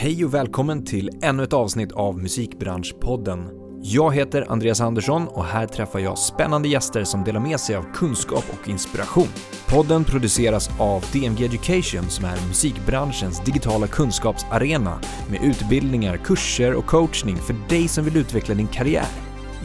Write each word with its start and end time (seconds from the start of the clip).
Hej 0.00 0.24
och 0.24 0.34
välkommen 0.34 0.84
till 0.84 1.10
ännu 1.22 1.42
ett 1.42 1.52
avsnitt 1.52 1.92
av 1.92 2.18
Musikbranschpodden. 2.18 3.48
Jag 3.82 4.14
heter 4.14 4.46
Andreas 4.48 4.80
Andersson 4.80 5.28
och 5.28 5.44
här 5.44 5.66
träffar 5.66 5.98
jag 5.98 6.18
spännande 6.18 6.68
gäster 6.68 7.04
som 7.04 7.24
delar 7.24 7.40
med 7.40 7.60
sig 7.60 7.76
av 7.76 7.84
kunskap 7.94 8.44
och 8.52 8.68
inspiration. 8.68 9.28
Podden 9.68 10.04
produceras 10.04 10.70
av 10.80 11.04
DMG 11.12 11.44
Education 11.44 12.10
som 12.10 12.24
är 12.24 12.48
musikbranschens 12.48 13.44
digitala 13.44 13.86
kunskapsarena 13.86 15.00
med 15.30 15.44
utbildningar, 15.44 16.16
kurser 16.16 16.74
och 16.74 16.86
coachning 16.86 17.36
för 17.36 17.56
dig 17.68 17.88
som 17.88 18.04
vill 18.04 18.16
utveckla 18.16 18.54
din 18.54 18.68
karriär. 18.68 19.08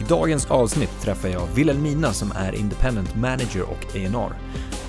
I 0.00 0.02
dagens 0.08 0.50
avsnitt 0.50 1.00
träffar 1.00 1.28
jag 1.28 1.46
Wilhelmina 1.54 2.12
som 2.12 2.32
är 2.36 2.54
Independent 2.54 3.16
Manager 3.16 3.62
och 3.62 3.96
A&R. 3.96 4.32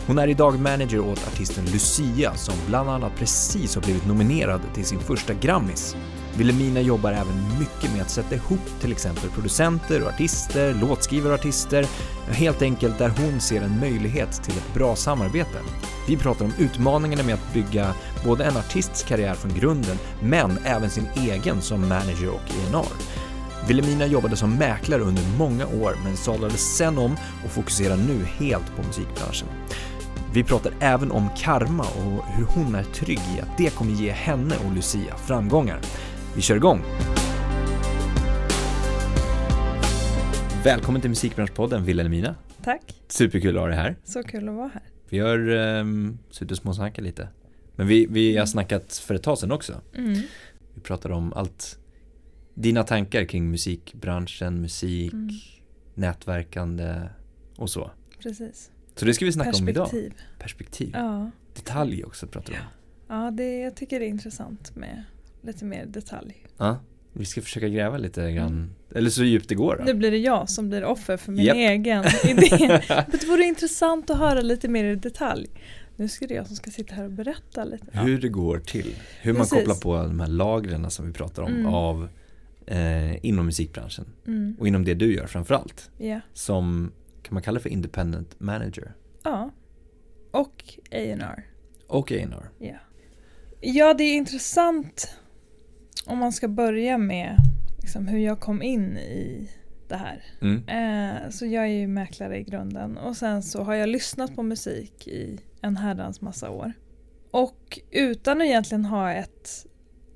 Hon 0.08 0.18
är 0.18 0.28
idag 0.28 0.60
manager 0.60 1.00
åt 1.00 1.28
artisten 1.28 1.66
Lucia 1.66 2.36
som 2.36 2.56
bland 2.68 2.90
annat 2.90 3.16
precis 3.16 3.76
har 3.76 3.82
blivit 3.82 4.08
nominerad 4.08 4.62
till 4.74 4.86
sin 4.86 5.00
första 5.00 5.34
Grammis. 5.34 5.96
Wilhelmina 6.38 6.82
jobbar 6.82 7.12
även 7.12 7.60
mycket 7.60 7.94
med 7.94 8.02
att 8.02 8.10
sätta 8.10 8.36
ihop 8.36 8.80
till 8.82 8.92
exempel 8.92 9.30
producenter 9.30 10.02
och 10.02 10.10
artister, 10.10 10.74
låtskrivare 10.74 11.34
och 11.34 11.40
artister, 11.40 11.88
helt 12.28 12.62
enkelt 12.62 12.98
där 12.98 13.10
hon 13.10 13.40
ser 13.40 13.62
en 13.62 13.80
möjlighet 13.80 14.44
till 14.44 14.58
ett 14.58 14.74
bra 14.74 14.96
samarbete. 14.96 15.60
Vi 16.08 16.18
pratar 16.18 16.46
om 16.46 16.54
utmaningarna 16.60 17.24
med 17.24 17.34
att 17.34 17.54
bygga 17.54 17.94
både 18.26 18.44
en 18.44 18.58
artists 18.58 19.04
karriär 19.04 19.34
från 19.34 19.54
grunden, 19.54 19.98
men 20.22 20.58
även 20.66 20.90
sin 20.90 21.08
egen 21.16 21.62
som 21.62 21.90
manager 21.90 22.30
och 22.30 22.50
E&R. 22.50 22.86
Wilhelmina 23.68 24.06
jobbade 24.06 24.36
som 24.36 24.56
mäklare 24.56 25.02
under 25.02 25.24
många 25.38 25.68
år 25.68 25.96
men 26.04 26.18
sadlade 26.18 26.58
sen 26.58 26.98
om 26.98 27.16
och 27.46 27.52
fokuserar 27.52 27.98
nu 27.98 28.26
helt 28.26 28.76
på 28.76 28.84
musikbranschen. 28.88 29.48
Vi 30.36 30.44
pratar 30.44 30.74
även 30.80 31.12
om 31.12 31.30
karma 31.38 31.84
och 31.84 32.26
hur 32.26 32.46
hon 32.46 32.76
är 32.76 32.84
trygg 32.84 33.20
i 33.38 33.42
att 33.42 33.58
det 33.58 33.76
kommer 33.76 33.92
ge 33.92 34.12
henne 34.12 34.56
och 34.66 34.76
Lucia 34.76 35.16
framgångar. 35.16 35.82
Vi 36.36 36.42
kör 36.42 36.56
igång! 36.56 36.82
Välkommen 40.64 41.02
till 41.02 41.10
Musikbranschpodden 41.10 41.86
Wilhelmina. 41.86 42.36
Tack. 42.64 42.82
Superkul 43.08 43.56
att 43.56 43.62
ha 43.62 43.68
dig 43.68 43.78
här. 43.78 43.96
Så 44.04 44.24
kul 44.24 44.50
att 44.50 44.56
vara 44.56 44.68
här. 44.68 44.84
Vi 45.10 45.20
har 45.20 45.50
um, 45.50 46.18
suttit 46.30 46.52
och 46.52 46.58
småsnackat 46.58 47.04
lite. 47.04 47.28
Men 47.76 47.88
vi, 47.88 48.06
vi 48.10 48.38
har 48.38 48.46
snackat 48.46 48.94
för 48.94 49.16
ett 49.16 49.24
tag 49.24 49.38
sedan 49.38 49.52
också. 49.52 49.82
Mm. 49.98 50.22
Vi 50.74 50.82
pratade 50.82 51.14
om 51.14 51.34
allt, 51.34 51.80
dina 52.54 52.84
tankar 52.84 53.26
kring 53.26 53.52
musikbranschen, 53.52 54.62
musik, 54.62 55.14
Mm. 55.14 55.30
nätverkande 55.94 57.02
och 57.56 57.70
så. 57.70 57.92
Precis. 58.20 58.72
Så 58.96 59.06
det 59.06 59.14
ska 59.14 59.26
vi 59.26 59.32
snacka 59.32 59.52
om 59.60 59.70
idag. 59.70 59.84
Perspektiv. 59.90 60.14
Perspektiv. 60.40 60.90
Ja, 60.94 61.32
Detalj 61.56 62.04
också 62.04 62.28
pratar 62.28 62.54
vi 62.54 62.60
om. 62.60 62.66
ja 63.24 63.32
det, 63.32 63.60
jag 63.60 63.76
tycker 63.76 64.00
det 64.00 64.06
är 64.06 64.10
intressant 64.10 64.76
med 64.76 65.04
lite 65.42 65.66
mer 65.66 65.86
detalj. 65.86 66.36
Ja, 66.58 66.78
vi 67.14 67.26
ska 67.26 67.42
försöka 67.42 67.68
gräva 67.68 67.98
lite 67.98 68.32
grann, 68.32 68.48
Mm. 68.52 68.70
eller 68.96 69.10
så 69.10 69.24
djupt 69.24 69.50
det 69.50 69.56
går 69.56 69.76
då. 69.78 69.84
Nu 69.84 69.94
blir 69.94 70.12
det 70.12 70.18
jag 70.18 70.50
som 70.50 70.70
blir 70.70 70.84
offer 70.84 71.18
för 71.18 71.32
min 71.32 71.46
Japp. 71.46 71.56
egen 71.56 72.04
idé. 72.26 72.82
Men 72.88 73.20
det 73.20 73.26
vore 73.28 73.44
intressant 73.44 74.10
att 74.10 74.18
höra 74.18 74.42
lite 74.42 74.68
mer 74.68 74.84
i 74.84 74.96
detalj. 74.96 75.48
Nu 75.96 76.08
ska 76.08 76.28
det 76.28 76.34
jag 76.34 76.48
som 76.48 76.56
ska 76.56 76.72
sitta 76.72 76.96
här 76.96 77.04
och 77.06 77.12
berätta 77.12 77.64
lite. 77.64 77.86
Ja. 77.92 78.00
Hur 78.02 78.22
det 78.22 78.30
går 78.30 78.60
till, 78.60 78.96
hur 79.22 79.34
man 79.34 79.42
Precis. 79.42 79.58
kopplar 79.58 79.76
på 79.76 79.96
de 80.08 80.20
här 80.20 80.28
lagren 80.28 80.92
som 80.92 81.08
vi 81.08 81.14
pratar 81.14 81.44
om 81.44 81.52
Mm. 81.52 81.66
av 81.66 82.08
eh, 82.68 83.26
inom 83.26 83.46
musikbranschen 83.46 84.06
Mm. 84.28 84.56
och 84.60 84.68
inom 84.68 84.86
det 84.86 84.94
du 84.94 85.14
gör 85.16 85.28
framförallt 85.28 85.90
Ja. 85.98 86.20
som 86.34 86.92
kan 87.26 87.34
man 87.34 87.44
kalla 87.44 87.60
för 87.60 87.70
independent 87.70 88.40
manager 88.40 88.94
ja. 89.24 89.52
Och 90.32 90.64
A&R. 90.92 91.46
och 91.88 92.12
A&R. 92.12 92.50
Ja. 92.60 92.78
ja, 93.62 93.94
det 93.94 94.04
är 94.04 94.16
intressant 94.16 95.18
om 96.06 96.18
man 96.18 96.32
ska 96.32 96.48
börja 96.48 96.98
med 96.98 97.38
liksom, 97.82 98.08
hur 98.08 98.20
jag 98.20 98.40
kom 98.40 98.62
in 98.62 98.98
i 98.98 99.50
det 99.88 99.96
här. 99.96 100.24
Mm. 100.42 100.68
Eh, 100.68 101.30
så 101.30 101.46
jag 101.46 101.64
är 101.64 101.70
ju 101.70 101.88
mäklare 101.88 102.38
i 102.40 102.44
grunden 102.44 102.98
och 102.98 103.18
sen 103.18 103.44
så 103.44 103.64
har 103.64 103.74
jag 103.74 103.90
lyssnat 103.90 104.36
på 104.36 104.44
musik 104.44 105.08
i 105.08 105.40
en 105.62 105.78
herrans 105.78 106.22
massa 106.22 106.50
år. 106.50 106.74
Och 107.32 107.80
utan 107.92 108.42
att 108.42 108.48
egentligen 108.48 108.86
ha 108.86 109.12
ett 109.14 109.66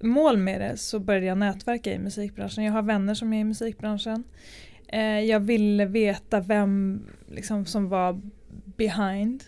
mål 0.01 0.37
med 0.37 0.61
det 0.61 0.77
så 0.77 0.99
började 0.99 1.25
jag 1.25 1.37
nätverka 1.37 1.93
i 1.93 1.99
musikbranschen. 1.99 2.63
Jag 2.63 2.73
har 2.73 2.81
vänner 2.81 3.13
som 3.13 3.33
är 3.33 3.39
i 3.39 3.43
musikbranschen. 3.43 4.23
Eh, 4.91 5.19
jag 5.19 5.39
ville 5.39 5.85
veta 5.85 6.39
vem 6.39 7.03
liksom, 7.27 7.65
som 7.65 7.89
var 7.89 8.21
behind. 8.77 9.43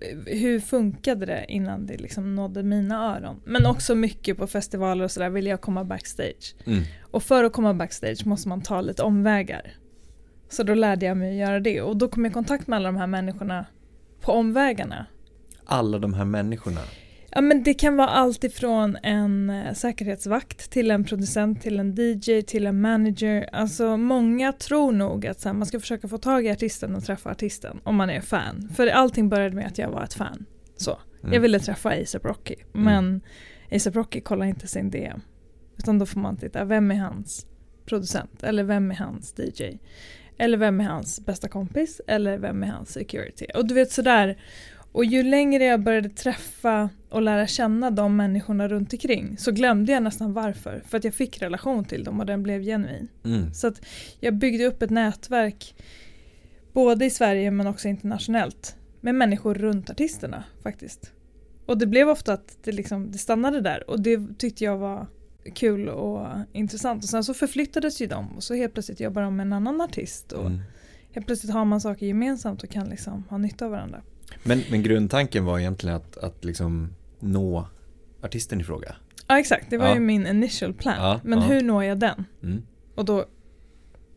Eh, 0.00 0.38
Hur 0.38 0.60
funkade 0.60 1.26
det 1.26 1.44
innan 1.48 1.86
det 1.86 1.96
liksom 1.96 2.34
nådde 2.34 2.62
mina 2.62 3.16
öron? 3.16 3.40
Men 3.44 3.66
också 3.66 3.94
mycket 3.94 4.38
på 4.38 4.46
festivaler 4.46 5.04
och 5.04 5.10
sådär 5.10 5.30
ville 5.30 5.50
jag 5.50 5.60
komma 5.60 5.84
backstage. 5.84 6.54
Mm. 6.64 6.82
Och 7.02 7.22
för 7.22 7.44
att 7.44 7.52
komma 7.52 7.74
backstage 7.74 8.26
måste 8.26 8.48
man 8.48 8.60
ta 8.62 8.80
lite 8.80 9.02
omvägar. 9.02 9.76
Så 10.48 10.62
då 10.62 10.74
lärde 10.74 11.06
jag 11.06 11.16
mig 11.16 11.30
att 11.30 11.48
göra 11.48 11.60
det 11.60 11.82
och 11.82 11.96
då 11.96 12.08
kom 12.08 12.24
jag 12.24 12.30
i 12.30 12.34
kontakt 12.34 12.66
med 12.66 12.76
alla 12.76 12.88
de 12.88 12.96
här 12.96 13.06
människorna 13.06 13.66
på 14.20 14.32
omvägarna. 14.32 15.06
Alla 15.64 15.98
de 15.98 16.14
här 16.14 16.24
människorna. 16.24 16.80
Ja 17.34 17.40
men 17.40 17.62
det 17.62 17.74
kan 17.74 17.96
vara 17.96 18.08
allt 18.08 18.44
ifrån 18.44 18.96
en 19.02 19.50
eh, 19.50 19.72
säkerhetsvakt 19.72 20.70
till 20.70 20.90
en 20.90 21.04
producent 21.04 21.62
till 21.62 21.80
en 21.80 21.94
DJ 21.94 22.42
till 22.42 22.66
en 22.66 22.80
manager. 22.80 23.48
Alltså 23.52 23.96
många 23.96 24.52
tror 24.52 24.92
nog 24.92 25.26
att 25.26 25.44
här, 25.44 25.52
man 25.52 25.66
ska 25.66 25.80
försöka 25.80 26.08
få 26.08 26.18
tag 26.18 26.46
i 26.46 26.50
artisten 26.50 26.94
och 26.94 27.04
träffa 27.04 27.30
artisten 27.30 27.80
om 27.84 27.96
man 27.96 28.10
är 28.10 28.20
fan. 28.20 28.70
För 28.74 28.86
allting 28.86 29.28
började 29.28 29.56
med 29.56 29.66
att 29.66 29.78
jag 29.78 29.90
var 29.90 30.04
ett 30.04 30.14
fan. 30.14 30.44
Så. 30.76 30.98
Mm. 31.22 31.34
Jag 31.34 31.40
ville 31.40 31.60
träffa 31.60 31.90
ASAP 32.02 32.24
Rocky 32.24 32.56
men 32.72 33.20
ASAP 33.72 33.96
Rocky 33.96 34.20
kollar 34.20 34.46
inte 34.46 34.66
sin 34.66 34.90
DM. 34.90 35.20
Utan 35.78 35.98
då 35.98 36.06
får 36.06 36.20
man 36.20 36.36
titta, 36.36 36.64
vem 36.64 36.90
är 36.90 36.96
hans 36.96 37.46
producent? 37.84 38.42
Eller 38.42 38.64
vem 38.64 38.90
är 38.90 38.94
hans 38.94 39.34
DJ? 39.38 39.78
Eller 40.38 40.58
vem 40.58 40.80
är 40.80 40.84
hans 40.84 41.26
bästa 41.26 41.48
kompis? 41.48 42.00
Eller 42.06 42.38
vem 42.38 42.62
är 42.62 42.66
hans 42.66 42.92
security? 42.92 43.46
Och 43.54 43.66
du 43.66 43.74
vet 43.74 43.92
sådär. 43.92 44.38
Och 44.92 45.04
ju 45.04 45.22
längre 45.22 45.64
jag 45.64 45.80
började 45.80 46.08
träffa 46.08 46.90
och 47.08 47.22
lära 47.22 47.46
känna 47.46 47.90
de 47.90 48.16
människorna 48.16 48.68
runt 48.68 48.92
omkring 48.92 49.36
så 49.38 49.52
glömde 49.52 49.92
jag 49.92 50.02
nästan 50.02 50.32
varför. 50.32 50.82
För 50.86 50.98
att 50.98 51.04
jag 51.04 51.14
fick 51.14 51.42
relation 51.42 51.84
till 51.84 52.04
dem 52.04 52.20
och 52.20 52.26
den 52.26 52.42
blev 52.42 52.62
genuin. 52.62 53.08
Mm. 53.24 53.54
Så 53.54 53.66
att 53.66 53.80
jag 54.20 54.34
byggde 54.34 54.66
upp 54.66 54.82
ett 54.82 54.90
nätverk 54.90 55.74
både 56.72 57.04
i 57.04 57.10
Sverige 57.10 57.50
men 57.50 57.66
också 57.66 57.88
internationellt 57.88 58.76
med 59.00 59.14
människor 59.14 59.54
runt 59.54 59.90
artisterna 59.90 60.44
faktiskt. 60.62 61.12
Och 61.66 61.78
det 61.78 61.86
blev 61.86 62.08
ofta 62.08 62.32
att 62.32 62.58
det, 62.64 62.72
liksom, 62.72 63.10
det 63.10 63.18
stannade 63.18 63.60
där 63.60 63.90
och 63.90 64.00
det 64.00 64.38
tyckte 64.38 64.64
jag 64.64 64.78
var 64.78 65.06
kul 65.54 65.88
och 65.88 66.26
intressant. 66.52 67.02
Och 67.02 67.08
sen 67.08 67.24
så 67.24 67.34
förflyttades 67.34 68.02
ju 68.02 68.06
de 68.06 68.36
och 68.36 68.42
så 68.42 68.54
helt 68.54 68.72
plötsligt 68.72 69.00
jobbar 69.00 69.22
de 69.22 69.36
med 69.36 69.46
en 69.46 69.52
annan 69.52 69.80
artist 69.80 70.32
och 70.32 70.46
Mm. 70.46 70.60
helt 71.12 71.26
plötsligt 71.26 71.52
har 71.52 71.64
man 71.64 71.80
saker 71.80 72.06
gemensamt 72.06 72.62
och 72.62 72.70
kan 72.70 72.88
liksom 72.88 73.24
ha 73.30 73.38
nytta 73.38 73.64
av 73.64 73.70
varandra. 73.70 74.02
Men, 74.42 74.62
men 74.70 74.82
grundtanken 74.82 75.44
var 75.44 75.58
egentligen 75.58 75.96
att, 75.96 76.16
att 76.16 76.44
liksom 76.44 76.94
nå 77.20 77.68
artisten 78.22 78.60
i 78.60 78.64
fråga. 78.64 78.96
Ja 79.28 79.38
exakt, 79.38 79.70
det 79.70 79.76
var 79.78 79.86
Ja. 79.88 79.94
ju 79.94 80.00
min 80.00 80.26
initial 80.26 80.74
plan. 80.74 80.94
Ja, 80.98 81.20
men 81.24 81.38
ja. 81.38 81.44
hur 81.44 81.62
når 81.62 81.84
jag 81.84 81.98
den? 81.98 82.24
Mm. 82.42 82.62
Och 82.94 83.04
då 83.04 83.24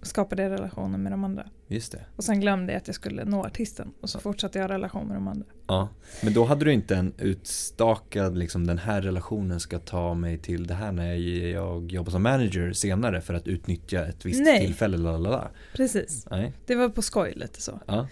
skapade 0.01 0.43
jag 0.43 0.51
relationer 0.51 0.97
med 0.97 1.11
de 1.11 1.23
andra. 1.23 1.45
Just 1.67 1.91
det. 1.91 2.05
Och 2.15 2.23
sen 2.23 2.39
glömde 2.41 2.73
jag 2.73 2.77
att 2.79 2.87
jag 2.87 2.95
skulle 2.95 3.25
nå 3.25 3.43
artisten 3.45 3.93
och 4.01 4.09
så 4.09 4.19
fortsatte 4.19 4.59
jag 4.59 4.69
relation 4.69 5.07
med 5.07 5.17
de 5.17 5.27
andra. 5.27 5.45
Ja, 5.67 5.89
men 6.23 6.33
då 6.33 6.45
hade 6.45 6.65
du 6.65 6.73
inte 6.73 6.95
en 6.95 7.13
utstakad, 7.17 8.37
liksom 8.37 8.67
den 8.67 8.77
här 8.77 9.01
relationen 9.01 9.59
ska 9.59 9.79
ta 9.79 10.13
mig 10.13 10.37
till 10.37 10.67
det 10.67 10.73
här 10.73 10.91
när 10.91 11.07
jag, 11.15 11.19
jag 11.49 11.91
jobbar 11.91 12.11
som 12.11 12.23
manager 12.23 12.73
senare 12.73 13.21
för 13.21 13.33
att 13.33 13.47
utnyttja 13.47 14.05
ett 14.05 14.25
visst 14.25 14.41
Nej. 14.41 14.65
tillfälle, 14.65 14.97
lalala. 14.97 15.47
Precis, 15.73 16.27
Nej, 16.31 16.53
det 16.65 16.75
var 16.75 16.89
på 16.89 17.01
skoj 17.01 17.33
lite 17.35 17.61
så. 17.61 17.79
ja, 17.85 18.07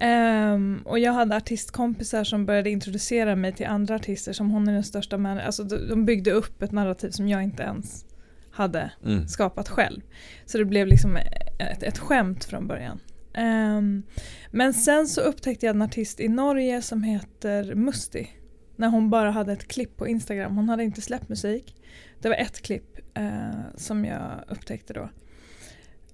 Ehm, 0.00 0.82
och 0.84 0.98
jag 0.98 1.12
hade 1.12 1.36
artistkompisar 1.36 2.24
som 2.24 2.46
började 2.46 2.70
introducera 2.70 3.36
mig 3.36 3.52
till 3.52 3.66
andra 3.66 3.94
artister 3.94 4.32
som 4.32 4.50
hon 4.50 4.68
är 4.68 4.72
den 4.72 4.84
största 4.84 5.18
man 5.18 5.38
Alltså 5.38 5.64
de 5.64 5.88
de 5.88 6.04
byggde 6.04 6.30
upp 6.30 6.62
ett 6.62 6.72
narrativ 6.72 7.10
som 7.10 7.28
jag 7.28 7.42
inte 7.42 7.62
ens 7.62 8.04
hade 8.50 8.90
mm. 9.04 9.28
skapat 9.28 9.68
själv. 9.68 10.00
Så 10.46 10.58
det 10.58 10.64
blev 10.64 10.86
liksom 10.86 11.16
ett, 11.58 11.82
ett 11.82 11.98
skämt 11.98 12.44
från 12.44 12.66
början. 12.66 13.00
Ehm, 13.34 14.02
men 14.50 14.74
sen 14.74 15.06
så 15.06 15.20
upptäckte 15.20 15.66
jag 15.66 15.76
en 15.76 15.82
artist 15.82 16.20
i 16.20 16.28
Norge 16.28 16.82
som 16.82 17.02
heter 17.02 17.74
Musti. 17.74 18.30
När 18.76 18.88
hon 18.88 19.10
bara 19.10 19.30
hade 19.30 19.52
ett 19.52 19.68
klipp 19.68 19.96
på 19.96 20.08
Instagram. 20.08 20.56
Hon 20.56 20.68
hade 20.68 20.84
inte 20.84 21.00
släppt 21.00 21.28
musik. 21.28 21.76
Det 22.20 22.28
var 22.28 22.36
ett 22.36 22.62
klipp 22.62 22.98
eh, 23.14 23.50
som 23.76 24.04
jag 24.04 24.44
upptäckte 24.48 24.92
då. 24.92 25.08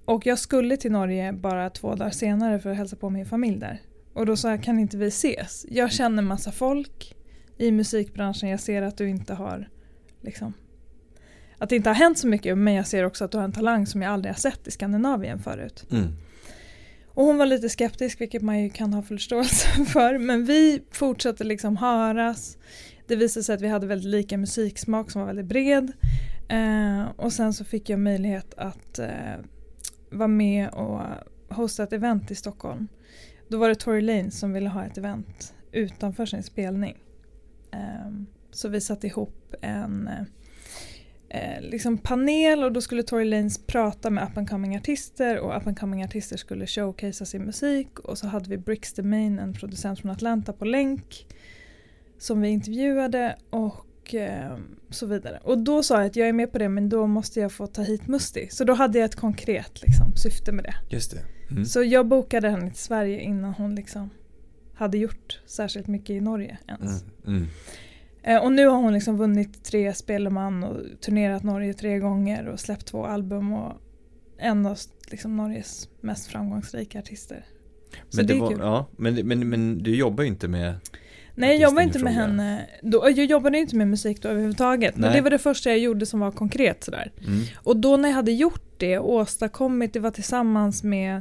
Och 0.07 0.27
jag 0.27 0.39
skulle 0.39 0.77
till 0.77 0.93
Norge 0.93 1.33
bara 1.33 1.71
två 1.71 1.95
dagar 1.95 2.11
senare 2.11 2.59
för 2.59 2.71
att 2.71 2.77
hälsa 2.77 2.97
på 2.97 3.11
min 3.11 3.27
familj 3.27 3.59
där. 3.59 3.81
Och 4.13 4.27
då 4.27 4.37
sa 4.37 4.51
jag, 4.51 4.63
kan 4.63 4.79
inte 4.79 4.97
vi 4.97 5.07
ses? 5.07 5.67
Jag 5.69 5.93
känner 5.93 6.23
massa 6.23 6.53
folk 6.53 7.17
i 7.59 7.73
musikbranschen. 7.73 8.49
Jag 8.49 8.61
ser 8.61 8.83
att 8.83 8.97
du 8.97 9.09
inte 9.09 9.35
har 9.35 9.69
liksom 10.21 10.53
att 11.59 11.69
det 11.69 11.77
inte 11.77 11.91
har 11.91 11.95
hänt 11.95 12.19
så 12.19 12.29
mycket 12.29 12.59
men 12.59 12.75
jag 12.75 12.87
ser 12.87 13.05
också 13.05 13.25
att 13.25 13.33
du 13.33 13.39
har 13.39 13.45
en 13.45 13.53
talang 13.53 13.87
som 13.87 14.03
jag 14.03 14.13
aldrig 14.13 14.35
har 14.35 14.39
sett 14.39 14.67
i 14.67 14.71
Skandinavien 14.71 15.39
förut. 15.39 15.87
Mm. 15.91 16.09
Och 17.07 17.25
hon 17.25 17.39
var 17.39 17.47
lite 17.47 17.69
skeptisk 17.69 18.21
vilket 18.21 18.43
man 18.43 18.63
ju 18.63 18.71
kan 18.71 18.95
ha 18.95 19.03
förståelse 19.03 19.85
för 19.87 20.19
men 20.19 20.45
vi 20.45 20.83
fortsatte 20.91 21.45
liksom 21.45 21.77
höras. 21.77 22.59
det 23.07 23.17
visade 23.17 23.45
sig 23.45 23.55
att 23.55 23.61
vi 23.61 23.69
hade 23.69 23.87
väldigt 23.87 24.11
lika 24.11 24.39
musiksmak 24.39 25.11
som 25.11 25.21
var 25.21 25.27
väldigt 25.27 25.47
bred. 25.47 25.93
Eh, 26.49 27.05
och 27.17 27.33
sen 27.33 27.53
så 27.53 27.65
fick 27.65 27.91
jag 27.91 28.01
möjlighet 28.01 28.55
att 28.57 28.99
eh, 28.99 29.09
var 30.11 30.29
med 30.29 30.69
och 30.69 31.01
hostade 31.49 31.87
ett 31.87 31.93
event 31.93 32.31
i 32.31 32.35
Stockholm. 32.35 32.89
Då 33.49 33.59
var 33.59 33.69
det 33.69 33.75
Tory 33.75 34.01
Lane 34.01 34.31
som 34.31 34.53
ville 34.53 34.69
ha 34.69 34.85
ett 34.85 34.99
event 34.99 35.55
utanför 35.73 36.27
sin 36.27 36.43
spelning. 36.43 36.97
Ehm, 37.71 38.27
så 38.51 38.69
vi 38.69 38.81
satte 38.81 39.07
ihop 39.07 39.55
en 39.61 40.11
eh, 41.29 41.61
liksom 41.61 41.99
panel 41.99 42.65
och 42.65 42.73
då 42.73 42.81
skulle 42.81 43.03
Tory 43.03 43.25
Lanez 43.25 43.67
prata 43.67 44.11
med 44.11 44.25
up 44.25 44.37
and 44.37 44.51
coming 44.51 44.77
artister 44.77 45.39
och 45.39 45.57
up 45.57 45.67
and 45.67 45.79
coming 45.79 46.05
artister 46.05 46.37
skulle 46.37 46.67
showcasea 46.67 47.27
sin 47.27 47.45
musik 47.45 47.99
och 47.99 48.19
så 48.19 48.27
hade 48.27 48.51
vi 48.51 48.59
Bricks 48.59 48.93
the 48.93 49.03
Main, 49.03 49.39
en 49.39 49.53
producent 49.53 50.01
från 50.01 50.11
Atlanta 50.11 50.53
på 50.53 50.65
länk 50.65 51.27
som 52.19 52.41
vi 52.41 52.49
intervjuade 52.49 53.37
och 53.51 53.86
eh, 54.15 54.57
så 54.91 55.07
vidare. 55.07 55.41
Och 55.45 55.59
då 55.59 55.83
sa 55.83 55.97
jag 55.97 56.07
att 56.07 56.17
jag 56.17 56.29
är 56.29 56.33
med 56.33 56.53
på 56.53 56.59
det 56.59 56.69
men 56.69 56.89
då 56.89 57.07
måste 57.07 57.41
jag 57.41 57.53
få 57.53 57.67
ta 57.67 57.83
hit 57.83 58.07
Musti. 58.07 58.49
Så 58.51 58.65
då 58.65 58.75
hade 58.75 58.99
jag 58.99 59.05
ett 59.05 59.17
konkret 59.17 59.83
liksom, 59.83 60.17
syfte 60.17 60.53
med 60.53 60.65
det. 60.65 60.75
Just 60.89 61.11
det. 61.11 61.23
Mm. 61.51 61.65
Så 61.65 61.83
jag 61.83 62.07
bokade 62.07 62.49
henne 62.49 62.71
till 62.71 62.83
Sverige 62.83 63.21
innan 63.21 63.55
hon 63.55 63.75
liksom 63.75 64.11
hade 64.75 64.99
gjort 64.99 65.41
särskilt 65.47 65.87
mycket 65.87 66.11
i 66.11 66.21
Norge 66.21 66.59
ens. 66.69 67.05
Mm. 67.27 67.37
Mm. 67.37 67.49
Eh, 68.23 68.45
och 68.45 68.53
nu 68.53 68.67
har 68.67 68.77
hon 68.77 68.93
liksom 68.93 69.17
vunnit 69.17 69.65
tre 69.65 69.95
Speleman 69.95 70.65
och 70.65 71.01
turnerat 71.01 71.43
Norge 71.43 71.75
tre 71.75 71.99
gånger 71.99 72.47
och 72.47 72.61
släppt 72.61 72.87
två 72.87 73.07
album 73.07 73.53
och 73.53 73.73
en 74.39 74.67
av 74.67 74.79
liksom 75.11 75.37
Norges 75.37 75.89
mest 76.01 76.27
framgångsrika 76.27 76.99
artister. 76.99 77.45
Så 78.09 78.23
Men, 78.23 78.41
var, 78.41 78.53
ja, 78.53 78.87
men, 78.97 79.15
men, 79.15 79.49
men 79.49 79.79
du 79.79 79.97
jobbar 79.97 80.25
ju 80.25 80.29
inte 80.29 80.49
med 80.49 80.75
Nej 81.39 81.57
jag 81.57 81.67
artisten 81.69 81.83
inte 81.83 81.99
med 81.99 82.15
fråga. 82.15 82.27
henne. 82.27 82.67
Då, 82.83 83.11
jag 83.17 83.25
jobbade 83.25 83.59
inte 83.59 83.77
med 83.77 83.89
musik 83.89 84.23
då 84.23 84.29
överhuvudtaget. 84.29 84.97
Men 84.97 85.11
Nej. 85.11 85.17
det 85.19 85.23
var 85.23 85.31
det 85.31 85.39
första 85.39 85.71
jag 85.71 85.79
gjorde 85.79 86.07
som 86.07 86.21
var 86.21 86.31
konkret 86.31 86.85
sådär. 86.85 87.13
mm. 87.27 87.45
Och 87.57 87.77
då 87.77 87.97
när 87.97 88.09
jag 88.09 88.17
hade 88.17 88.33
gjort 88.33 88.75
det 88.77 88.99
och 88.99 89.11
åstadkommit, 89.13 89.93
det 89.93 90.01
var 90.01 90.11
tillsammans 90.11 90.83
med 90.83 91.21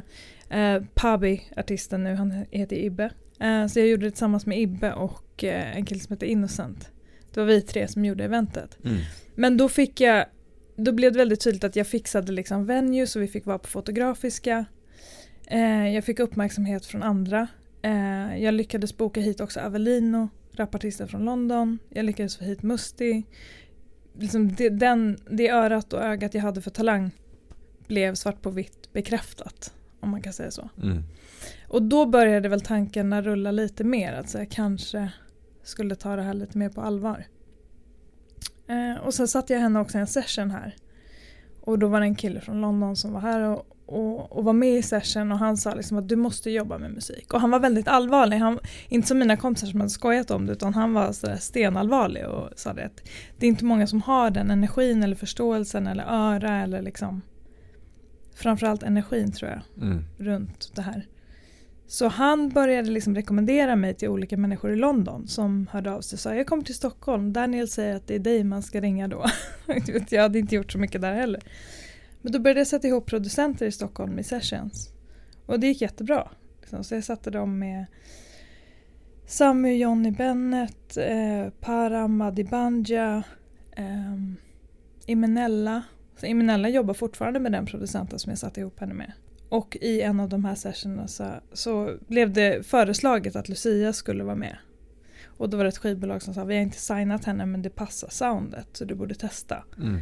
eh, 0.50 0.82
Pabi, 0.94 1.42
artisten 1.56 2.04
nu, 2.04 2.14
han 2.14 2.44
heter 2.50 2.76
Ibbe. 2.76 3.10
Eh, 3.40 3.66
så 3.66 3.78
jag 3.78 3.88
gjorde 3.88 4.06
det 4.06 4.10
tillsammans 4.10 4.46
med 4.46 4.60
Ibbe 4.60 4.92
och 4.92 5.44
eh, 5.44 5.76
en 5.76 5.84
kille 5.84 6.00
som 6.00 6.12
heter 6.12 6.26
Innocent. 6.26 6.90
Det 7.34 7.40
var 7.40 7.46
vi 7.46 7.60
tre 7.60 7.88
som 7.88 8.04
gjorde 8.04 8.24
eventet. 8.24 8.78
Mm. 8.84 8.96
Men 9.34 9.56
då 9.56 9.68
fick 9.68 10.00
jag, 10.00 10.24
då 10.76 10.92
blev 10.92 11.12
det 11.12 11.18
väldigt 11.18 11.40
tydligt 11.40 11.64
att 11.64 11.76
jag 11.76 11.86
fixade 11.86 12.32
liksom 12.32 12.66
venues 12.66 13.16
och 13.16 13.22
vi 13.22 13.28
fick 13.28 13.46
vara 13.46 13.58
på 13.58 13.68
Fotografiska. 13.68 14.64
Eh, 15.46 15.88
jag 15.88 16.04
fick 16.04 16.18
uppmärksamhet 16.20 16.86
från 16.86 17.02
andra. 17.02 17.48
Eh, 17.82 18.42
jag 18.42 18.54
lyckades 18.54 18.96
boka 18.96 19.20
hit 19.20 19.40
också 19.40 19.60
Avelino, 19.60 20.28
rapartisten 20.52 21.08
från 21.08 21.24
London. 21.24 21.78
Jag 21.88 22.04
lyckades 22.04 22.36
få 22.36 22.44
hit 22.44 22.62
Musti. 22.62 23.22
Liksom 24.18 24.54
det, 24.54 24.68
den, 24.68 25.18
det 25.30 25.48
örat 25.48 25.92
och 25.92 26.02
ögat 26.02 26.34
jag 26.34 26.42
hade 26.42 26.62
för 26.62 26.70
talang 26.70 27.10
blev 27.86 28.14
svart 28.14 28.42
på 28.42 28.50
vitt 28.50 28.92
bekräftat. 28.92 29.72
Om 30.00 30.10
man 30.10 30.22
kan 30.22 30.32
säga 30.32 30.50
så. 30.50 30.68
Mm. 30.82 31.02
Och 31.68 31.82
då 31.82 32.06
började 32.06 32.48
väl 32.48 32.60
tankarna 32.60 33.22
rulla 33.22 33.50
lite 33.50 33.84
mer. 33.84 34.12
Att 34.12 34.30
så 34.30 34.38
jag 34.38 34.50
kanske 34.50 35.12
skulle 35.62 35.94
ta 35.94 36.16
det 36.16 36.22
här 36.22 36.34
lite 36.34 36.58
mer 36.58 36.68
på 36.68 36.80
allvar. 36.80 37.26
Eh, 38.68 39.04
och 39.04 39.14
sen 39.14 39.28
satte 39.28 39.52
jag 39.52 39.60
henne 39.60 39.80
också 39.80 39.98
i 39.98 40.00
en 40.00 40.06
session 40.06 40.50
här. 40.50 40.76
Och 41.66 41.78
då 41.78 41.88
var 41.88 42.00
det 42.00 42.06
en 42.06 42.14
kille 42.14 42.40
från 42.40 42.60
London 42.60 42.96
som 42.96 43.12
var 43.12 43.20
här 43.20 43.40
och, 43.40 43.66
och, 43.86 44.32
och 44.32 44.44
var 44.44 44.52
med 44.52 44.78
i 44.78 44.82
session 44.82 45.32
och 45.32 45.38
han 45.38 45.56
sa 45.56 45.74
liksom 45.74 45.96
att 45.98 46.08
du 46.08 46.16
måste 46.16 46.50
jobba 46.50 46.78
med 46.78 46.90
musik. 46.90 47.32
Och 47.34 47.40
han 47.40 47.50
var 47.50 47.60
väldigt 47.60 47.88
allvarlig. 47.88 48.36
Han, 48.36 48.58
inte 48.88 49.08
som 49.08 49.18
mina 49.18 49.36
kompisar 49.36 49.66
som 49.66 49.80
hade 49.80 49.90
skojat 49.90 50.30
om 50.30 50.46
det 50.46 50.52
utan 50.52 50.74
han 50.74 50.92
var 50.92 51.12
sådär 51.12 51.36
stenallvarlig 51.36 52.26
och 52.26 52.48
sa 52.56 52.72
det 52.72 52.84
att 52.84 53.08
det 53.38 53.46
är 53.46 53.48
inte 53.48 53.64
många 53.64 53.86
som 53.86 54.02
har 54.02 54.30
den 54.30 54.50
energin 54.50 55.02
eller 55.02 55.16
förståelsen 55.16 55.86
eller 55.86 56.04
öra 56.04 56.62
eller 56.62 56.82
liksom 56.82 57.22
framförallt 58.34 58.82
energin 58.82 59.32
tror 59.32 59.50
jag 59.50 59.60
Mm. 59.82 60.04
runt 60.18 60.72
det 60.74 60.82
här. 60.82 61.06
Så 61.86 62.08
han 62.08 62.48
började 62.48 62.90
liksom 62.90 63.14
rekommendera 63.14 63.76
mig 63.76 63.94
till 63.94 64.08
olika 64.08 64.36
människor 64.36 64.72
i 64.72 64.76
London 64.76 65.28
som 65.28 65.66
hörde 65.70 65.92
av 65.92 66.00
sig 66.00 66.16
och 66.16 66.20
sa 66.20 66.34
jag 66.34 66.46
kommer 66.46 66.62
till 66.62 66.74
Stockholm, 66.74 67.32
Daniel 67.32 67.68
säger 67.68 67.96
att 67.96 68.06
det 68.06 68.14
är 68.14 68.18
dig 68.18 68.44
man 68.44 68.62
ska 68.62 68.80
ringa 68.80 69.08
då. 69.08 69.24
Jag 70.08 70.22
hade 70.22 70.38
inte 70.38 70.54
gjort 70.54 70.72
så 70.72 70.78
mycket 70.78 71.00
där 71.00 71.14
heller. 71.14 71.42
Men 72.22 72.32
då 72.32 72.38
började 72.38 72.60
jag 72.60 72.66
sätta 72.66 72.88
ihop 72.88 73.06
producenter 73.06 73.66
i 73.66 73.72
Stockholm 73.72 74.18
i 74.18 74.24
sessions. 74.24 74.90
Och 75.46 75.60
det 75.60 75.66
gick 75.66 75.80
jättebra. 75.80 76.28
Liksom. 76.60 76.84
Så 76.84 76.94
jag 76.94 77.04
satte 77.04 77.30
dem 77.30 77.58
med 77.58 77.86
Sammy, 79.26 79.76
Johnny 79.76 80.10
Bennett, 80.10 80.96
eh, 80.96 81.50
Param, 81.60 82.20
Adibanja, 82.20 83.22
eh, 83.76 84.16
Imenella. 85.06 85.82
Så 86.20 86.26
Imenella 86.26 86.68
jobbar 86.68 86.94
fortfarande 86.94 87.40
med 87.40 87.52
den 87.52 87.66
producenten 87.66 88.18
som 88.18 88.30
jag 88.30 88.38
satte 88.38 88.60
ihop 88.60 88.80
henne 88.80 88.94
med. 88.94 89.12
Och 89.48 89.76
i 89.80 90.00
en 90.00 90.20
av 90.20 90.28
de 90.28 90.44
här 90.44 90.54
sessionerna 90.54 91.08
så, 91.08 91.30
så 91.52 91.96
blev 92.08 92.32
det 92.32 92.66
föreslaget 92.66 93.36
att 93.36 93.48
Lucia 93.48 93.92
skulle 93.92 94.24
vara 94.24 94.36
med. 94.36 94.56
Och 95.26 95.50
då 95.50 95.56
var 95.56 95.64
det 95.64 95.68
ett 95.68 95.78
skivbolag 95.78 96.22
som 96.22 96.34
sa 96.34 96.44
vi 96.44 96.54
har 96.54 96.62
inte 96.62 96.78
signat 96.78 97.24
henne 97.24 97.46
men 97.46 97.62
det 97.62 97.70
passar 97.70 98.08
soundet 98.08 98.66
så 98.72 98.84
du 98.84 98.94
borde 98.94 99.14
testa. 99.14 99.64
Mm. 99.78 100.00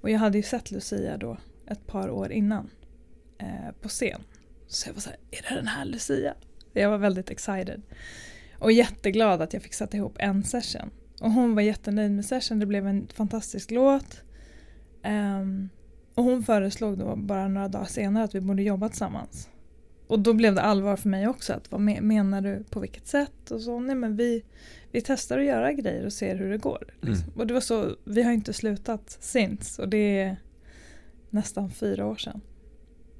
Och 0.00 0.10
jag 0.10 0.18
hade 0.18 0.38
ju 0.38 0.42
sett 0.42 0.70
Lucia 0.70 1.16
då 1.16 1.36
ett 1.66 1.86
par 1.86 2.10
år 2.10 2.32
innan 2.32 2.70
eh, 3.38 3.72
på 3.80 3.88
scen. 3.88 4.20
Så 4.66 4.88
jag 4.88 4.94
var 4.94 5.00
såhär, 5.00 5.18
är 5.30 5.48
det 5.48 5.54
den 5.54 5.66
här 5.66 5.84
Lucia? 5.84 6.34
Jag 6.72 6.90
var 6.90 6.98
väldigt 6.98 7.30
excited. 7.30 7.82
Och 8.58 8.72
jätteglad 8.72 9.42
att 9.42 9.52
jag 9.52 9.62
fick 9.62 9.74
sätta 9.74 9.96
ihop 9.96 10.16
en 10.18 10.44
session. 10.44 10.90
Och 11.20 11.30
hon 11.30 11.54
var 11.54 11.62
jättenöjd 11.62 12.12
med 12.12 12.24
session, 12.24 12.58
det 12.58 12.66
blev 12.66 12.86
en 12.86 13.08
fantastisk 13.14 13.70
låt. 13.70 14.22
Ehm, 15.02 15.68
och 16.14 16.24
hon 16.24 16.42
föreslog 16.42 16.98
då 16.98 17.16
bara 17.16 17.48
några 17.48 17.68
dagar 17.68 17.84
senare 17.84 18.24
att 18.24 18.34
vi 18.34 18.40
borde 18.40 18.62
jobba 18.62 18.88
tillsammans. 18.88 19.48
Och 20.06 20.18
då 20.18 20.32
blev 20.32 20.54
det 20.54 20.62
allvar 20.62 20.96
för 20.96 21.08
mig 21.08 21.28
också. 21.28 21.52
Att 21.52 21.70
vad 21.70 21.80
me- 21.80 22.00
menar 22.00 22.40
du 22.40 22.64
på 22.70 22.80
vilket 22.80 23.06
sätt? 23.06 23.50
Och 23.50 23.60
så, 23.60 23.80
nej 23.80 23.96
men 23.96 24.16
vi, 24.16 24.42
vi 24.90 25.00
testar 25.00 25.38
att 25.38 25.44
göra 25.44 25.72
grejer 25.72 26.06
och 26.06 26.12
ser 26.12 26.36
hur 26.36 26.50
det 26.50 26.58
går. 26.58 26.84
Liksom. 27.00 27.28
Mm. 27.28 27.40
Och 27.40 27.46
det 27.46 27.54
var 27.54 27.60
så, 27.60 27.96
vi 28.04 28.22
har 28.22 28.32
inte 28.32 28.52
slutat 28.52 29.16
since 29.20 29.82
och 29.82 29.88
det 29.88 30.18
är 30.18 30.36
nästan 31.30 31.70
fyra 31.70 32.06
år 32.06 32.16
sedan. 32.16 32.40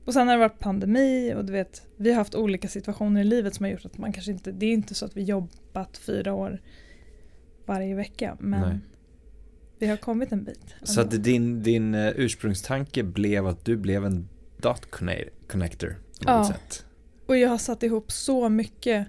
Och 0.04 0.12
sen 0.12 0.28
har 0.28 0.34
det 0.34 0.40
varit 0.40 0.58
pandemi 0.58 1.34
och 1.36 1.44
du 1.44 1.52
vet, 1.52 1.86
vi 1.96 2.10
har 2.10 2.16
haft 2.16 2.34
olika 2.34 2.68
situationer 2.68 3.20
i 3.20 3.24
livet 3.24 3.54
som 3.54 3.64
har 3.64 3.70
gjort 3.70 3.84
att 3.84 3.98
man 3.98 4.12
kanske 4.12 4.32
inte, 4.32 4.52
det 4.52 4.66
är 4.66 4.72
inte 4.72 4.94
så 4.94 5.04
att 5.04 5.16
vi 5.16 5.22
jobbat 5.22 5.98
fyra 5.98 6.34
år 6.34 6.60
varje 7.66 7.94
vecka 7.94 8.36
men 8.40 8.60
Nej. 8.60 8.78
Vi 9.82 9.86
har 9.86 9.96
kommit 9.96 10.32
en 10.32 10.44
bit. 10.44 10.74
Så 10.82 11.00
att 11.00 11.24
din, 11.24 11.62
din 11.62 11.94
eh, 11.94 12.08
ursprungstanke 12.16 13.02
blev 13.02 13.46
att 13.46 13.64
du 13.64 13.76
blev 13.76 14.04
en 14.06 14.28
dot 14.56 14.86
conne- 14.90 15.28
connector 15.48 15.88
på 15.88 16.30
Ja. 16.30 16.38
något 16.38 16.46
sätt. 16.46 16.84
Och 17.26 17.36
jag 17.36 17.48
har 17.48 17.58
satt 17.58 17.82
ihop 17.82 18.12
så 18.12 18.48
mycket 18.48 19.06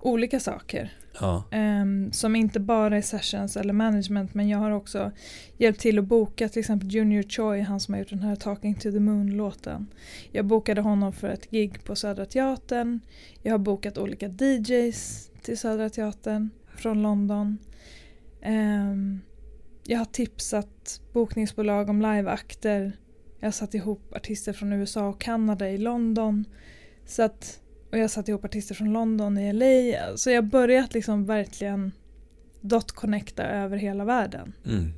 olika 0.00 0.40
saker. 0.40 0.92
Ja. 1.20 1.44
Ehm, 1.50 2.12
som 2.12 2.36
inte 2.36 2.60
bara 2.60 2.96
är 2.96 3.02
sessions 3.02 3.56
eller 3.56 3.72
management 3.72 4.34
men 4.34 4.48
jag 4.48 4.58
har 4.58 4.70
också 4.70 5.12
hjälpt 5.56 5.80
till 5.80 5.98
att 5.98 6.04
boka 6.04 6.48
till 6.48 6.60
exempel 6.60 6.88
Junior 6.94 7.22
Choi, 7.22 7.60
han 7.60 7.80
som 7.80 7.94
har 7.94 7.98
gjort 7.98 8.08
den 8.10 8.18
här 8.22 8.36
Talking 8.36 8.74
to 8.74 8.80
the 8.92 9.00
Moon-låten. 9.00 9.86
Jag 10.32 10.44
bokade 10.44 10.80
honom 10.80 11.12
för 11.12 11.28
ett 11.28 11.50
gig 11.50 11.84
på 11.84 11.96
Södra 11.96 12.26
Teatern. 12.26 13.00
Jag 13.42 13.52
har 13.52 13.58
bokat 13.58 13.98
olika 13.98 14.26
DJs 14.28 15.30
till 15.42 15.58
Södra 15.58 15.90
Teatern 15.90 16.50
från 16.76 17.02
London. 17.02 17.58
Ehm, 18.42 19.20
jag 19.90 19.98
har 19.98 20.04
tipsat 20.04 21.00
bokningsbolag 21.12 21.90
om 21.90 22.02
liveakter. 22.02 22.92
Jag 23.38 23.46
har 23.46 23.52
satt 23.52 23.74
ihop 23.74 24.14
artister 24.16 24.52
från 24.52 24.72
USA 24.72 25.08
och 25.08 25.20
Kanada 25.20 25.70
i 25.70 25.78
London. 25.78 26.44
Så 27.06 27.22
att, 27.22 27.60
och 27.90 27.98
jag 27.98 28.02
har 28.02 28.08
satt 28.08 28.28
ihop 28.28 28.44
artister 28.44 28.74
från 28.74 28.92
London 28.92 29.38
i 29.38 29.52
LA. 29.52 30.16
Så 30.16 30.30
jag 30.30 30.42
har 30.42 30.48
börjat 30.48 30.94
liksom 30.94 31.24
verkligen 31.24 31.92
dot-connecta 32.60 33.42
över 33.42 33.76
hela 33.76 34.04
världen. 34.04 34.52
Mm. 34.66 34.92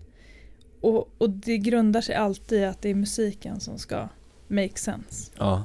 Och, 0.80 1.10
och 1.18 1.30
det 1.30 1.58
grundar 1.58 2.00
sig 2.00 2.14
alltid 2.14 2.60
i 2.60 2.64
att 2.64 2.82
det 2.82 2.88
är 2.88 2.94
musiken 2.94 3.60
som 3.60 3.78
ska 3.78 4.08
make 4.48 4.78
sense. 4.78 5.32
ja. 5.38 5.64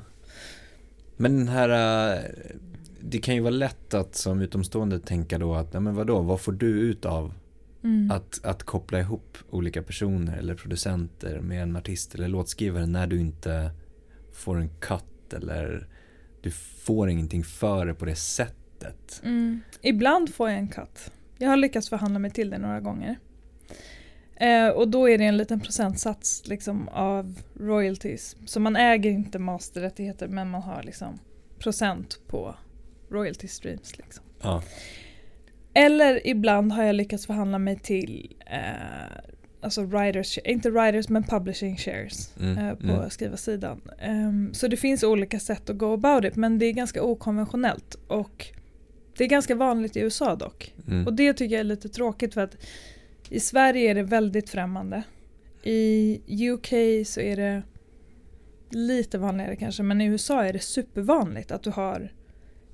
Men 1.17 1.37
den 1.37 1.47
här, 1.47 1.69
eh, 1.69 2.23
det 3.01 3.17
kan 3.17 3.35
ju 3.35 3.41
vara 3.41 3.51
lätt 3.51 3.93
att 3.93 4.15
som 4.15 4.41
utomstående 4.41 4.99
tänka 4.99 5.37
då 5.37 5.55
att, 5.55 5.73
ja 5.73 5.79
men 5.79 5.95
vadå, 5.95 6.21
vad 6.21 6.41
får 6.41 6.51
du 6.51 6.67
ut 6.67 7.05
av 7.05 7.33
Mm. 7.85 8.11
att, 8.11 8.45
att 8.45 8.63
koppla 8.63 8.99
ihop 8.99 9.37
olika 9.49 9.83
personer 9.83 10.37
eller 10.37 10.55
producenter 10.55 11.39
med 11.39 11.63
en 11.63 11.75
artist 11.75 12.15
eller 12.15 12.27
låtskrivare 12.27 12.85
när 12.85 13.07
du 13.07 13.19
inte 13.19 13.71
får 14.33 14.57
en 14.57 14.69
cut 14.79 15.33
eller 15.33 15.87
du 16.41 16.51
får 16.51 17.09
ingenting 17.09 17.43
för 17.43 17.85
det 17.85 17.93
på 17.93 18.05
det 18.05 18.15
sättet. 18.15 19.21
Mm. 19.23 19.61
Ibland 19.81 20.33
får 20.33 20.49
jag 20.49 20.59
en 20.59 20.67
cut. 20.67 21.11
Jag 21.37 21.49
har 21.49 21.57
lyckats 21.57 21.89
förhandla 21.89 22.19
mig 22.19 22.31
till 22.31 22.49
det 22.49 22.57
några 22.57 22.79
gånger. 22.79 23.19
Eh, 24.35 24.67
och 24.67 24.87
då 24.87 25.09
är 25.09 25.17
det 25.17 25.25
en 25.25 25.37
liten 25.37 25.59
procentsats 25.59 26.47
liksom, 26.47 26.87
av 26.87 27.39
royalties. 27.59 28.35
Så 28.45 28.59
man 28.59 28.75
äger 28.75 29.09
inte 29.09 29.39
masterrättigheter 29.39 30.27
men 30.27 30.49
man 30.49 30.61
har 30.61 30.83
liksom 30.83 31.19
procent 31.59 32.19
på 32.27 32.55
royalty 33.09 33.47
streams. 33.47 33.97
Liksom. 33.97 34.23
Ja. 34.41 34.63
Eller 35.77 36.27
ibland 36.27 36.71
har 36.71 36.83
jag 36.83 36.95
lyckats 36.95 37.25
förhandla 37.27 37.59
mig 37.59 37.79
till 37.79 38.35
eh, 38.45 38.59
alltså 39.61 39.83
writers, 39.83 40.37
inte 40.37 40.69
writers 40.69 41.09
men 41.09 41.23
publishing 41.23 41.77
shares 41.77 42.33
Mm, 42.39 42.57
eh, 42.57 42.75
på 42.75 42.93
mm. 42.93 43.09
skrivarsidan. 43.09 43.81
Ehm, 43.99 44.53
så 44.53 44.67
det 44.67 44.77
finns 44.77 45.03
olika 45.03 45.39
sätt 45.39 45.69
att 45.69 45.77
go 45.77 45.93
about 45.93 46.25
it 46.25 46.35
men 46.35 46.59
det 46.59 46.65
är 46.65 46.71
ganska 46.71 47.03
okonventionellt 47.03 47.95
och 48.07 48.47
det 49.17 49.23
är 49.23 49.27
ganska 49.27 49.55
vanligt 49.55 49.95
i 49.95 49.99
USA 49.99 50.35
dock. 50.35 50.73
Mm. 50.87 51.07
Och 51.07 51.13
det 51.13 51.33
tycker 51.33 51.55
jag 51.55 51.59
är 51.59 51.63
lite 51.63 51.89
tråkigt 51.89 52.33
för 52.33 52.41
att 52.41 52.57
i 53.29 53.39
Sverige 53.39 53.91
är 53.91 53.95
det 53.95 54.03
väldigt 54.03 54.49
främmande. 54.49 55.03
I 55.63 56.49
UK 56.51 56.67
så 57.07 57.19
är 57.19 57.35
det 57.35 57.63
lite 58.69 59.17
vanligare 59.17 59.55
kanske 59.55 59.83
men 59.83 60.01
i 60.01 60.05
USA 60.05 60.43
är 60.43 60.53
det 60.53 60.59
supervanligt 60.59 61.51
att 61.51 61.63
du 61.63 61.69
har 61.69 62.11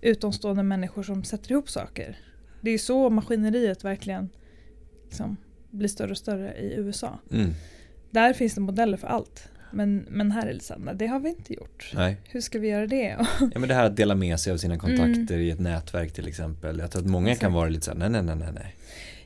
utomstående 0.01 0.63
människor 0.63 1.03
som 1.03 1.23
sätter 1.23 1.51
ihop 1.51 1.69
saker. 1.69 2.17
Det 2.61 2.71
är 2.71 2.77
så 2.77 3.09
maskineriet 3.09 3.83
verkligen 3.83 4.29
liksom 5.05 5.37
blir 5.69 5.87
större 5.87 6.11
och 6.11 6.17
större 6.17 6.53
i 6.53 6.73
USA. 6.77 7.19
Mm. 7.31 7.51
Där 8.11 8.33
finns 8.33 8.55
det 8.55 8.61
modeller 8.61 8.97
för 8.97 9.07
allt. 9.07 9.47
Men, 9.71 10.05
men 10.09 10.31
här 10.31 10.47
är 10.47 10.53
det 10.53 10.59
så 10.59 10.73
här, 10.73 10.81
nej, 10.81 10.95
det 10.95 11.07
har 11.07 11.19
vi 11.19 11.29
inte 11.29 11.53
gjort. 11.53 11.91
Nej. 11.95 12.17
Hur 12.29 12.41
ska 12.41 12.59
vi 12.59 12.67
göra 12.67 12.87
det? 12.87 13.17
Ja 13.39 13.59
men 13.59 13.69
det 13.69 13.75
här 13.75 13.85
att 13.85 13.95
dela 13.95 14.15
med 14.15 14.39
sig 14.39 14.53
av 14.53 14.57
sina 14.57 14.77
kontakter 14.77 15.37
i 15.37 15.49
ett 15.49 15.59
nätverk 15.59 16.13
till 16.13 16.27
exempel. 16.27 16.79
Jag 16.79 16.91
tror 16.91 17.01
att 17.01 17.07
många 17.07 17.35
kan 17.35 17.53
vara 17.53 17.69
lite 17.69 17.85
såhär, 17.85 17.97
nej 17.97 18.09
nej 18.09 18.23
nej 18.23 18.35
nej 18.35 18.49
nej. 18.53 18.75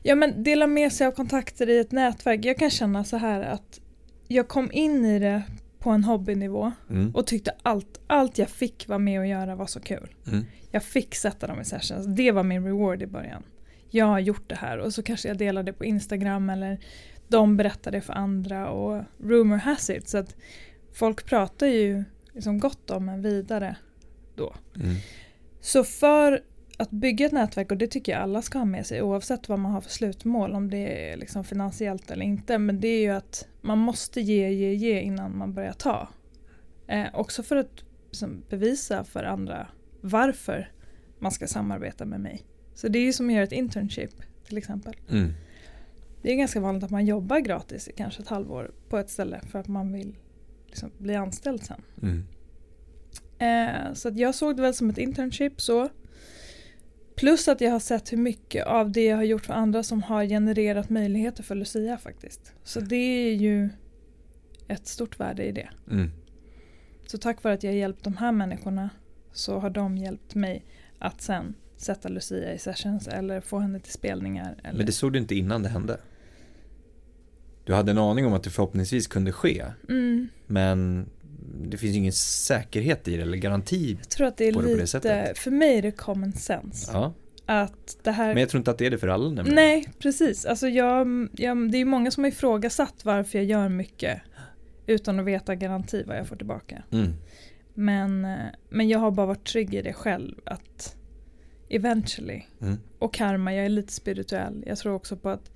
Ja 0.02 0.14
men 0.14 0.42
dela 0.42 0.66
med 0.66 0.92
sig 0.92 1.06
av 1.06 1.12
kontakter 1.12 1.68
i 1.68 1.78
ett 1.78 1.92
nätverk. 1.92 2.44
Jag 2.44 2.58
kan 2.58 2.70
känna 2.70 3.04
så 3.04 3.16
här 3.16 3.42
att 3.42 3.80
jag 4.28 4.48
kom 4.48 4.72
in 4.72 5.04
i 5.04 5.18
det 5.18 5.42
på 5.78 5.90
en 5.90 6.04
hobbynivå 6.04 6.72
Mm. 6.90 7.14
och 7.14 7.26
tyckte 7.26 7.54
allt, 7.62 8.00
allt 8.06 8.38
jag 8.38 8.48
fick 8.48 8.88
vara 8.88 8.98
med 8.98 9.20
och 9.20 9.26
göra 9.26 9.54
var 9.54 9.66
så 9.66 9.80
kul. 9.80 10.14
Mm. 10.26 10.44
Jag 10.70 10.82
fick 10.82 11.14
sätta 11.14 11.46
dem 11.46 11.60
i 11.60 11.64
sessions. 11.64 12.06
Det 12.16 12.32
var 12.32 12.42
min 12.42 12.64
reward 12.64 13.02
i 13.02 13.06
början. 13.06 13.42
Jag 13.90 14.06
har 14.06 14.18
gjort 14.20 14.48
det 14.48 14.54
här 14.54 14.78
och 14.78 14.94
så 14.94 15.02
kanske 15.02 15.28
jag 15.28 15.38
delar 15.38 15.62
det 15.62 15.72
på 15.72 15.84
Instagram 15.84 16.50
eller 16.50 16.78
de 17.28 17.56
berättar 17.56 17.90
det 17.92 18.00
för 18.00 18.12
andra 18.12 18.70
och 18.70 19.02
rumor 19.18 19.56
has 19.56 19.90
it. 19.90 20.08
Så 20.08 20.18
att 20.18 20.36
folk 20.92 21.24
pratar 21.26 21.66
ju 21.66 22.04
liksom 22.32 22.58
gott 22.58 22.90
om 22.90 23.08
en 23.08 23.22
vidare 23.22 23.76
då. 24.34 24.54
Mm. 24.76 24.94
Så 25.60 25.84
för 25.84 26.42
att 26.76 26.90
bygga 26.90 27.26
ett 27.26 27.32
nätverk, 27.32 27.70
och 27.70 27.76
det 27.76 27.86
tycker 27.86 28.12
jag 28.12 28.22
alla 28.22 28.42
ska 28.42 28.58
ha 28.58 28.64
med 28.64 28.86
sig 28.86 29.02
oavsett 29.02 29.48
vad 29.48 29.58
man 29.58 29.72
har 29.72 29.80
för 29.80 29.90
slutmål, 29.90 30.54
om 30.54 30.70
det 30.70 31.10
är 31.10 31.16
liksom 31.16 31.44
finansiellt 31.44 32.10
eller 32.10 32.24
inte, 32.24 32.58
men 32.58 32.80
det 32.80 32.88
är 32.88 33.00
ju 33.00 33.10
att 33.10 33.48
man 33.60 33.78
måste 33.78 34.20
ge, 34.20 34.50
ge, 34.50 34.74
ge 34.74 35.00
innan 35.00 35.38
man 35.38 35.54
börjar 35.54 35.72
ta. 35.72 36.08
Eh, 36.86 37.06
också 37.12 37.42
för 37.42 37.56
att 37.56 37.84
liksom, 38.06 38.42
bevisa 38.48 39.04
för 39.04 39.24
andra 39.24 39.66
varför 40.00 40.70
man 41.18 41.32
ska 41.32 41.46
samarbeta 41.46 42.04
med 42.04 42.20
mig. 42.20 42.42
Så 42.74 42.88
det 42.88 42.98
är 42.98 43.04
ju 43.04 43.12
som 43.12 43.26
att 43.26 43.32
göra 43.32 43.44
ett 43.44 43.52
internship 43.52 44.10
till 44.46 44.58
exempel. 44.58 44.96
Mm. 45.10 45.32
Det 46.22 46.32
är 46.32 46.36
ganska 46.36 46.60
vanligt 46.60 46.84
att 46.84 46.90
man 46.90 47.06
jobbar 47.06 47.38
gratis 47.38 47.88
i 47.88 47.92
kanske 47.92 48.22
ett 48.22 48.28
halvår 48.28 48.70
på 48.88 48.98
ett 48.98 49.10
ställe 49.10 49.40
för 49.50 49.58
att 49.58 49.68
man 49.68 49.92
vill 49.92 50.16
liksom, 50.66 50.90
bli 50.98 51.14
anställd 51.14 51.62
sen. 51.62 51.82
Mm. 52.02 52.24
Eh, 53.38 53.92
så 53.94 54.08
att 54.08 54.16
jag 54.16 54.34
såg 54.34 54.56
det 54.56 54.62
väl 54.62 54.74
som 54.74 54.90
ett 54.90 54.98
internship 54.98 55.60
så. 55.60 55.88
Plus 57.16 57.48
att 57.48 57.60
jag 57.60 57.70
har 57.70 57.78
sett 57.78 58.12
hur 58.12 58.16
mycket 58.16 58.66
av 58.66 58.92
det 58.92 59.04
jag 59.04 59.16
har 59.16 59.24
gjort 59.24 59.46
för 59.46 59.54
andra 59.54 59.82
som 59.82 60.02
har 60.02 60.24
genererat 60.24 60.90
möjligheter 60.90 61.42
för 61.42 61.54
Lucia 61.54 61.98
faktiskt. 61.98 62.52
Så 62.64 62.80
det 62.80 62.96
är 62.96 63.34
ju 63.34 63.68
ett 64.68 64.86
stort 64.86 65.20
värde 65.20 65.44
i 65.44 65.52
det. 65.52 65.68
Mm. 65.90 66.10
Så 67.06 67.18
tack 67.18 67.42
vare 67.42 67.54
att 67.54 67.62
jag 67.62 67.74
hjälpt 67.74 68.04
de 68.04 68.16
här 68.16 68.32
människorna 68.32 68.90
så 69.32 69.58
har 69.58 69.70
de 69.70 69.98
hjälpt 69.98 70.34
mig 70.34 70.64
att 70.98 71.22
sen 71.22 71.54
sätta 71.76 72.08
Lucia 72.08 72.54
i 72.54 72.58
sessions 72.58 73.08
eller 73.08 73.40
få 73.40 73.58
henne 73.58 73.80
till 73.80 73.92
spelningar. 73.92 74.56
Eller... 74.64 74.76
Men 74.76 74.86
det 74.86 74.92
såg 74.92 75.12
du 75.12 75.18
inte 75.18 75.34
innan 75.34 75.62
det 75.62 75.68
hände? 75.68 76.00
Du 77.64 77.74
hade 77.74 77.90
en 77.90 77.98
aning 77.98 78.26
om 78.26 78.32
att 78.32 78.42
det 78.42 78.50
förhoppningsvis 78.50 79.06
kunde 79.06 79.32
ske, 79.32 79.64
mm, 79.88 80.28
men 80.46 81.06
det 81.64 81.76
finns 81.76 81.94
ju 81.94 81.98
ingen 81.98 82.12
säkerhet 82.12 83.08
i 83.08 83.16
det 83.16 83.22
eller 83.22 83.36
garanti. 83.36 83.96
jag 84.00 84.08
tror 84.08 84.26
att 84.26 84.36
det 84.36 84.44
är 84.48 84.52
På 84.52 84.60
det 84.60 84.64
på 84.64 84.68
det 84.70 84.74
lite, 84.74 84.86
sättet. 84.86 85.38
för 85.38 85.50
mig 85.50 85.78
är 85.78 85.82
det 85.82 85.90
common 85.90 86.32
sense. 86.32 86.90
Ja. 86.92 87.14
Att 87.48 87.96
det 88.02 88.10
här 88.10 88.28
Men 88.34 88.40
jag 88.40 88.48
tror 88.48 88.58
inte 88.58 88.70
att 88.70 88.78
det 88.78 88.86
är 88.86 88.90
det 88.90 88.98
för 88.98 89.08
alla 89.08 89.24
nämligen. 89.30 89.54
Nej, 89.54 89.88
precis. 89.98 90.44
Alltså 90.44 90.68
jag, 90.68 91.28
jag, 91.32 91.70
det 91.72 91.78
är 91.78 91.84
många 91.84 92.10
som 92.10 92.24
har 92.24 92.28
ifrågasatt 92.28 93.04
varför 93.04 93.38
jag 93.38 93.44
gör 93.44 93.68
mycket 93.68 94.20
utan 94.86 95.20
att 95.20 95.26
veta 95.26 95.54
garanti 95.54 96.04
vad 96.06 96.16
jag 96.16 96.26
får 96.26 96.36
tillbaka. 96.36 96.82
Mm. 96.92 97.12
Men, 97.74 98.24
eh, 98.24 98.36
men 98.70 98.88
jag 98.88 98.98
har 98.98 99.10
bara 99.10 99.26
varit 99.26 99.46
trygg 99.46 99.74
i 99.74 99.82
det 99.82 99.92
själv 99.92 100.34
att 100.44 100.96
eventually, 101.68 102.42
Mm. 102.60 102.76
och 102.98 103.14
karma, 103.14 103.54
jag 103.54 103.64
är 103.64 103.68
lite 103.68 103.92
spirituell. 103.92 104.64
Jag 104.66 104.78
tror 104.78 104.94
också 104.94 105.16
på 105.16 105.28
att 105.28 105.50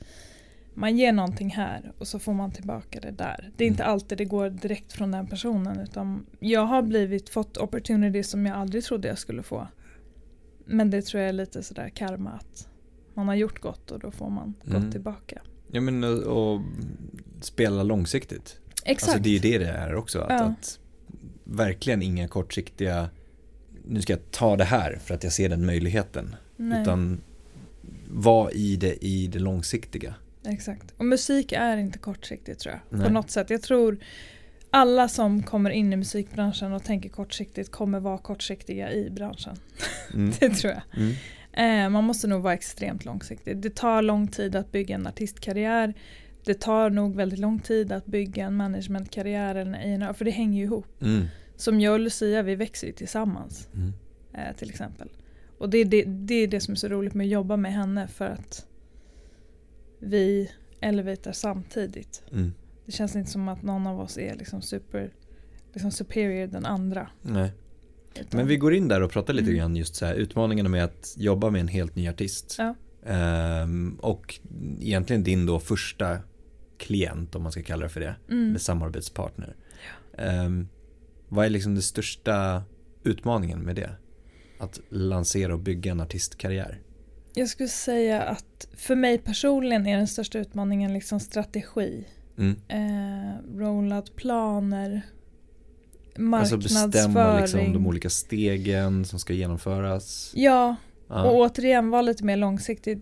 man 0.80 0.96
ger 0.96 1.12
någonting 1.12 1.50
här 1.50 1.92
och 1.99 2.08
så 2.08 2.18
får 2.18 2.32
man 2.34 2.50
tillbaka 2.50 3.00
det 3.00 3.10
där. 3.10 3.50
Det 3.56 3.64
är 3.64 3.68
inte 3.68 3.82
Mm. 3.82 3.92
alltid 3.92 4.18
det 4.18 4.25
går 4.25 4.50
direkt 4.50 4.92
från 4.92 5.10
den 5.10 5.26
personen 5.26 5.80
utan 5.80 6.26
jag 6.40 6.64
har 6.66 6.82
blivit 6.82 7.28
fått 7.28 7.56
opportunities 7.56 8.30
som 8.30 8.46
jag 8.46 8.56
aldrig 8.56 8.84
trodde 8.84 9.08
jag 9.08 9.18
skulle 9.18 9.42
få. 9.42 9.66
Men 10.64 10.90
det 10.90 11.02
tror 11.02 11.20
jag 11.20 11.28
är 11.28 11.32
lite 11.32 11.62
sådär 11.62 11.88
karma 11.88 12.30
att 12.30 12.68
man 13.14 13.28
har 13.28 13.34
gjort 13.34 13.60
gott 13.60 13.90
och 13.90 13.99
då 13.99 14.10
får 14.10 14.30
man 14.30 14.54
Mm. 14.66 14.82
gott 14.82 14.92
tillbaka. 14.92 15.42
Ja 15.72 15.80
men 15.80 16.04
och, 16.04 16.18
och 16.54 16.60
spela 17.40 17.82
långsiktigt. 17.82 18.60
Exakt. 18.84 19.08
Alltså 19.12 19.22
det 19.22 19.28
är 19.28 19.32
ju 19.32 19.38
det 19.38 19.58
det 19.58 19.70
är 19.70 19.94
också. 19.94 20.20
Att, 20.20 20.30
Ja. 20.30 20.37
att 20.44 20.78
verkligen 21.44 22.02
inga 22.02 22.28
kortsiktiga, 22.28 23.08
nu 23.84 24.02
ska 24.02 24.12
jag 24.12 24.30
ta 24.30 24.56
det 24.56 24.64
här 24.64 24.99
för 25.04 25.14
att 25.14 25.25
jag 25.25 25.32
ser 25.32 25.49
den 25.49 25.66
möjligheten. 25.66 26.37
Nej, 26.56 26.82
Utan 26.82 27.20
var 28.10 28.56
i 28.56 28.76
det 28.76 29.04
i 29.04 29.26
det 29.26 29.38
långsiktiga. 29.38 30.14
Exakt. 30.47 30.94
Och 30.97 31.04
musik 31.04 31.52
är 31.52 31.76
inte 31.76 31.99
kortsiktigt 31.99 32.61
tror 32.61 32.75
jag. 32.75 32.99
Nej. 32.99 33.06
På 33.06 33.12
något 33.12 33.30
sätt. 33.30 33.50
Jag 33.50 33.62
tror 33.62 33.99
alla 34.70 35.09
som 35.09 35.42
kommer 35.42 35.70
in 35.70 35.92
i 35.92 35.97
musikbranschen 35.97 36.73
och 36.73 36.85
tänker 36.85 37.09
kortsiktigt 37.09 37.70
kommer 37.70 38.00
vara 38.00 38.18
kortsiktiga 38.18 38.92
i 38.92 39.11
branschen. 39.11 39.56
Mm. 40.14 40.32
Det 40.40 40.50
tror 40.50 40.73
jag. 40.73 40.82
Mm. 40.97 41.14
Eh, 41.52 41.90
man 41.90 42.04
måste 42.04 42.26
nog 42.26 42.42
vara 42.42 42.54
extremt 42.54 43.04
långsiktig. 43.04 43.56
Det 43.56 43.75
tar 43.75 44.02
lång 44.02 44.28
tid 44.28 44.56
att 44.56 44.73
bygga 44.73 44.94
en 44.94 45.06
artistkarriär. 45.06 45.94
Det 46.44 46.54
tar 46.54 46.90
nog 46.90 47.16
väldigt 47.16 47.38
lång 47.38 47.59
tid 47.59 47.92
att 47.92 48.06
bygga 48.06 48.47
en 48.47 48.56
managementkarriär 48.56 49.54
en 49.54 50.14
för 50.14 50.25
det 50.25 50.30
hänger 50.30 50.59
ju 50.59 50.64
ihop. 50.64 51.02
Mm. 51.02 51.26
Som 51.56 51.80
jag 51.80 51.92
och 51.92 52.00
Lucia, 52.00 52.42
vi 52.42 52.54
växer 52.54 52.87
ju 52.87 52.92
tillsammans 52.92 53.68
Mm. 53.75 53.92
eh, 54.35 54.56
till 54.56 54.70
exempel. 54.70 55.09
Och 55.59 55.70
det 55.70 55.78
är 55.78 55.85
det, 55.85 56.04
det 56.04 56.35
är 56.35 56.47
det 56.47 56.61
som 56.61 56.73
är 56.73 56.76
så 56.76 56.88
roligt 56.88 57.14
med 57.14 57.25
att 57.25 57.30
jobba 57.30 57.56
med 57.56 57.73
henne 57.73 58.09
för 58.09 58.26
att 58.26 58.66
vi 60.00 60.50
elevatar 60.80 61.33
samtidigt. 61.33 62.23
Mm. 62.33 62.52
Det 62.87 62.92
känns 62.92 63.16
inte 63.16 63.30
som 63.30 63.49
att 63.49 63.62
någon 63.62 63.87
av 63.87 64.00
oss 64.00 64.19
är 64.19 64.35
liksom 64.37 64.62
super 64.62 65.12
liksom 65.73 65.90
superior 65.90 66.47
den 66.47 66.66
andra. 66.66 67.09
Nej. 67.23 67.52
Utan- 68.14 68.26
Men 68.38 68.47
vi 68.47 68.57
går 68.57 68.75
in 68.75 68.88
där 68.88 69.00
och 69.02 69.11
pratar 69.11 69.33
lite 69.35 69.47
Mm. 69.50 69.59
grann 69.59 69.76
just 69.76 69.95
så 69.95 70.07
här 70.07 70.14
utmaningarna 70.14 70.69
med 70.69 70.85
att 70.85 71.14
jobba 71.16 71.50
med 71.50 71.61
en 71.61 71.69
helt 71.69 71.97
ny 71.97 72.09
artist. 72.09 72.57
Ja. 72.59 72.75
Ehm, 73.07 73.99
och 74.02 74.40
egentligen 74.80 75.23
din 75.25 75.47
då 75.47 75.61
första 75.61 76.19
klient 76.78 77.35
om 77.35 77.42
man 77.42 77.52
ska 77.52 77.62
kalla 77.62 77.83
det 77.83 77.88
för 77.88 78.00
det. 78.00 78.14
mm. 78.30 78.49
Eller 78.49 78.59
samarbetspartner. 78.59 79.57
Ehm, 80.19 80.69
vad 81.28 81.47
är 81.47 81.50
liksom 81.50 81.75
den 81.75 81.83
största 81.83 82.62
utmaningen 83.04 83.59
med 83.61 83.76
det? 83.76 83.90
Att 84.59 84.80
lansera 84.88 85.52
och 85.54 85.61
bygga 85.61 85.90
en 85.92 86.00
artistkarriär. 86.00 86.80
Jag 87.40 87.49
skulle 87.49 87.68
säga 87.68 88.23
att 88.23 88.68
för 88.76 88.97
mig 88.97 89.18
personligen 89.18 89.87
är 89.87 89.97
den 89.97 90.06
största 90.06 90.38
utmaningen 90.38 90.92
liksom 90.92 91.20
strategi. 91.20 92.04
Mm. 92.38 92.56
Eh, 92.68 93.59
rollout 93.59 94.16
planer, 94.16 95.02
Alltså 96.35 96.56
bestämma 96.56 97.14
marknadsföring. 97.14 97.64
liksom 97.64 97.82
de 97.82 97.87
olika 97.88 98.11
stegen 98.11 99.04
som 99.04 99.18
ska 99.18 99.32
genomföras. 99.32 100.32
Ja, 100.35 100.76
Ja. 101.09 101.25
och 101.25 101.37
återigen 101.37 101.90
vara 101.90 102.02
lite 102.02 102.25
mer 102.25 102.37
långsiktig 102.37 103.00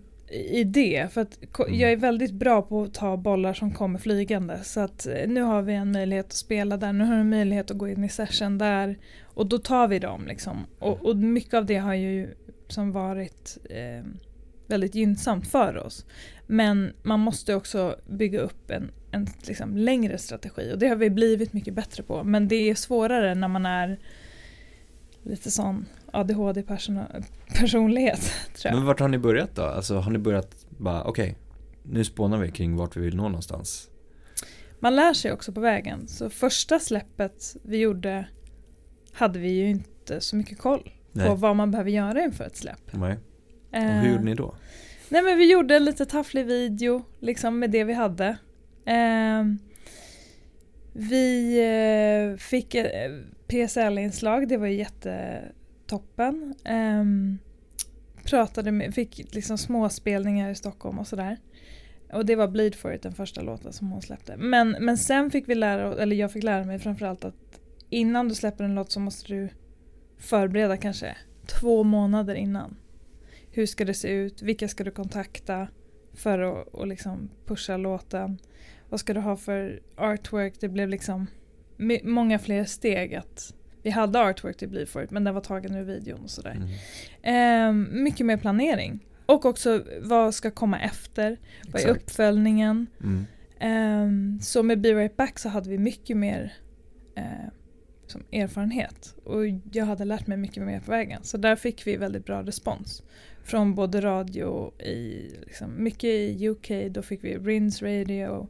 i 0.51 0.63
det. 0.63 1.07
För 1.13 1.21
att 1.21 1.39
Mm. 1.59 1.79
jag 1.79 1.91
är 1.91 1.97
väldigt 1.97 2.31
bra 2.33 2.61
på 2.61 2.83
att 2.83 2.93
ta 2.93 3.17
bollar 3.17 3.53
som 3.53 3.71
kommer 3.71 3.99
flygande. 3.99 4.59
Så 4.63 4.79
att 4.79 5.07
eh, 5.07 5.27
nu 5.27 5.41
har 5.41 5.61
vi 5.61 5.73
en 5.73 5.91
möjlighet 5.91 6.25
att 6.25 6.33
spela 6.33 6.77
där, 6.77 6.93
nu 6.93 7.03
har 7.05 7.13
vi 7.15 7.21
en 7.21 7.29
möjlighet 7.29 7.71
att 7.71 7.77
gå 7.77 7.87
in 7.87 8.03
i 8.03 8.09
session 8.09 8.57
där. 8.57 8.97
Och 9.23 9.45
då 9.47 9.57
tar 9.57 9.87
vi 9.87 9.99
dem 9.99 10.27
liksom. 10.27 10.57
Och, 10.79 11.05
och 11.05 11.17
mycket 11.17 11.53
av 11.53 11.65
det 11.65 11.77
har 11.77 11.93
ju 11.93 12.35
som 12.67 12.91
varit 12.91 13.57
eh, 13.69 14.05
väldigt 14.69 14.95
gynnsamt 14.95 15.47
för 15.47 15.77
oss. 15.77 16.05
Men 16.47 16.93
man 17.03 17.19
måste 17.19 17.55
också 17.55 17.95
bygga 18.07 18.39
upp 18.39 18.71
en, 18.71 18.91
en 19.11 19.27
liksom 19.41 19.77
längre 19.77 20.17
strategi 20.17 20.73
och 20.73 20.79
det 20.79 20.87
har 20.87 20.95
vi 20.95 21.09
blivit 21.09 21.53
mycket 21.53 21.73
bättre 21.73 22.03
på. 22.03 22.23
Men 22.23 22.47
det 22.47 22.55
är 22.55 22.75
svårare 22.75 23.35
när 23.35 23.47
man 23.47 23.65
är 23.65 23.99
lite 25.23 25.51
sån 25.51 25.85
ADHD-personlighet. 26.13 28.31
Men 28.63 28.85
vart 28.85 28.99
har 28.99 29.07
ni 29.07 29.17
börjat 29.17 29.55
då? 29.55 29.63
Alltså 29.63 29.95
har 29.95 30.11
ni 30.11 30.19
börjat 30.19 30.65
bara 30.69 31.03
okej, 31.03 31.37
nu 31.83 32.03
spånar 32.03 32.37
vi 32.37 32.51
kring 32.51 32.75
vart 32.75 32.97
vi 32.97 33.01
vill 33.01 33.15
nå 33.15 33.23
någonstans. 33.23 33.89
Man 34.79 34.95
lär 34.95 35.13
sig 35.13 35.31
också 35.31 35.51
på 35.51 35.59
vägen. 35.59 36.07
Så 36.07 36.29
första 36.29 36.79
släppet 36.79 37.55
vi 37.63 37.77
gjorde 37.77 38.27
hade 39.11 39.39
vi 39.39 39.49
ju 39.49 39.69
inte 39.69 40.21
så 40.21 40.35
mycket 40.35 40.59
koll 40.59 40.83
på 40.83 41.19
Nej. 41.19 41.35
vad 41.35 41.55
man 41.55 41.71
behöver 41.71 41.91
göra 41.91 42.23
inför 42.23 42.43
ett 42.43 42.57
släpp. 42.57 42.81
Nej. 42.91 43.17
Och 43.71 43.79
hur 43.79 44.11
gjorde 44.11 44.23
ni 44.23 44.35
då? 44.35 44.47
Eh, 44.47 44.53
nej 45.09 45.21
men 45.21 45.37
vi 45.37 45.51
gjorde 45.51 45.75
en 45.75 45.85
lite 45.85 46.05
tafflig 46.05 46.45
video 46.45 47.05
liksom 47.19 47.59
med 47.59 47.71
det 47.71 47.83
vi 47.83 47.93
hade. 47.93 48.37
Ehm, 48.85 49.59
vi 50.93 51.59
eh, 51.59 52.37
fick 52.37 52.75
eh, 52.75 53.11
PSL-inslag, 53.47 54.47
det 54.47 54.57
var 54.57 54.67
ju 54.67 54.75
jättetoppen. 54.75 56.55
Ehm, 56.63 57.37
pratade 58.23 58.71
med, 58.71 58.95
fick 58.95 59.33
liksom 59.35 59.57
småspelningar 59.57 60.49
i 60.49 60.55
Stockholm 60.55 60.99
och 60.99 61.07
sådär. 61.07 61.37
Och 62.13 62.25
det 62.25 62.35
var 62.35 62.47
Bleed 62.47 62.75
for 62.75 62.93
it, 62.93 63.01
den 63.01 63.13
första 63.13 63.41
låten 63.41 63.73
som 63.73 63.91
hon 63.91 64.01
släppte. 64.01 64.37
Men, 64.37 64.75
men 64.79 64.97
sen 64.97 65.31
fick 65.31 65.49
vi 65.49 65.55
lära, 65.55 65.95
eller 66.01 66.15
jag 66.15 66.31
fick 66.31 66.43
lära 66.43 66.63
mig 66.63 66.79
framförallt 66.79 67.25
att 67.25 67.59
innan 67.89 68.27
du 68.27 68.35
släpper 68.35 68.63
en 68.63 68.75
låt 68.75 68.91
så 68.91 68.99
måste 68.99 69.33
du 69.33 69.49
förbereda 70.17 70.77
kanske 70.77 71.17
två 71.59 71.83
månader 71.83 72.35
innan. 72.35 72.75
Hur 73.51 73.65
ska 73.65 73.85
det 73.85 73.93
se 73.93 74.09
ut? 74.09 74.41
Vilka 74.41 74.67
ska 74.67 74.83
du 74.83 74.91
kontakta 74.91 75.67
för 76.13 76.39
att 76.39 76.67
och 76.67 76.87
liksom 76.87 77.29
pusha 77.45 77.77
låten? 77.77 78.37
Vad 78.89 78.99
ska 78.99 79.13
du 79.13 79.19
ha 79.19 79.35
för 79.35 79.81
artwork? 79.95 80.53
Det 80.59 80.69
blev 80.69 80.89
liksom 80.89 81.27
många 82.03 82.39
fler 82.39 82.65
steg. 82.65 83.15
att 83.15 83.53
Vi 83.81 83.89
hade 83.89 84.19
artwork 84.19 84.57
till 84.57 84.77
it 84.77 85.11
men 85.11 85.23
den 85.23 85.33
var 85.33 85.41
tagen 85.41 85.75
ur 85.75 85.83
videon 85.83 86.23
och 86.23 86.29
sådär. 86.29 86.51
Mm. 86.55 86.69
Ehm, 87.21 88.03
mycket 88.03 88.25
mer 88.25 88.37
planering. 88.37 89.05
Och 89.25 89.45
också 89.45 89.83
vad 90.01 90.35
ska 90.35 90.51
komma 90.51 90.79
efter? 90.79 91.37
Vad 91.65 91.75
är 91.75 91.79
Exakt. 91.79 92.03
uppföljningen? 92.03 92.87
Mm. 93.03 93.25
Ehm, 93.59 94.39
så 94.41 94.63
med 94.63 94.81
Be 94.81 94.93
Right 94.93 95.17
Back 95.17 95.39
så 95.39 95.49
hade 95.49 95.69
vi 95.69 95.77
mycket 95.77 96.17
mer 96.17 96.53
eh, 97.15 97.23
som 98.07 98.23
erfarenhet. 98.31 99.15
Och 99.23 99.47
jag 99.71 99.85
hade 99.85 100.05
lärt 100.05 100.27
mig 100.27 100.37
mycket 100.37 100.63
mer 100.63 100.79
på 100.79 100.91
vägen. 100.91 101.23
Så 101.23 101.37
där 101.37 101.55
fick 101.55 101.87
vi 101.87 101.97
väldigt 101.97 102.25
bra 102.25 102.43
respons. 102.43 103.03
Från 103.49 103.75
både 103.75 104.01
radio 104.01 104.71
i, 104.79 105.29
liksom, 105.45 105.83
mycket 105.83 106.09
i 106.09 106.49
UK, 106.49 106.71
då 106.91 107.01
fick 107.01 107.23
vi 107.23 107.37
Rins 107.37 107.81
Radio, 107.81 108.47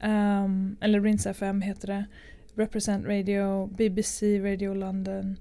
ehm, 0.00 0.76
eller 0.80 1.00
Rins 1.00 1.26
FM 1.26 1.62
heter 1.62 1.88
det, 1.88 2.04
Represent 2.54 3.06
Radio, 3.06 3.66
BBC 3.66 4.40
Radio 4.40 4.74
London, 4.74 5.36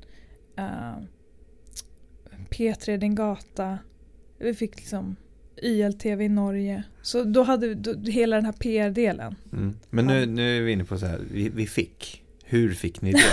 ehm, 0.56 1.08
P3 2.50 2.98
Din 2.98 3.16
Gata. 3.16 3.78
Vi 4.38 4.54
fick 4.54 4.76
liksom 4.76 5.16
YLTV 5.62 6.24
i 6.24 6.30
Norge. 6.30 6.84
Så 7.02 7.24
då 7.24 7.44
hade 7.44 7.68
vi 7.68 7.74
då, 7.74 7.94
hela 7.94 8.36
den 8.36 8.46
här 8.46 8.52
PR-delen. 8.52 9.36
Mm. 9.54 9.76
Men 9.90 10.08
nu, 10.08 10.26
nu 10.26 10.58
är 10.58 10.62
vi 10.62 10.72
inne 10.72 10.86
på 10.86 10.98
så 10.98 11.06
här, 11.06 11.20
vi, 11.32 11.50
vi 11.50 11.68
fick. 11.68 12.21
Hur 12.52 12.74
fick 12.74 13.02
ni 13.02 13.12
det? 13.14 13.24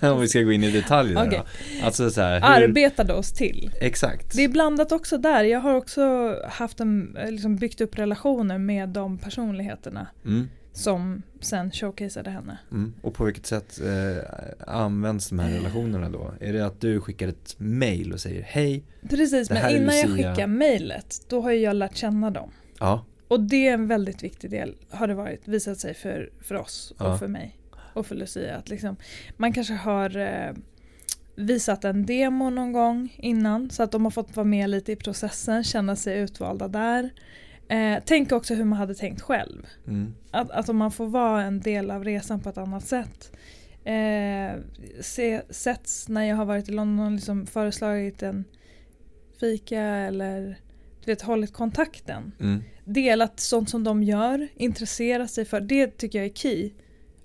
Om 0.10 0.20
vi 0.20 0.28
ska 0.28 0.40
gå 0.42 0.52
in 0.52 0.64
i 0.64 0.70
detalj 0.70 1.14
då. 1.14 1.44
Alltså 1.82 2.10
så 2.10 2.20
här, 2.20 2.40
hur... 2.40 2.64
Arbetade 2.68 3.12
oss 3.14 3.32
till. 3.32 3.70
Exakt. 3.80 4.36
Det 4.36 4.44
är 4.44 4.48
blandat 4.48 4.92
också 4.92 5.18
där. 5.18 5.44
Jag 5.44 5.60
har 5.60 5.74
också 5.74 6.36
haft 6.48 6.80
en, 6.80 7.16
eh, 7.16 7.30
liksom 7.30 7.56
byggt 7.56 7.80
upp 7.80 7.98
relationer 7.98 8.58
med 8.58 8.88
de 8.88 9.18
personligheterna 9.18 10.06
Mm. 10.24 10.48
som 10.72 11.22
sen 11.40 11.70
showcaseade 11.70 12.30
henne. 12.30 12.58
Mm. 12.70 12.94
Och 13.02 13.14
på 13.14 13.24
vilket 13.24 13.46
sätt 13.46 13.80
eh, 13.80 14.24
används 14.66 15.28
de 15.28 15.38
här 15.38 15.50
relationerna 15.50 16.10
då? 16.10 16.32
Är 16.40 16.52
det 16.52 16.66
att 16.66 16.80
du 16.80 17.00
skickar 17.00 17.28
ett 17.28 17.54
mail 17.58 18.12
och 18.12 18.20
säger 18.20 18.42
hej? 18.42 18.84
Precis, 19.10 19.50
men 19.50 19.70
innan 19.76 19.96
jag 19.98 20.10
skickar 20.16 20.46
mejlet, 20.46 21.22
då 21.28 21.40
har 21.40 21.50
jag 21.50 21.76
lärt 21.76 21.96
känna 21.96 22.30
dem. 22.30 22.50
Ja. 22.78 23.04
Och 23.28 23.40
det 23.40 23.68
är 23.68 23.74
en 23.74 23.88
väldigt 23.88 24.22
viktig 24.22 24.50
del, 24.50 24.74
har 24.90 25.06
det 25.06 25.14
varit, 25.14 25.48
visat 25.48 25.78
sig 25.78 25.94
för, 25.94 26.30
för 26.40 26.54
oss 26.54 26.94
Ja. 26.98 27.12
och 27.12 27.18
för 27.18 27.28
mig. 27.28 27.58
Och 27.92 28.06
för 28.06 28.14
Lucia. 28.14 28.56
Att 28.56 28.68
liksom, 28.68 28.96
man 29.36 29.52
kanske 29.52 29.74
har 29.74 30.16
eh, 30.16 30.52
visat 31.36 31.84
en 31.84 32.06
demo 32.06 32.50
någon 32.50 32.72
gång 32.72 33.14
innan, 33.18 33.70
så 33.70 33.82
att 33.82 33.92
de 33.92 34.04
har 34.04 34.10
fått 34.10 34.36
vara 34.36 34.44
med 34.44 34.70
lite 34.70 34.92
i 34.92 34.96
processen, 34.96 35.64
känna 35.64 35.96
sig 35.96 36.18
utvalda 36.18 36.68
där. 36.68 37.10
Eh, 37.68 38.02
tänk 38.04 38.32
också 38.32 38.54
hur 38.54 38.64
man 38.64 38.78
hade 38.78 38.94
tänkt 38.94 39.20
själv. 39.20 39.66
Mm. 39.86 40.14
Att, 40.30 40.50
att 40.50 40.68
om 40.68 40.76
man 40.76 40.92
får 40.92 41.06
vara 41.06 41.42
en 41.42 41.60
del 41.60 41.90
av 41.90 42.04
resan 42.04 42.40
på 42.40 42.48
ett 42.48 42.58
annat 42.58 42.84
sätt. 42.86 43.32
Eh, 43.84 44.60
se, 45.00 45.42
setts 45.50 46.08
när 46.08 46.24
jag 46.24 46.36
har 46.36 46.44
varit 46.44 46.68
i 46.68 46.72
London 46.72 47.16
liksom 47.16 47.46
föreslagit 47.46 48.22
en 48.22 48.44
fika 49.40 49.80
eller 49.80 50.58
du 51.04 51.12
vet, 51.12 51.22
hållit 51.22 51.52
kontakten. 51.52 52.32
Mm. 52.40 52.62
Delat 52.84 53.40
sånt 53.40 53.70
som 53.70 53.84
de 53.84 54.02
gör, 54.02 54.48
intressera 54.56 55.28
sig 55.28 55.44
för. 55.44 55.60
Det 55.60 55.86
tycker 55.98 56.18
jag 56.18 56.26
är 56.26 56.34
key. 56.34 56.70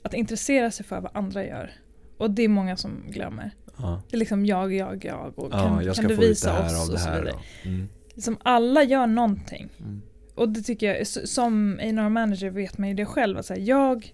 Att 0.08 0.14
intressera 0.14 0.72
sig 0.72 0.86
för 0.86 1.02
vad 1.02 1.12
andra 1.14 1.46
gör. 1.46 1.72
Och 2.18 2.32
det 2.32 2.44
är 2.44 2.50
många 2.50 2.78
som 2.78 3.04
glömmer. 3.08 3.52
Ja. 3.78 4.02
Det 4.10 4.16
är 4.16 4.20
liksom 4.20 4.46
jag, 4.46 4.74
jag, 4.74 5.06
jag. 5.06 5.40
Och 5.40 5.52
kan, 5.52 5.84
jag 5.86 5.96
kan 5.96 6.08
du 6.08 6.16
visa 6.16 6.66
oss 6.66 6.90
och 6.90 7.00
så 7.00 7.10
vidare. 7.10 7.34
Mm. 7.64 7.90
Liksom 8.14 8.38
alla 8.44 8.84
gör 8.84 9.08
någonting. 9.08 9.70
Mm. 9.80 10.02
Och 10.36 10.50
det 10.50 10.62
tycker 10.62 10.96
jag, 10.96 11.08
som 11.08 11.80
A&R 11.80 12.10
manager 12.10 12.50
vet 12.50 12.78
man 12.78 12.90
ju 12.90 12.96
det 12.96 13.06
själv. 13.06 13.38
Att 13.38 13.46
så 13.46 13.54
här, 13.54 13.62
jag 13.62 14.14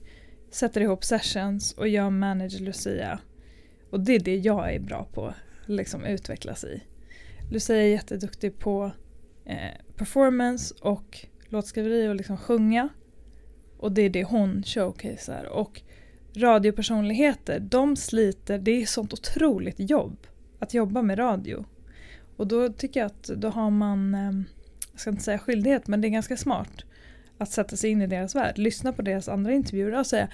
sätter 0.51 0.81
ihop 0.81 1.03
sessions 1.03 1.73
och 1.73 1.87
jag 1.87 2.13
manager 2.13 2.59
Lucia. 2.59 3.19
Och 3.89 3.99
det 3.99 4.15
är 4.15 4.19
det 4.19 4.35
jag 4.35 4.73
är 4.73 4.79
bra 4.79 5.07
på. 5.13 5.33
Liksom 5.65 6.05
utvecklas 6.05 6.63
i. 6.63 6.83
Lucia 7.51 7.75
är 7.75 7.87
jätteduktig 7.87 8.59
på 8.59 8.91
eh, 9.45 9.57
performance 9.95 10.75
och 10.81 11.25
låtskriveri 11.49 12.07
och 12.07 12.15
liksom 12.15 12.37
sjunga. 12.37 12.89
Och 13.83 13.91
det 13.91 14.01
är 14.01 14.09
det 14.09 14.23
hon 14.23 14.63
showcasear. 14.63 15.45
Och 15.45 15.81
radiopersonligheter, 16.35 17.59
de 17.59 17.95
sliter, 17.95 18.59
det 18.59 18.81
är 18.81 18.85
sånt 18.85 19.13
otroligt 19.13 19.75
jobb 19.77 20.17
att 20.59 20.73
jobba 20.73 21.01
med 21.01 21.19
radio. 21.19 21.65
Och 22.37 22.47
då 22.47 22.69
tycker 22.69 22.99
jag 22.99 23.07
att 23.07 23.23
då 23.23 23.49
har 23.49 23.69
man, 23.69 24.15
eh, 24.15 24.31
jag 24.91 24.99
ska 24.99 25.09
inte 25.09 25.23
säga 25.23 25.39
skyldighet, 25.39 25.87
men 25.87 26.01
det 26.01 26.07
är 26.07 26.09
ganska 26.09 26.37
smart 26.37 26.85
att 27.37 27.51
sätta 27.51 27.75
sig 27.75 27.89
in 27.89 28.01
i 28.01 28.07
deras 28.07 28.35
värld. 28.35 28.57
Lyssna 28.57 28.93
på 28.93 29.01
deras 29.01 29.29
andra 29.29 29.53
intervjuer 29.53 29.99
och 29.99 30.07
säga 30.07 30.27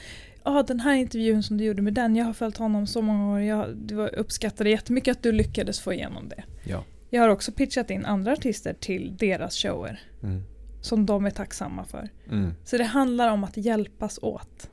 Ja, 0.44 0.60
ah, 0.60 0.64
den 0.64 0.80
här 0.80 0.94
intervjun 0.94 1.44
som 1.44 1.58
du 1.58 1.64
gjorde 1.64 1.82
med 1.82 1.94
den, 1.94 2.16
jag 2.16 2.26
har 2.26 2.34
följt 2.34 2.58
honom 2.58 2.88
så 2.88 3.02
många 3.02 3.34
år, 3.34 3.42
jag 3.42 3.78
uppskattade 4.18 4.70
jättemycket 4.70 5.12
att 5.12 5.24
du 5.24 5.32
lyckades 5.32 5.80
få 5.80 5.94
igenom 5.94 6.30
det. 6.30 6.44
Ja. 6.64 6.84
Jag 7.10 7.22
har 7.22 7.30
också 7.30 7.52
pitchat 7.52 7.90
in 7.90 8.06
andra 8.06 8.32
artister 8.32 8.74
till 8.74 9.18
deras 9.18 9.56
shower 9.56 10.00
Mm. 10.24 10.44
Som 10.82 11.06
de 11.06 11.26
är 11.26 11.30
tacksamma 11.32 11.86
för. 11.86 12.10
Mm. 12.30 12.54
Så 12.63 12.78
det 12.78 12.84
handlar 12.84 13.32
om 13.32 13.44
att 13.44 13.58
hjälpas 13.58 14.20
åt. 14.22 14.70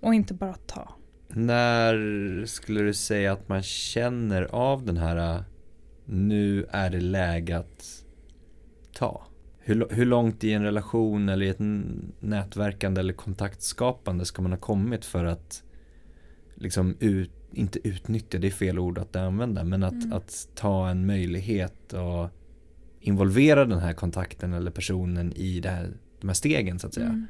Och 0.00 0.14
inte 0.14 0.34
bara 0.34 0.54
ta. 0.54 0.94
När 1.28 2.44
skulle 2.46 2.80
du 2.80 2.94
säga 2.94 3.32
att 3.32 3.48
man 3.48 3.62
känner 3.62 4.42
av 4.42 4.84
den 4.84 4.96
här 4.96 5.34
äh, 5.36 5.42
nu 6.04 6.66
är 6.70 6.90
det 6.90 7.00
läge 7.00 7.58
att 7.58 8.04
ta? 8.92 9.26
Hur, 9.58 9.86
hur 9.90 10.06
långt 10.06 10.44
i 10.44 10.52
en 10.52 10.62
relation 10.62 11.28
eller 11.28 11.46
i 11.46 11.48
ett 11.48 11.58
nätverkande 12.20 13.00
eller 13.00 13.12
kontaktskapande 13.12 14.24
ska 14.24 14.42
man 14.42 14.52
ha 14.52 14.58
kommit 14.58 15.04
för 15.04 15.24
att 15.24 15.62
liksom 16.54 16.96
ut, 17.00 17.30
inte 17.52 17.88
utnyttja, 17.88 18.38
det 18.38 18.46
är 18.46 18.50
fel 18.50 18.78
ord 18.78 18.98
att 18.98 19.16
använda, 19.16 19.64
men 19.64 19.82
att, 19.82 19.92
Mm. 19.92 20.12
att 20.12 20.48
ta 20.54 20.88
en 20.88 21.06
möjlighet 21.06 21.92
och 21.92 22.28
involvera 23.00 23.64
den 23.64 23.78
här 23.78 23.92
kontakten 23.92 24.52
eller 24.52 24.70
personen 24.70 25.32
i 25.32 25.60
det 25.60 25.68
här, 25.68 25.90
de 26.20 26.26
här 26.26 26.34
stegen 26.34 26.78
så 26.78 26.86
att 26.86 26.94
säga. 26.94 27.06
Mm. 27.06 27.26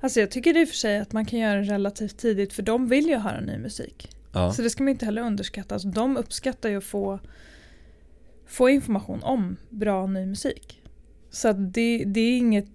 Alltså 0.00 0.20
jag 0.20 0.30
tycker 0.30 0.54
det 0.54 0.60
i 0.60 0.64
och 0.64 0.68
för 0.68 0.76
sig 0.76 0.98
att 0.98 1.12
man 1.12 1.26
kan 1.26 1.38
göra 1.38 1.60
det 1.60 1.72
relativt 1.72 2.18
tidigt 2.18 2.52
för 2.52 2.62
de 2.62 2.88
vill 2.88 3.06
ju 3.06 3.16
höra 3.16 3.40
ny 3.40 3.58
musik. 3.58 4.10
Ja. 4.32 4.52
Så 4.52 4.62
det 4.62 4.70
ska 4.70 4.82
man 4.82 4.88
inte 4.88 5.04
heller 5.04 5.22
underskatta. 5.22 5.74
Alltså, 5.74 5.88
de 5.88 6.16
uppskattar 6.16 6.68
ju 6.68 6.76
att 6.76 6.84
få, 6.84 7.20
få 8.46 8.68
information 8.68 9.22
om 9.22 9.56
bra 9.70 10.06
ny 10.06 10.26
musik. 10.26 10.82
Så 11.30 11.52
det, 11.52 12.04
det 12.06 12.20
är 12.20 12.38
inget 12.38 12.66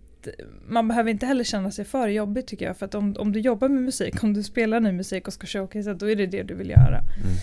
man 0.67 0.87
behöver 0.87 1.11
inte 1.11 1.25
heller 1.25 1.43
känna 1.43 1.71
sig 1.71 1.85
för 1.85 2.07
jobbigt 2.07 2.47
tycker 2.47 2.65
jag. 2.65 2.77
För 2.77 2.85
att 2.85 2.95
om, 2.95 3.15
om 3.19 3.31
du 3.31 3.39
jobbar 3.39 3.69
med 3.69 3.83
musik, 3.83 4.23
om 4.23 4.33
du 4.33 4.43
spelar 4.43 4.79
ny 4.79 4.91
musik 4.91 5.27
och 5.27 5.33
ska 5.33 5.47
showcasea, 5.47 5.93
då 5.93 6.09
är 6.09 6.15
det 6.15 6.25
det 6.25 6.43
du 6.43 6.53
vill 6.53 6.69
göra. 6.69 6.97
Mm. 6.97 7.35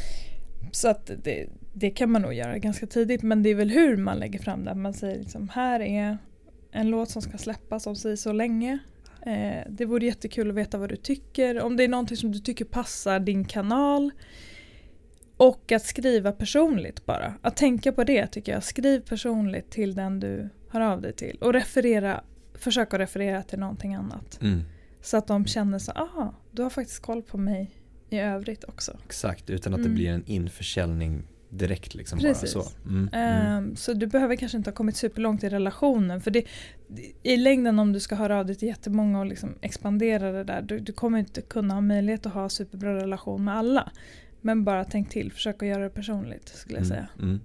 Så 0.73 0.89
att 0.89 1.11
det, 1.23 1.49
det 1.73 1.91
kan 1.91 2.11
man 2.11 2.23
nog 2.23 2.35
göra 2.35 2.59
ganska 2.59 2.87
tidigt. 2.87 3.23
Men 3.23 3.43
det 3.43 3.51
är 3.51 3.55
väl 3.55 3.71
hur 3.71 3.97
man 3.97 4.19
lägger 4.19 4.39
fram 4.39 4.65
det. 4.65 4.75
Man 4.75 4.95
säger 4.95 5.19
liksom, 5.19 5.49
här 5.49 5.81
är 5.81 6.19
en 6.71 6.91
låt 6.91 7.11
som 7.11 7.23
ska 7.23 7.39
släppas 7.39 7.87
om 7.87 7.97
sig 7.97 8.17
så 8.17 8.33
länge. 8.33 8.79
Eh, 9.27 9.63
det 9.69 9.85
vore 9.85 10.07
jättekul 10.07 10.51
att 10.51 10.57
veta 10.57 10.79
vad 10.79 10.89
du 10.89 10.97
tycker. 10.97 11.61
Om 11.61 11.77
det 11.77 11.85
är 11.85 11.89
någonting 11.89 12.17
som 12.17 12.33
du 12.33 12.39
tycker 12.39 12.65
passar 12.65 13.21
din 13.21 13.45
kanal. 13.45 14.11
Och 15.37 15.73
att 15.73 15.85
skriva 15.85 16.33
personligt 16.33 17.07
bara. 17.07 17.35
Att 17.43 17.57
tänka 17.57 17.93
på 17.93 18.05
det 18.05 18.27
tycker 18.27 18.53
jag. 18.53 18.63
Skriv 18.63 19.01
personligt 19.01 19.71
till 19.71 19.95
den 19.95 20.21
du 20.21 20.49
hör 20.69 20.81
av 20.81 21.01
dig 21.01 21.13
till. 21.13 21.39
Och 21.41 21.53
referera, 21.53 22.25
försök 22.55 22.95
att 22.95 23.01
referera 23.01 23.43
till 23.43 23.59
någonting 23.59 23.95
annat. 23.95 24.39
Mm. 24.43 24.61
Så 25.03 25.17
att 25.17 25.27
de 25.27 25.47
känner 25.47 25.79
så 25.79 25.93
ah, 25.93 26.35
du 26.51 26.63
har 26.63 26.71
faktiskt 26.71 27.03
koll 27.03 27.23
på 27.23 27.39
mig 27.39 27.82
i 28.13 28.19
övrigt 28.19 28.65
också. 28.65 28.97
Exakt, 29.05 29.51
utan 29.51 29.75
att 29.75 29.81
det 29.81 29.85
Mm. 29.87 29.95
blir 29.95 30.09
en 30.11 30.23
införsäljning 30.27 31.23
direkt 31.49 31.95
liksom 31.95 32.19
Precis. 32.19 32.55
bara 32.55 32.63
så. 32.65 32.71
Mm. 32.89 33.09
Mm. 33.13 33.47
Ehm, 33.47 33.77
så 33.77 33.93
du 33.93 34.07
behöver 34.07 34.37
kanske 34.37 34.59
inte 34.59 34.71
ha 34.71 34.75
kommit 34.75 34.97
superlångt 34.97 35.45
i 35.45 35.49
relationen. 35.49 36.21
För 36.21 36.31
det, 36.31 36.45
i 37.23 37.37
längden 37.37 37.79
om 37.79 37.93
du 37.93 38.01
ska 38.01 38.15
höra 38.15 38.39
av 38.39 38.47
dig 38.47 38.55
till 38.57 38.69
jättemånga 38.69 39.21
och 39.21 39.27
liksom 39.27 39.55
expandera 39.61 40.33
det 40.33 40.45
där. 40.45 40.63
Du, 40.63 40.79
du 40.79 40.93
kommer 40.93 41.19
inte 41.19 41.41
kunna 41.41 41.75
ha 41.75 41.81
möjlighet 41.81 42.27
att 42.27 42.33
ha 42.33 42.49
superbra 42.49 42.95
relation 42.97 43.45
med 43.45 43.55
alla. 43.57 43.91
Men 44.41 44.65
bara 44.65 44.85
tänk 44.85 45.09
till, 45.11 45.33
försök 45.33 45.63
att 45.63 45.69
göra 45.69 45.83
det 45.85 45.91
personligt 45.91 46.49
skulle 46.49 46.79
jag 46.79 46.87
Mm. 46.87 46.97
säga. 46.97 47.09
Mm. 47.23 47.41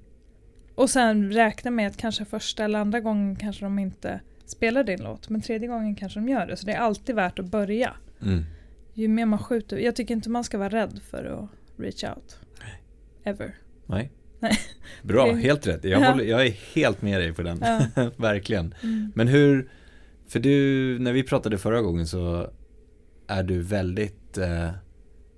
Och 0.75 0.89
sen 0.89 1.31
räkna 1.31 1.71
med 1.71 1.87
att 1.87 1.97
kanske 1.97 2.25
första 2.25 2.63
eller 2.63 2.79
andra 2.79 2.99
gången 2.99 3.35
kanske 3.35 3.65
de 3.65 3.79
inte 3.79 4.19
spelar 4.45 4.83
din 4.83 5.03
låt. 5.03 5.29
Men 5.29 5.41
tredje 5.41 5.67
gången 5.67 5.95
kanske 5.95 6.19
de 6.19 6.29
gör 6.29 6.47
det. 6.47 6.57
Så 6.57 6.65
det 6.65 6.73
är 6.73 6.79
alltid 6.79 7.15
värt 7.15 7.39
att 7.39 7.45
börja. 7.45 7.93
Mm. 8.21 8.43
Ju 8.97 9.07
mer 9.07 9.25
man 9.25 9.39
skjuter. 9.39 9.77
Jag 9.77 9.95
tycker 9.95 10.13
inte 10.13 10.29
man 10.29 10.43
ska 10.43 10.57
vara 10.57 10.69
rädd 10.69 10.99
för 11.09 11.23
att 11.25 11.49
reach 11.79 12.03
out. 12.03 12.39
Ever. 13.23 13.55
Nej. 13.85 14.11
Nej. 14.39 14.57
Bra, 15.03 15.33
helt 15.33 15.67
rätt. 15.67 15.83
Jag, 15.83 16.01
Ja. 16.01 16.11
håller, 16.11 16.23
jag 16.25 16.45
är 16.45 16.51
helt 16.75 17.01
med 17.01 17.21
dig 17.21 17.33
på 17.33 17.41
den. 17.41 17.59
Ja. 17.61 17.81
Verkligen. 18.17 18.75
Mm. 18.83 19.11
Men 19.15 19.27
hur, 19.27 19.69
för 20.27 20.39
du, 20.39 20.97
när 20.99 21.13
vi 21.13 21.23
pratade 21.23 21.57
förra 21.57 21.81
gången 21.81 22.07
så 22.07 22.49
är 23.27 23.43
du 23.43 23.61
väldigt 23.61 24.37
eh, 24.37 24.69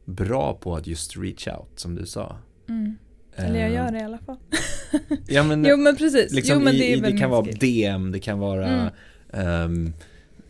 bra 0.06 0.54
på 0.62 0.76
att 0.76 0.88
just 0.88 1.17
reach 1.17 1.48
out 1.48 1.72
som 1.80 1.95
du 1.95 2.06
sa. 2.06 2.38
Mm. 2.69 2.95
Eller 3.36 3.60
jag 3.60 3.69
Eh, 3.69 3.76
gör 3.76 3.91
det 3.91 4.00
i 4.00 4.04
alla 4.04 4.17
fall. 4.17 4.38
Ja 5.28 5.43
men, 5.43 5.65
Jo 5.69 5.78
men 5.78 5.95
precis. 5.95 6.34
liksom 6.34 6.58
jo, 6.58 6.63
men 6.63 6.74
det, 6.74 6.86
i, 6.91 7.00
det 7.00 7.17
kan 7.17 7.30
vara 7.30 7.45
skill. 7.45 7.58
DM, 7.60 8.12
det 8.12 8.19
kan 8.19 8.39
vara 8.39 8.67
Mm. 8.67 8.89
ehm, 9.34 9.93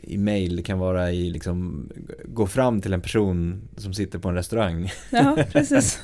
i 0.02 0.18
mail, 0.18 0.56
det 0.56 0.64
kan 0.64 0.80
vara 0.80 1.12
i 1.12 1.30
liksom 1.30 1.90
gå 2.26 2.48
fram 2.48 2.82
till 2.82 2.94
en 2.94 3.02
person 3.02 3.62
som 3.78 3.94
sitter 3.94 4.20
på 4.20 4.30
en 4.30 4.36
restaurang. 4.36 4.92
Ja 5.12 5.38
precis. 5.52 6.00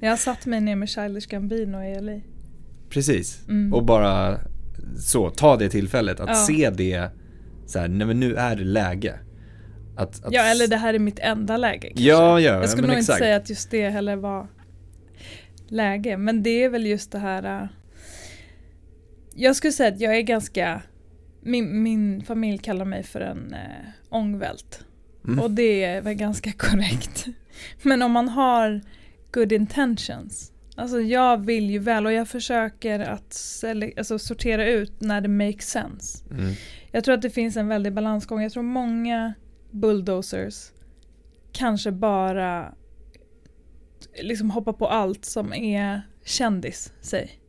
Jag 0.00 0.10
har 0.10 0.16
satt 0.16 0.46
mig 0.46 0.60
ner 0.60 0.76
med 0.76 0.88
Childish 0.88 1.26
Gambino 1.28 1.82
i 1.82 2.00
LA. 2.00 2.20
Precis. 2.90 3.48
Mm. 3.48 3.74
Och 3.74 3.84
bara 3.84 4.40
så, 4.98 5.30
ta 5.30 5.56
det 5.56 5.68
tillfället, 5.68 6.20
att 6.20 6.28
Ja. 6.28 6.34
se 6.34 6.70
det 6.70 7.10
så 7.66 7.78
här, 7.78 7.88
nej 7.88 8.06
men 8.06 8.20
nu 8.20 8.34
är 8.34 8.56
det 8.56 8.64
läge. 8.64 9.18
Att, 9.96 10.24
att 10.24 10.32
Ja 10.32 10.42
eller 10.42 10.66
det 10.68 10.76
här 10.76 10.94
är 10.94 10.98
mitt 10.98 11.18
enda 11.18 11.56
läge 11.56 11.88
kanske. 11.88 12.04
Ja, 12.04 12.40
ja, 12.40 12.52
Jag 12.60 12.68
skulle 12.70 12.86
nog 12.88 12.96
exakt. 12.98 13.16
inte 13.16 13.24
säga 13.24 13.36
att 13.36 13.50
just 13.50 13.70
det 13.70 13.88
heller 13.90 14.16
var 14.16 14.46
läge. 15.68 16.16
Men 16.16 16.42
det 16.42 16.64
är 16.64 16.68
väl 16.68 16.86
just 16.86 17.12
det 17.12 17.18
här. 17.18 17.62
äh, 17.62 17.68
Jag 19.34 19.56
skulle 19.56 19.72
säga 19.72 19.92
att 19.94 20.00
jag 20.00 20.16
är 20.16 20.20
ganska, 20.22 20.82
min, 21.46 21.82
min 21.82 22.22
familj 22.22 22.58
kallar 22.58 22.84
mig 22.84 23.02
för 23.02 23.20
en 23.20 23.54
äh, 23.54 23.60
ångvält. 24.08 24.84
Mm. 25.24 25.38
Och 25.38 25.50
det 25.50 25.84
är 25.84 26.00
väl 26.00 26.14
ganska 26.14 26.52
korrekt. 26.56 27.26
Men 27.82 28.02
om 28.02 28.12
man 28.12 28.28
har 28.28 28.80
good 29.32 29.52
intentions. 29.52 30.52
Alltså 30.76 31.00
jag 31.00 31.46
vill 31.46 31.70
ju 31.70 31.78
väl 31.78 32.06
och 32.06 32.12
jag 32.12 32.28
försöker 32.28 33.00
att 33.00 33.64
alltså, 33.96 34.18
sortera 34.18 34.66
ut 34.66 35.00
när 35.00 35.20
det 35.20 35.28
makes 35.28 35.70
sense. 35.70 36.24
Mm. 36.30 36.52
Jag 36.92 37.04
tror 37.04 37.14
att 37.14 37.22
det 37.22 37.30
finns 37.30 37.56
en 37.56 37.68
väldig 37.68 37.92
balansgång. 37.92 38.42
Jag 38.42 38.52
tror 38.52 38.62
många 38.62 39.34
bulldozers 39.70 40.70
kanske 41.52 41.92
bara 41.92 42.74
liksom 44.22 44.50
hoppar 44.50 44.72
på 44.72 44.88
allt 44.88 45.24
som 45.24 45.52
är 45.52 46.02
kändis, 46.24 46.92
säg. 47.00 47.40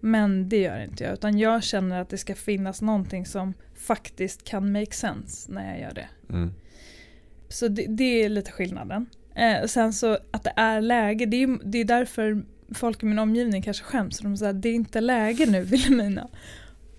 Men 0.00 0.48
det 0.48 0.60
gör 0.60 0.80
inte 0.80 1.04
jag, 1.04 1.12
utan 1.12 1.38
jag 1.38 1.62
känner 1.62 2.00
att 2.00 2.08
det 2.08 2.18
ska 2.18 2.34
finnas 2.34 2.82
någonting 2.82 3.26
som 3.26 3.54
faktiskt 3.74 4.44
kan 4.44 4.72
make 4.72 4.92
sense 4.92 5.52
när 5.52 5.70
jag 5.70 5.80
gör 5.80 5.94
det. 5.94 6.08
Mm. 6.30 6.52
Så 7.48 7.68
det, 7.68 7.86
det 7.88 8.24
är 8.24 8.28
lite 8.28 8.52
skillnaden. 8.52 9.06
Eh, 9.34 9.66
sen 9.66 9.92
så 9.92 10.18
att 10.30 10.44
det 10.44 10.52
är 10.56 10.80
läge, 10.80 11.26
det 11.26 11.42
är, 11.42 11.58
det 11.64 11.78
är 11.78 11.84
därför 11.84 12.42
folk 12.74 13.02
i 13.02 13.06
min 13.06 13.18
omgivning 13.18 13.62
kanske 13.62 13.84
skäms. 13.84 14.18
De 14.18 14.36
säger 14.36 14.52
det 14.52 14.68
är 14.68 14.74
inte 14.74 15.00
läge 15.00 15.46
nu 15.46 15.62
Wilhelmina. 15.64 16.28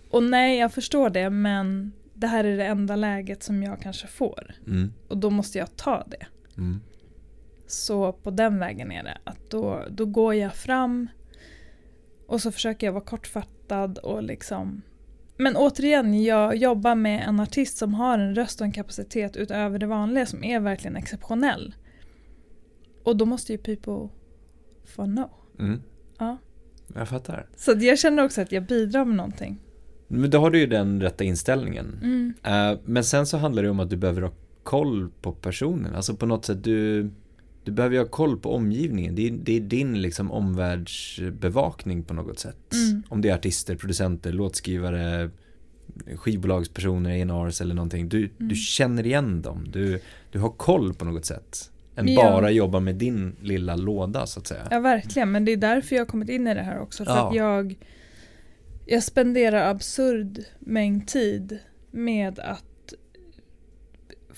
Och 0.10 0.24
nej, 0.24 0.58
jag 0.58 0.74
förstår 0.74 1.10
det 1.10 1.30
men 1.30 1.92
det 2.14 2.28
här 2.28 2.44
är 2.44 2.58
det 2.58 2.66
enda 2.66 2.96
läget 2.96 3.44
som 3.44 3.64
jag 3.64 3.82
kanske 3.82 4.08
får. 4.08 4.56
Mm. 4.68 4.94
Och 5.08 5.18
då 5.18 5.30
måste 5.30 5.58
jag 5.58 5.76
ta 5.76 6.04
det. 6.08 6.26
Mm. 6.58 6.82
Så 7.68 8.12
på 8.12 8.32
den 8.32 8.60
vägen 8.60 8.92
är 8.92 9.04
det. 9.04 9.18
Att 9.24 9.50
då, 9.50 9.86
då 9.90 10.06
går 10.06 10.36
jag 10.36 10.56
fram 10.56 11.08
och 12.30 12.42
så 12.42 12.52
försöker 12.52 12.88
jag 12.88 12.94
vara 12.94 13.04
kortfattad 13.04 13.98
och 13.98 14.24
liksom 14.24 14.82
men 15.42 15.56
återigen, 15.56 16.24
jag 16.24 16.56
jobbar 16.56 16.96
med 16.96 17.28
en 17.28 17.39
artist 17.39 17.78
som 17.78 17.94
har 17.94 18.20
en 18.20 18.36
röst 18.36 18.62
och 18.62 18.65
en 18.65 18.72
kapacitet 18.72 19.38
utöver 19.38 19.80
det 19.80 19.86
vanliga 19.86 20.26
som 20.26 20.44
är 20.44 20.60
verkligen 20.60 20.96
exceptionell. 20.96 21.76
Och 23.04 23.18
då 23.18 23.26
måste 23.26 23.52
ju 23.52 23.58
people 23.58 24.10
få 24.86 25.04
know. 25.06 25.30
Mm. 25.60 25.82
Ja. 26.18 26.38
Jag 26.96 27.10
fattar. 27.10 27.50
Så 27.56 27.72
jag 27.72 28.00
känner 28.00 28.24
också 28.24 28.42
att 28.42 28.52
jag 28.52 28.65
bidrar 28.65 29.06
med 29.06 29.15
någonting. 29.15 29.60
Men 30.08 30.30
då 30.30 30.39
har 30.39 30.52
du 30.52 30.60
ju 30.60 30.68
den 30.68 31.02
rätta 31.02 31.24
inställningen. 31.24 32.00
Mm. 32.02 32.34
Eh, 32.44 32.80
men 32.86 33.04
sen 33.04 33.26
så 33.26 33.38
handlar 33.38 33.63
det 33.63 33.70
om 33.70 33.80
att 33.80 33.89
du 33.89 33.98
behöver 33.98 34.22
ha 34.22 34.32
koll 34.63 35.10
på 35.22 35.32
personen. 35.32 35.96
Alltså 35.96 36.15
på 36.15 36.26
något 36.26 36.46
sätt, 36.46 36.63
du, 36.63 37.10
du 37.63 37.72
behöver 37.72 37.95
ju 37.95 38.02
ha 38.02 38.08
koll 38.10 38.38
på 38.39 38.54
omgivningen. 38.56 39.15
Det 39.15 39.28
är, 39.28 39.32
det 39.32 39.56
är 39.58 39.60
din 39.62 40.02
liksom 40.02 40.32
omvärldsbevakning 40.32 42.04
på 42.04 42.13
något 42.13 42.39
sätt. 42.39 42.74
Mm. 42.74 43.04
Om 43.10 43.22
det 43.22 43.30
är 43.30 43.34
artister, 43.36 43.76
producenter, 43.76 44.32
låtskrivare, 44.32 45.30
skivbolagspersoner, 46.15 47.26
A&Rs 47.26 47.62
eller 47.62 47.76
någonting. 47.76 48.10
Du, 48.10 48.17
Mm. 48.17 48.32
du 48.38 48.56
känner 48.56 49.06
igen 49.06 49.41
dem. 49.41 49.67
Du, 49.72 50.00
du 50.32 50.39
har 50.39 50.50
koll 50.50 50.93
på 50.93 51.06
något 51.06 51.26
sätt. 51.26 51.72
Än 51.95 52.08
Ja. 52.08 52.22
bara 52.24 52.52
jobba 52.52 52.80
med 52.80 52.95
din 52.95 53.36
lilla 53.41 53.76
låda 53.76 54.26
så 54.26 54.39
att 54.39 54.48
säga. 54.48 54.67
Ja, 54.72 54.80
verkligen. 54.80 55.32
Men 55.32 55.45
det 55.45 55.52
är 55.52 55.58
därför 55.58 55.95
jag 55.95 56.02
har 56.02 56.08
kommit 56.08 56.30
in 56.30 56.48
i 56.48 56.54
det 56.54 56.62
här 56.62 56.80
också. 56.80 57.06
För 57.06 57.12
Ja. 57.12 57.30
att 57.30 57.36
jag, 57.36 57.76
jag 58.86 59.04
spenderar 59.04 59.72
absurd 59.72 60.39
mängd 60.60 61.08
tid 61.08 61.60
med 61.91 62.39
att 62.39 62.63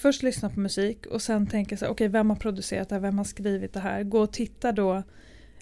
först 0.01 0.23
lyssna 0.23 0.49
på 0.49 0.59
musik 0.59 1.05
och 1.05 1.21
sen 1.21 1.47
tänka 1.47 1.75
här, 1.81 1.87
okej 1.87 2.07
vem 2.07 2.29
har 2.29 2.37
producerat 2.37 2.89
det 2.89 2.95
här, 2.95 3.01
vem 3.01 3.17
har 3.17 3.25
skrivit 3.25 3.73
det 3.73 3.79
här? 3.79 4.03
Gå 4.03 4.19
och 4.19 4.33
titta 4.33 4.71
då 4.71 5.03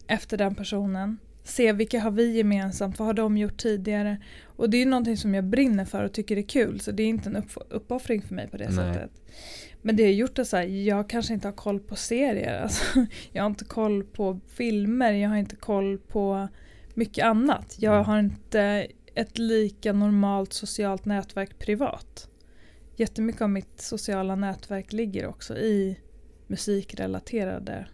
efter 0.08 0.38
den 0.38 0.56
personen. 0.56 1.18
Se 1.44 1.74
vilka 1.74 2.00
har 2.00 2.12
vi 2.12 2.38
gemensamt, 2.38 3.00
vad 3.00 3.06
har 3.06 3.14
de 3.14 3.38
gjort 3.38 3.58
tidigare? 3.58 4.18
Och 4.46 4.70
det 4.70 4.78
är 4.78 4.80
ju 4.80 4.86
någonting 4.86 5.18
som 5.18 5.34
jag 5.36 5.44
brinner 5.44 5.86
för 5.86 6.04
och 6.04 6.14
tycker 6.14 6.38
är 6.38 6.42
kul 6.42 6.80
så 6.80 6.92
det 6.92 7.04
är 7.04 7.08
inte 7.08 7.30
en 7.30 7.36
upp- 7.36 7.68
uppoffring 7.70 8.22
för 8.22 8.36
mig 8.36 8.48
på 8.48 8.58
det 8.58 8.70
Nej. 8.70 8.76
sättet. 8.94 9.12
Men 9.82 9.96
det 9.96 10.04
har 10.04 10.12
gjort 10.12 10.40
att 10.40 10.48
så 10.48 10.58
här, 10.58 10.64
jag 10.64 11.10
kanske 11.10 11.34
inte 11.34 11.48
har 11.48 11.54
koll 11.54 11.80
på 11.80 11.96
serier. 11.96 12.62
Alltså, 12.64 13.06
jag 13.32 13.44
har 13.44 13.50
inte 13.50 13.66
koll 13.66 14.04
på 14.04 14.40
filmer, 14.48 15.12
jag 15.12 15.30
har 15.30 15.38
inte 15.38 15.56
koll 15.56 15.98
på 15.98 16.48
mycket 16.94 17.26
annat. 17.26 17.76
Jag 17.80 17.94
Mm. 17.94 18.06
har 18.06 18.20
inte 18.20 18.88
ett 19.16 19.38
lika 19.38 19.94
normalt 19.94 20.54
socialt 20.54 21.06
nätverk 21.06 21.60
privat. 21.60 22.30
Jättemycket 23.00 23.42
av 23.42 23.50
mitt 23.50 23.82
sociala 23.82 24.36
nätverk 24.36 24.94
ligger 24.94 25.28
också 25.28 25.58
i 25.58 26.00
musikrelaterade 26.48 27.88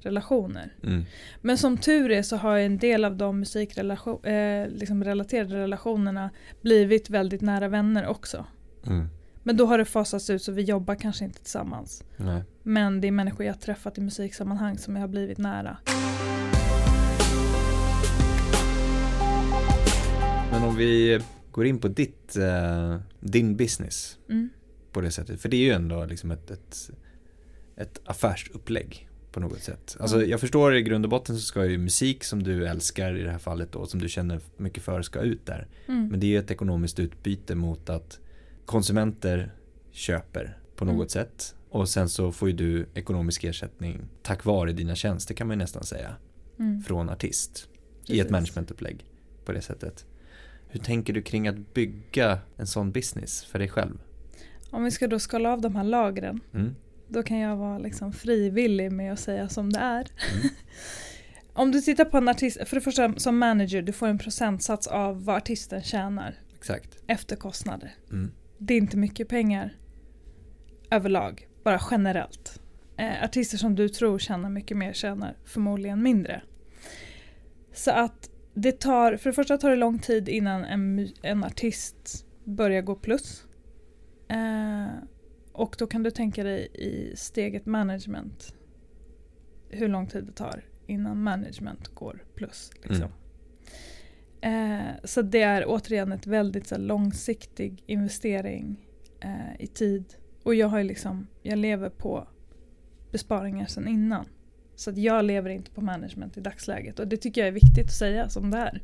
relationer. 0.00 0.76
Mm. 0.82 1.04
Men 1.40 1.58
som 1.58 1.76
tur 1.76 2.10
är 2.10 2.22
så 2.22 2.36
har 2.36 2.58
en 2.58 2.78
del 2.78 3.04
av 3.04 3.16
de 3.16 3.40
musikrelaterade 3.40 4.64
eh, 4.64 4.78
liksom 4.78 5.04
relationerna 5.04 6.30
blivit 6.62 7.10
väldigt 7.10 7.40
nära 7.40 7.68
vänner 7.68 8.06
också. 8.06 8.46
Mm. 8.86 9.08
Men 9.42 9.56
då 9.56 9.66
har 9.66 9.78
det 9.78 9.84
fasats 9.84 10.30
ut 10.30 10.42
så 10.42 10.52
vi 10.52 10.62
jobbar 10.62 10.94
kanske 10.94 11.24
inte 11.24 11.42
tillsammans. 11.42 12.04
Nej. 12.16 12.42
Men 12.62 13.00
det 13.00 13.08
är 13.08 13.12
människor 13.12 13.46
jag 13.46 13.60
träffat 13.60 13.98
i 13.98 14.00
musiksammanhang 14.00 14.78
som 14.78 14.96
jag 14.96 15.02
har 15.02 15.08
blivit 15.08 15.38
nära. 15.38 15.76
Men 20.52 20.62
om 20.62 20.76
vi 20.76 21.20
går 21.52 21.66
in 21.66 21.78
på 21.78 21.88
ditt, 21.88 22.36
eh, 22.36 22.96
din 23.20 23.56
business 23.56 24.18
Mm. 24.28 24.48
på 24.92 25.00
det 25.00 25.10
sättet. 25.10 25.40
För 25.40 25.48
det 25.48 25.56
är 25.56 25.60
ju 25.64 25.70
ändå 25.72 26.04
liksom 26.04 26.30
ett, 26.30 26.50
ett, 26.50 26.90
ett 27.76 28.00
affärsupplägg 28.04 29.08
på 29.32 29.40
något 29.40 29.62
sätt. 29.62 29.96
Alltså 30.00 30.16
Mm. 30.16 30.30
jag 30.30 30.40
förstår 30.40 30.74
i 30.76 30.82
grund 30.82 31.04
och 31.04 31.10
botten 31.10 31.36
så 31.36 31.42
ska 31.42 31.64
ju 31.66 31.78
musik 31.78 32.24
som 32.24 32.42
du 32.42 32.66
älskar 32.66 33.16
i 33.16 33.22
det 33.22 33.30
här 33.30 33.38
fallet 33.38 33.72
då, 33.72 33.86
som 33.86 34.00
du 34.00 34.08
känner 34.08 34.40
mycket 34.56 34.82
för 34.82 35.02
ska 35.02 35.20
ut 35.20 35.46
där. 35.46 35.66
Mm. 35.88 36.08
Men 36.08 36.20
det 36.20 36.26
är 36.26 36.28
ju 36.28 36.38
ett 36.38 36.50
ekonomiskt 36.50 36.98
utbyte 36.98 37.54
mot 37.54 37.88
att 37.90 38.18
konsumenter 38.66 39.54
köper 39.90 40.58
på 40.76 40.84
något 40.84 40.94
Mm. 40.94 41.08
sätt. 41.08 41.54
Och 41.68 41.88
sen 41.88 42.08
så 42.08 42.32
får 42.32 42.48
ju 42.48 42.54
du 42.56 42.86
ekonomisk 42.94 43.44
ersättning 43.44 44.00
tack 44.22 44.44
vare 44.44 44.72
dina 44.72 44.94
tjänster 44.94 45.34
kan 45.34 45.46
man 45.46 45.56
ju 45.56 45.58
nästan 45.58 45.84
säga. 45.84 46.14
Mm. 46.58 46.82
Från 46.82 47.10
artist. 47.10 47.68
I 47.68 48.06
Precis. 48.06 48.24
ett 48.24 48.30
managementupplägg 48.30 49.06
på 49.44 49.52
det 49.52 49.60
sättet. 49.60 50.04
Hur 50.72 50.80
tänker 50.80 51.12
du 51.12 51.22
kring 51.22 51.48
att 51.48 51.74
bygga 51.74 52.38
en 52.56 52.66
sån 52.66 52.92
business 52.92 53.44
för 53.44 53.58
dig 53.58 53.68
själv? 53.68 53.98
Om 54.70 54.84
vi 54.84 54.90
ska 54.90 55.06
då 55.06 55.18
skala 55.18 55.52
av 55.52 55.60
de 55.60 55.76
här 55.76 55.84
lagren. 55.84 56.40
Mm. 56.54 56.74
Då 57.08 57.22
kan 57.22 57.38
jag 57.38 57.56
vara 57.56 57.78
liksom 57.78 58.12
frivillig 58.12 58.92
med 58.92 59.12
att 59.12 59.20
säga 59.20 59.48
som 59.48 59.72
det 59.72 59.78
är. 59.78 60.08
Mm. 60.34 60.48
Om 61.52 61.72
du 61.72 61.80
tittar 61.80 62.04
på 62.04 62.16
en 62.16 62.28
artist, 62.28 62.58
för 62.66 62.76
det 62.76 62.80
första 62.80 63.14
som 63.16 63.38
manager, 63.38 63.82
du 63.82 63.92
får 63.92 64.06
en 64.06 64.18
procentsats 64.18 64.86
av 64.86 65.24
vad 65.24 65.36
artisten 65.36 65.82
tjänar 65.82 66.34
Exakt. 66.58 66.98
efter 67.06 67.36
kostnader. 67.36 67.94
Mm. 68.10 68.30
Det 68.58 68.74
är 68.74 68.78
inte 68.78 68.96
mycket 68.96 69.28
pengar 69.28 69.76
överlag, 70.90 71.48
bara 71.64 71.80
generellt. 71.90 72.60
Eh, 72.96 73.24
artister 73.24 73.58
som 73.58 73.74
du 73.74 73.88
tror 73.88 74.18
tjänar 74.18 74.50
mycket 74.50 74.76
mer 74.76 74.92
tjänar 74.92 75.36
förmodligen 75.44 76.02
mindre. 76.02 76.42
Så 77.72 77.90
att 77.90 78.30
det 78.54 78.80
tar, 78.80 79.16
för 79.16 79.30
det 79.30 79.34
första 79.34 79.58
tar 79.58 79.70
det 79.70 79.76
lång 79.76 79.98
tid 79.98 80.28
innan 80.28 80.64
en, 80.64 81.08
en 81.22 81.44
artist 81.44 82.26
börjar 82.44 82.82
gå 82.82 82.94
plus. 82.94 83.44
Eh, 84.28 84.86
och 85.52 85.76
då 85.78 85.86
kan 85.86 86.02
du 86.02 86.10
tänka 86.10 86.44
dig 86.44 86.68
i 86.74 87.16
steget 87.16 87.66
management. 87.66 88.54
Hur 89.68 89.88
lång 89.88 90.06
tid 90.06 90.24
det 90.24 90.32
tar 90.32 90.64
innan 90.86 91.22
management 91.22 91.88
går 91.88 92.24
plus. 92.34 92.70
Liksom. 92.82 93.08
Mm. 94.40 94.80
Eh, 94.80 94.94
så 95.04 95.22
det 95.22 95.42
är 95.42 95.64
återigen 95.66 96.12
ett 96.12 96.26
väldigt 96.26 96.66
så 96.66 96.74
här, 96.74 96.82
långsiktig 96.82 97.82
investering 97.86 98.88
eh, 99.20 99.60
i 99.60 99.66
tid. 99.66 100.14
Och 100.42 100.54
jag 100.54 100.68
har 100.68 100.82
liksom, 100.82 101.26
jag 101.42 101.58
lever 101.58 101.90
på 101.90 102.28
besparingar 103.12 103.66
sedan 103.66 103.88
innan. 103.88 104.26
Så 104.82 104.90
att 104.90 104.96
jag 104.96 105.24
lever 105.24 105.50
inte 105.50 105.70
på 105.70 105.80
management 105.80 106.36
i 106.36 106.40
dagsläget 106.40 106.98
och 106.98 107.08
det 107.08 107.16
tycker 107.16 107.40
jag 107.40 107.48
är 107.48 107.52
viktigt 107.52 107.86
att 107.86 107.92
säga 107.92 108.28
som 108.28 108.50
det 108.50 108.58
är. 108.58 108.80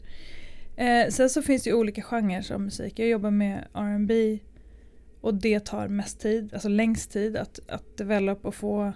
Eh, 0.76 1.10
sen 1.10 1.30
så 1.30 1.42
finns 1.42 1.62
det 1.62 1.70
ju 1.70 1.76
olika 1.76 2.02
genrer 2.02 2.52
av 2.52 2.60
musik. 2.60 2.98
Jag 2.98 3.08
jobbar 3.08 3.30
med 3.30 3.66
R&B 3.74 4.38
och 5.20 5.34
det 5.34 5.60
tar 5.60 5.88
mest 5.88 6.20
tid, 6.20 6.54
alltså 6.54 6.68
längst 6.68 7.10
tid 7.10 7.36
att, 7.36 7.60
att 7.68 7.96
develop 7.96 8.44
och 8.44 8.54
få 8.54 8.92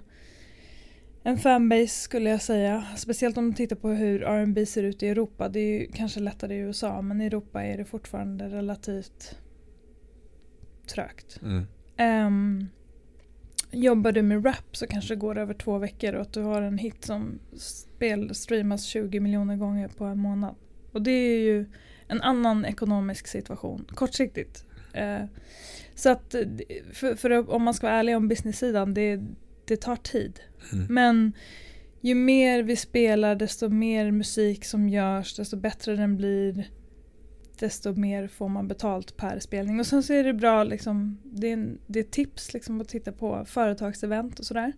en 1.23 1.39
fanbase 1.39 1.87
skulle 1.89 2.31
jag 2.31 2.43
säga. 2.43 2.85
Speciellt 2.97 3.39
om 3.39 3.51
du 3.51 3.57
tittar 3.57 3.77
på 3.77 3.89
hur 3.89 4.23
R&B 4.23 4.67
ser 4.67 4.83
ut 4.83 5.03
i 5.03 5.09
Europa. 5.09 5.49
Det 5.49 5.61
är 5.61 5.81
ju 5.81 5.87
kanske 5.87 6.21
lättare 6.21 6.55
i 6.55 6.59
USA 6.59 7.03
men 7.03 7.21
i 7.21 7.27
Europa 7.27 7.65
är 7.65 7.77
det 7.77 7.85
fortfarande 7.85 8.49
relativt 8.49 9.39
trögt. 10.87 11.41
Mm. 11.43 11.67
Um, 12.27 12.69
jobbar 13.73 14.13
du 14.13 14.23
med 14.23 14.47
rap 14.47 14.77
så 14.77 14.87
kanske 14.87 15.15
det 15.15 15.19
går 15.19 15.39
över 15.39 15.55
två 15.55 15.79
veckor 15.79 16.13
och 16.15 16.23
att 16.23 16.33
du 16.33 16.43
har 16.43 16.63
en 16.63 16.79
hit 16.79 17.05
som 17.05 17.39
spel 17.57 18.35
streamas 18.35 18.85
20 18.85 19.21
miljoner 19.21 19.57
gånger 19.57 19.89
på 19.89 20.05
en 20.05 20.19
månad. 20.19 20.55
Och 20.93 21.03
det 21.03 21.11
är 21.11 21.39
ju 21.39 21.67
en 22.09 22.23
annan 22.23 22.65
ekonomisk 22.65 23.27
situation, 23.27 23.85
kortsiktigt. 23.95 24.65
Uh, 24.97 25.25
så 25.95 26.11
att, 26.11 26.35
för, 26.93 27.15
för, 27.15 27.51
om 27.51 27.63
man 27.63 27.75
ska 27.75 27.87
vara 27.87 27.97
ärlig 27.97 28.17
om 28.17 28.29
business-sidan, 28.29 28.95
det, 28.95 29.21
det 29.65 29.77
tar 29.77 29.97
tid. 29.97 30.41
Mm. 30.73 30.87
Men 30.95 31.33
ju 32.01 32.15
mer 32.15 32.63
vi 32.63 32.77
spelar, 32.77 33.35
desto 33.35 33.69
mer 33.69 34.11
musik 34.11 34.65
som 34.65 34.89
görs, 34.89 35.37
desto 35.37 35.57
bättre 35.57 35.97
den 35.97 36.17
blir, 36.17 36.71
desto 37.63 37.95
mer 37.95 38.29
får 38.29 38.49
man 38.49 38.69
betalt 38.69 39.17
per 39.17 39.39
spelning. 39.39 39.81
Och 39.81 39.87
sen 39.87 40.03
så 40.03 40.13
är 40.13 40.25
det 40.25 40.33
bra, 40.33 40.65
liksom, 40.65 41.19
det, 41.25 41.49
är, 41.49 41.53
en, 41.53 41.79
det 41.87 41.99
är 41.99 42.05
tips 42.05 42.55
liksom, 42.55 42.81
att 42.81 42.89
titta 42.89 43.13
på 43.13 43.45
företagsevent 43.45 44.39
och 44.39 44.45
sådär. 44.45 44.73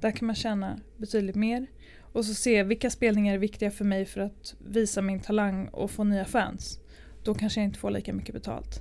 Där 0.00 0.10
kan 0.10 0.26
man 0.26 0.34
tjäna 0.34 0.80
betydligt 0.96 1.36
mer. 1.36 1.66
Och 2.12 2.24
så 2.24 2.34
se 2.34 2.62
vilka 2.62 2.90
spelningar 2.90 3.34
är 3.34 3.38
viktiga 3.38 3.70
för 3.70 3.84
mig 3.84 4.04
för 4.04 4.20
att 4.20 4.54
visa 4.58 5.02
min 5.02 5.20
talang 5.20 5.68
och 5.68 5.90
få 5.90 6.04
nya 6.04 6.24
fans. 6.24 6.80
Då 7.24 7.34
kanske 7.34 7.60
jag 7.60 7.64
inte 7.64 7.78
får 7.78 7.90
lika 7.90 8.12
mycket 8.12 8.34
betalt. 8.34 8.80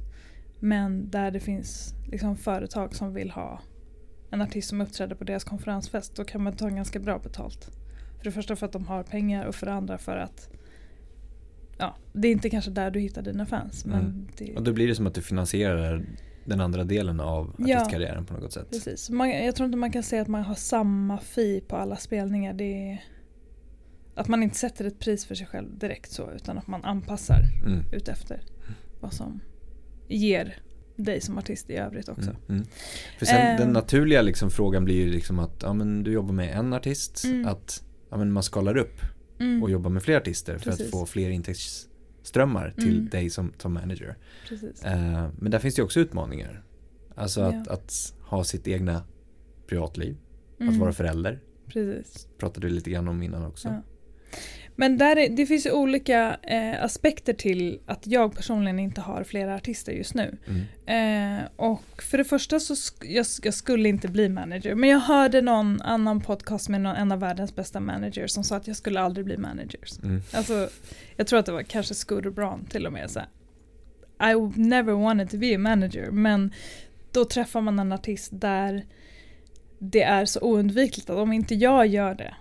Men 0.59 1.09
där 1.09 1.31
det 1.31 1.39
finns 1.39 1.93
liksom, 2.11 2.37
företag 2.37 2.95
som 2.95 3.13
vill 3.13 3.31
ha 3.31 3.61
en 4.31 4.41
artist 4.41 4.69
som 4.69 4.81
uppträder 4.81 5.15
på 5.15 5.23
deras 5.23 5.43
konferensfest, 5.43 6.15
då 6.15 6.23
kan 6.23 6.43
man 6.43 6.55
ta 6.55 6.69
ganska 6.69 6.99
bra 6.99 7.19
betalt. 7.19 7.65
För 8.17 8.23
det 8.23 8.31
första 8.31 8.55
för 8.55 8.65
att 8.65 8.73
de 8.73 8.87
har 8.87 9.03
pengar 9.03 9.45
och 9.45 9.55
för 9.55 9.65
det 9.65 9.73
andra 9.73 9.97
för 9.97 10.17
att 10.17 10.49
ja, 11.77 11.95
det 12.13 12.27
är 12.27 12.31
inte 12.31 12.49
kanske 12.49 12.71
där 12.71 12.91
du 12.91 12.99
hittar 12.99 13.21
dina 13.21 13.45
fans. 13.45 13.85
Men 13.85 13.99
Mm. 13.99 14.27
det, 14.37 14.55
Och 14.55 14.63
då 14.63 14.73
blir 14.73 14.87
det 14.87 14.95
som 14.95 15.07
att 15.07 15.13
du 15.15 15.21
finansierar 15.21 16.05
den 16.45 16.61
andra 16.61 16.83
delen 16.83 17.19
av 17.19 17.55
Ja. 17.57 17.77
artistkarriären 17.77 18.25
på 18.25 18.33
något 18.33 18.53
sätt. 18.53 18.69
precis. 18.71 19.09
Man, 19.09 19.29
jag 19.29 19.55
tror 19.55 19.65
inte 19.65 19.77
man 19.77 19.91
kan 19.91 20.03
säga 20.03 20.21
att 20.21 20.27
man 20.27 20.43
har 20.43 20.55
samma 20.55 21.17
fee 21.17 21.61
på 21.67 21.75
alla 21.75 21.95
spelningar. 21.95 22.53
Det 22.53 22.89
är, 22.91 23.03
att 24.15 24.27
man 24.27 24.43
inte 24.43 24.55
sätter 24.57 24.85
ett 24.85 24.99
pris 24.99 25.25
för 25.25 25.35
sig 25.35 25.47
själv 25.47 25.77
direkt 25.77 26.11
så 26.11 26.31
utan 26.31 26.57
att 26.57 26.67
man 26.67 26.83
anpassar 26.83 27.41
Mm. 27.65 27.83
utefter 27.91 28.41
vad 28.99 29.13
som 29.13 29.39
ger 30.07 30.55
dig 30.95 31.21
som 31.21 31.37
artist 31.37 31.69
i 31.69 31.75
övrigt 31.75 32.09
också. 32.09 32.29
Mm, 32.29 32.41
mm. 32.49 32.65
För 33.19 33.25
sen 33.25 33.51
Eh. 33.51 33.57
den 33.57 33.73
naturliga 33.73 34.21
liksom 34.21 34.49
frågan 34.51 34.85
blir 34.85 34.95
ju 35.05 35.11
liksom 35.11 35.39
att 35.39 35.59
ja, 35.63 35.73
men 35.73 36.03
du 36.03 36.11
jobbar 36.11 36.33
med 36.33 36.57
en 36.57 36.73
artist, 36.73 37.23
Mm. 37.25 37.45
att 37.47 37.83
ja, 38.09 38.17
men 38.17 38.31
man 38.31 38.43
skalar 38.43 38.77
upp 38.77 39.01
Mm, 39.39 39.63
och 39.63 39.69
jobbar 39.71 39.89
med 39.89 40.03
fler 40.03 40.17
artister 40.17 40.57
för 40.57 40.71
Precis. 40.71 40.85
att 40.85 40.91
få 40.91 41.05
fler 41.05 41.29
intäktsströmmar 41.29 42.73
till 42.77 42.97
Mm. 42.97 43.09
dig 43.09 43.29
som, 43.29 43.53
som 43.57 43.73
manager. 43.73 44.15
Eh, 44.85 45.27
men 45.39 45.51
där 45.51 45.59
finns 45.59 45.75
det 45.75 45.83
också 45.83 45.99
utmaningar. 45.99 46.63
Alltså 47.15 47.41
att, 47.41 47.53
Ja. 47.67 47.73
att 47.73 48.13
ha 48.21 48.43
sitt 48.43 48.67
egna 48.67 49.03
privatliv, 49.67 50.17
att 50.55 50.61
Mm, 50.61 50.79
vara 50.79 50.93
förälder, 50.93 51.39
precis. 51.67 52.27
pratade 52.37 52.67
du 52.67 52.73
lite 52.73 52.89
grann 52.89 53.07
om 53.07 53.23
innan 53.23 53.45
också. 53.45 53.67
Ja. 53.67 53.81
Men 54.75 54.97
där 54.97 55.15
är, 55.15 55.29
det 55.29 55.45
finns 55.45 55.65
ju 55.65 55.71
olika 55.71 56.37
eh, 56.43 56.83
aspekter 56.83 57.33
till 57.33 57.79
att 57.85 58.07
jag 58.07 58.35
personligen 58.35 58.79
inte 58.79 59.01
har 59.01 59.23
flera 59.23 59.55
artister 59.55 59.91
just 59.91 60.13
nu. 60.13 60.37
Mm. 60.47 61.39
Eh, 61.39 61.45
och 61.55 62.03
för 62.03 62.17
det 62.17 62.23
första 62.23 62.59
så 62.59 62.73
sk- 62.73 63.05
jag, 63.05 63.25
jag 63.43 63.53
skulle 63.53 63.89
inte 63.89 64.07
bli 64.07 64.29
manager. 64.29 64.75
Men 64.75 64.89
jag 64.89 64.99
hörde 64.99 65.41
någon 65.41 65.81
annan 65.81 66.21
podcast 66.21 66.69
med 66.69 66.81
någon, 66.81 66.95
en 66.95 67.11
av 67.11 67.19
världens 67.19 67.55
bästa 67.55 67.79
managers 67.79 68.31
som 68.31 68.43
sa 68.43 68.55
att 68.55 68.67
jag 68.67 68.75
skulle 68.75 68.99
aldrig 68.99 69.25
bli 69.25 69.37
manager. 69.37 69.79
Mm. 70.03 70.21
Alltså, 70.33 70.69
jag 71.15 71.27
tror 71.27 71.39
att 71.39 71.45
det 71.45 71.51
var 71.51 71.63
kanske 71.63 71.93
Scooter 71.93 72.29
Braun 72.29 72.65
till 72.65 72.85
och 72.85 72.93
med. 72.93 73.11
Så 73.11 73.19
här, 73.19 74.31
I 74.31 74.59
never 74.59 74.93
wanted 74.93 75.29
to 75.29 75.37
be 75.37 75.55
a 75.55 75.59
manager. 75.59 76.11
Men 76.11 76.53
då 77.11 77.25
träffar 77.25 77.61
man 77.61 77.79
en 77.79 77.91
artist 77.91 78.29
där 78.33 78.85
det 79.79 80.03
är 80.03 80.25
så 80.25 80.39
oundvikligt 80.39 81.09
att 81.09 81.17
om 81.17 81.33
inte 81.33 81.55
jag 81.55 81.87
gör 81.87 82.15
det, 82.15 82.35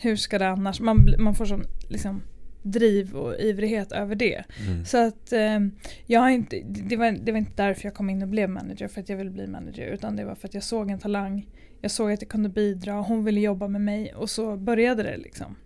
hur 0.00 0.16
ska 0.16 0.38
det 0.38 0.48
annars? 0.48 0.80
Man, 0.80 1.14
man 1.18 1.34
får 1.34 1.44
sån 1.44 1.64
liksom, 1.88 2.22
driv 2.62 3.16
och 3.16 3.40
ivrighet 3.40 3.92
över 3.92 4.14
det. 4.14 4.44
Mm. 4.68 4.84
Så 4.84 5.06
att 5.06 5.32
eh, 5.32 5.60
jag 6.06 6.20
har 6.20 6.30
inte, 6.30 6.60
det, 6.66 6.96
var, 6.96 7.12
det 7.12 7.32
var 7.32 7.38
inte 7.38 7.62
därför 7.62 7.84
jag 7.84 7.94
kom 7.94 8.10
in 8.10 8.22
och 8.22 8.28
blev 8.28 8.50
manager, 8.50 8.88
för 8.88 9.00
att 9.00 9.08
jag 9.08 9.16
ville 9.16 9.30
bli 9.30 9.46
manager. 9.46 9.86
Utan 9.86 10.16
det 10.16 10.24
var 10.24 10.34
för 10.34 10.48
att 10.48 10.54
jag 10.54 10.62
såg 10.62 10.90
en 10.90 10.98
talang, 10.98 11.48
jag 11.80 11.90
såg 11.90 12.12
att 12.12 12.22
jag 12.22 12.28
kunde 12.30 12.48
bidra, 12.48 12.92
hon 12.92 13.24
ville 13.24 13.40
jobba 13.40 13.68
med 13.68 13.80
mig 13.80 14.14
och 14.14 14.30
så 14.30 14.56
började 14.56 15.02
det 15.02 15.16
liksom. 15.16 15.56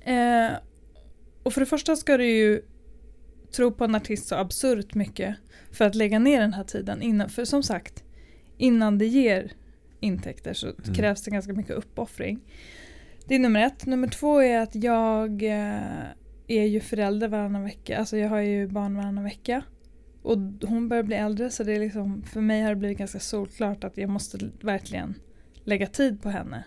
Eh, 0.00 0.50
och 1.42 1.52
för 1.52 1.60
det 1.60 1.66
första 1.66 1.96
ska 1.96 2.16
du 2.16 2.26
ju 2.26 2.62
tro 3.56 3.72
på 3.72 3.84
en 3.84 3.94
artist 3.94 4.26
så 4.28 4.34
absurt 4.34 4.94
mycket 4.94 5.36
för 5.72 5.84
att 5.84 5.94
lägga 5.94 6.18
ner 6.18 6.40
den 6.40 6.52
här 6.52 6.64
tiden 6.64 7.02
innan. 7.02 7.28
För 7.28 7.44
som 7.44 7.62
sagt, 7.62 8.04
innan 8.56 8.98
det 8.98 9.06
ger 9.06 9.52
intäkter 10.00 10.52
så 10.54 10.66
Mm. 10.66 10.94
krävs 10.94 11.22
det 11.22 11.30
ganska 11.30 11.52
mycket 11.52 11.76
uppoffring. 11.76 12.40
Det 13.28 13.34
är 13.34 13.38
nummer 13.38 13.66
ett. 13.66 13.86
Nummer 13.86 14.08
två 14.08 14.42
är 14.42 14.58
att 14.58 14.74
jag 14.74 15.42
eh, 15.42 16.02
är 16.46 16.64
ju 16.64 16.80
förälder 16.80 17.28
varannan 17.28 17.64
vecka. 17.64 17.98
Alltså 17.98 18.16
jag 18.16 18.28
har 18.28 18.40
ju 18.40 18.66
barn 18.66 18.96
varannan 18.96 19.24
vecka. 19.24 19.62
Och 20.22 20.38
hon 20.62 20.88
börjar 20.88 21.02
bli 21.02 21.16
äldre 21.16 21.50
så 21.50 21.64
det 21.64 21.72
är 21.72 21.80
liksom, 21.80 22.22
för 22.22 22.40
mig 22.40 22.62
har 22.62 22.70
det 22.70 22.76
blivit 22.76 22.98
ganska 22.98 23.20
solklart 23.20 23.84
att 23.84 23.96
jag 23.96 24.10
måste 24.10 24.38
verkligen 24.60 25.14
lägga 25.64 25.86
tid 25.86 26.22
på 26.22 26.28
henne. 26.28 26.64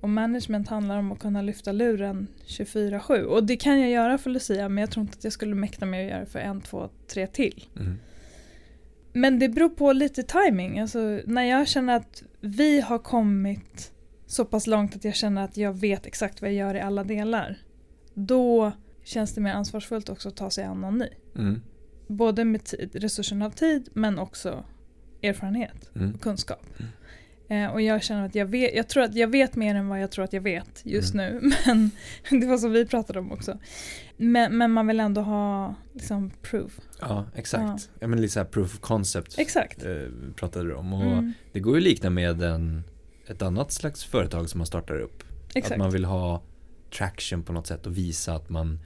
Och 0.00 0.08
management 0.08 0.68
handlar 0.68 0.98
om 0.98 1.12
att 1.12 1.18
kunna 1.18 1.42
lyfta 1.42 1.72
luren 1.72 2.26
24-7. 2.46 3.22
Och 3.22 3.44
det 3.44 3.56
kan 3.56 3.80
jag 3.80 3.90
göra 3.90 4.18
för 4.18 4.30
Lucia 4.30 4.68
men 4.68 4.82
jag 4.82 4.90
tror 4.90 5.02
inte 5.02 5.18
att 5.18 5.24
jag 5.24 5.32
skulle 5.32 5.54
mäkta 5.54 5.86
med 5.86 6.04
att 6.04 6.10
göra 6.10 6.20
det 6.20 6.26
för 6.26 6.38
en, 6.38 6.60
två, 6.60 6.88
tre 7.06 7.26
till. 7.26 7.68
Mm. 7.80 7.98
Men 9.12 9.38
det 9.38 9.48
beror 9.48 9.68
på 9.68 9.92
lite 9.92 10.22
timing. 10.22 10.78
Alltså, 10.78 11.20
när 11.26 11.42
jag 11.42 11.68
känner 11.68 11.96
att 11.96 12.22
vi 12.40 12.80
har 12.80 12.98
kommit 12.98 13.91
så 14.32 14.44
pass 14.44 14.66
långt 14.66 14.96
att 14.96 15.04
jag 15.04 15.14
känner 15.14 15.44
att 15.44 15.56
jag 15.56 15.72
vet 15.80 16.06
exakt 16.06 16.42
vad 16.42 16.50
jag 16.50 16.56
gör 16.56 16.74
i 16.74 16.80
alla 16.80 17.04
delar. 17.04 17.58
Då 18.14 18.72
känns 19.04 19.34
det 19.34 19.40
mer 19.40 19.52
ansvarsfullt 19.52 20.08
också 20.08 20.28
att 20.28 20.36
ta 20.36 20.50
sig 20.50 20.64
an 20.64 20.80
någon 20.80 20.98
ny. 20.98 21.08
Mm. 21.38 21.60
Både 22.06 22.44
med 22.44 22.64
tid, 22.64 22.90
resursen 22.94 23.42
av 23.42 23.50
tid 23.50 23.88
men 23.92 24.18
också 24.18 24.64
erfarenhet 25.22 25.90
Mm. 25.96 26.14
och 26.14 26.20
kunskap. 26.20 26.66
Eh, 27.48 27.66
och 27.66 27.80
jag 27.82 28.02
känner 28.02 28.26
att 28.26 28.34
jag 28.34 28.46
vet, 28.46 28.74
jag 28.74 28.88
tror 28.88 29.02
att 29.02 29.14
jag 29.14 29.28
vet 29.28 29.56
mer 29.56 29.74
än 29.74 29.88
vad 29.88 30.00
jag 30.02 30.10
tror 30.10 30.24
att 30.24 30.32
jag 30.32 30.40
vet 30.40 30.80
just 30.84 31.14
Mm. 31.14 31.34
nu. 31.36 31.50
Men 32.30 32.40
det 32.40 32.46
var 32.46 32.58
som 32.58 32.72
vi 32.72 32.86
pratade 32.86 33.18
om 33.18 33.32
också. 33.32 33.58
Men, 34.16 34.58
men 34.58 34.70
man 34.70 34.86
vill 34.86 35.00
ändå 35.00 35.20
ha 35.20 35.74
liksom 35.92 36.30
proof. 36.42 36.80
Ja, 37.00 37.26
exakt. 37.34 37.90
Ja. 38.00 38.06
men 38.08 38.20
lite 38.20 38.32
så 38.32 38.40
här 38.40 38.46
proof 38.46 38.74
of 38.74 38.80
concept 38.80 39.38
Exakt. 39.38 39.84
eh, 39.84 39.90
pratade 40.36 40.68
du 40.68 40.74
om. 40.74 40.92
Och 40.92 41.02
Mm, 41.02 41.32
Det 41.52 41.60
går 41.60 41.74
ju 41.74 41.78
att 41.78 41.84
likna 41.84 42.10
med 42.10 42.42
en, 42.42 42.84
ett 43.26 43.42
annat 43.42 43.72
slags 43.72 44.04
företag 44.04 44.48
som 44.50 44.58
man 44.58 44.66
startar 44.66 44.98
upp. 45.00 45.22
exakt. 45.54 45.72
Att 45.72 45.78
man 45.78 45.90
vill 45.90 46.04
ha 46.04 46.42
traction 46.96 47.42
på 47.42 47.52
något 47.52 47.66
sätt 47.66 47.86
och 47.86 47.98
visa 47.98 48.34
att 48.34 48.48
man 48.48 48.78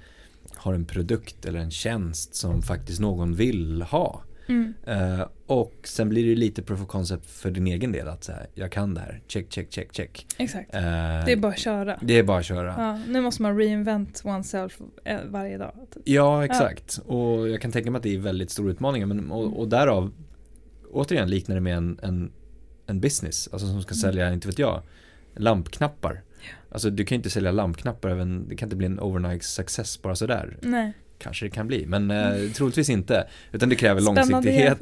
har 0.54 0.74
en 0.74 0.84
produkt 0.84 1.44
eller 1.44 1.58
en 1.58 1.70
tjänst 1.70 2.34
som 2.34 2.62
faktiskt 2.62 3.00
någon 3.00 3.34
vill 3.34 3.82
ha. 3.82 4.22
Mm, 4.48 4.74
Eh, 4.86 5.26
och 5.46 5.74
sen 5.84 6.08
blir 6.08 6.26
det 6.28 6.34
lite 6.34 6.62
proof 6.62 6.82
of 6.82 6.88
concept 6.88 7.26
för 7.30 7.50
din 7.50 7.66
egen 7.66 7.92
del 7.92 8.08
att 8.08 8.24
säga 8.24 8.38
jag 8.54 8.72
kan 8.72 8.94
det 8.94 9.00
här, 9.00 9.20
check, 9.26 9.52
check, 9.52 9.72
check, 9.72 9.92
check. 9.92 10.26
exakt. 10.38 10.74
Eh, 10.74 10.80
Det 10.80 11.32
är 11.32 11.36
bara 11.36 11.52
att 11.52 11.58
köra. 11.58 11.98
det 12.02 12.18
är 12.18 12.22
bara 12.22 12.38
att 12.38 12.44
köra. 12.44 12.74
Ja, 12.78 13.00
nu 13.12 13.20
måste 13.20 13.42
man 13.42 13.58
reinvent 13.58 14.22
oneself 14.24 14.78
eh, 15.04 15.18
varje 15.28 15.58
dag. 15.58 15.72
typ. 15.94 16.02
Ja, 16.06 16.44
exakt. 16.44 16.98
Och 17.06 17.48
jag 17.48 17.60
kan 17.60 17.72
tänka 17.72 17.90
mig 17.90 17.96
att 17.98 18.02
det 18.02 18.14
är 18.14 18.18
väldigt 18.18 18.50
stora 18.50 18.70
utmaningar. 18.70 19.06
Men, 19.06 19.30
och, 19.30 19.58
och 19.60 19.68
därav, 19.68 20.12
återigen 20.92 21.30
liknar 21.30 21.54
det 21.54 21.60
med 21.60 21.76
en, 21.76 21.98
en, 22.02 22.32
en 22.86 23.00
business. 23.00 23.48
Alltså 23.52 23.66
som 23.68 23.82
ska 23.82 23.92
Mm. 23.94 24.00
sälja, 24.00 24.32
inte 24.32 24.48
vet 24.48 24.58
jag, 24.58 24.82
lampknappar. 25.36 26.22
Alltså 26.70 26.90
du 26.90 27.04
kan 27.04 27.14
ju 27.14 27.18
inte 27.18 27.30
sälja 27.30 27.50
lampknappar, 27.52 28.08
även, 28.08 28.48
det 28.48 28.56
kan 28.56 28.66
inte 28.66 28.76
bli 28.76 28.86
en 28.86 29.00
overnight 29.00 29.42
success 29.44 30.02
bara 30.02 30.16
sådär. 30.16 30.56
Nej. 30.62 30.92
Kanske 31.18 31.46
det 31.46 31.50
kan 31.50 31.66
bli, 31.66 31.86
men 31.86 32.10
eh, 32.10 32.50
troligtvis 32.54 32.90
inte. 32.90 33.28
Utan 33.52 33.68
det 33.68 33.76
kräver 33.76 34.00
Spännande 34.00 34.32
långsiktighet. 34.32 34.78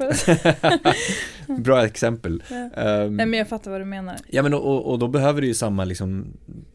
Bra 1.63 1.85
exempel. 1.85 2.43
Ja. 2.49 2.55
Ehm, 2.55 3.17
Nej 3.17 3.25
men 3.25 3.33
jag 3.39 3.47
fattar 3.49 3.71
vad 3.71 3.81
du 3.81 3.85
menar. 3.85 4.15
ja 4.29 4.43
men 4.43 4.53
och, 4.53 4.91
och 4.91 4.99
då 4.99 5.07
behöver 5.07 5.41
du 5.41 5.47
ju 5.47 5.53
samma 5.53 5.85
liksom 5.85 6.27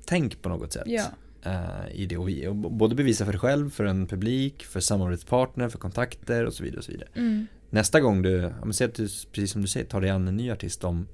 tänk 0.04 0.42
på 0.42 0.48
något 0.48 0.72
sätt. 0.72 0.82
Ja. 0.86 1.04
eh, 1.42 1.94
i 1.94 2.06
det 2.06 2.16
och, 2.16 2.28
vi, 2.28 2.46
och 2.46 2.56
både 2.56 2.94
bevisa 2.94 3.24
för 3.24 3.32
dig 3.32 3.40
själv, 3.40 3.70
för 3.70 3.84
en 3.84 4.06
publik, 4.06 4.64
för 4.64 4.80
samarbetspartner, 4.80 5.68
för 5.68 5.78
kontakter 5.78 6.46
och 6.46 6.52
så 6.54 6.62
vidare. 6.62 6.78
Och 6.78 6.84
så 6.84 6.92
vidare. 6.92 7.08
Mm. 7.14 7.46
Nästa 7.70 8.00
gång 8.00 8.22
du, 8.22 8.44
om 8.62 8.72
du, 8.78 8.88
precis 9.32 9.50
som 9.52 9.62
du 9.62 9.68
säger, 9.68 9.86
tar 9.86 10.00
dig 10.00 10.10
an 10.10 10.28
en 10.28 10.36
ny 10.36 10.50
artist 10.50 10.84
om 10.84 11.06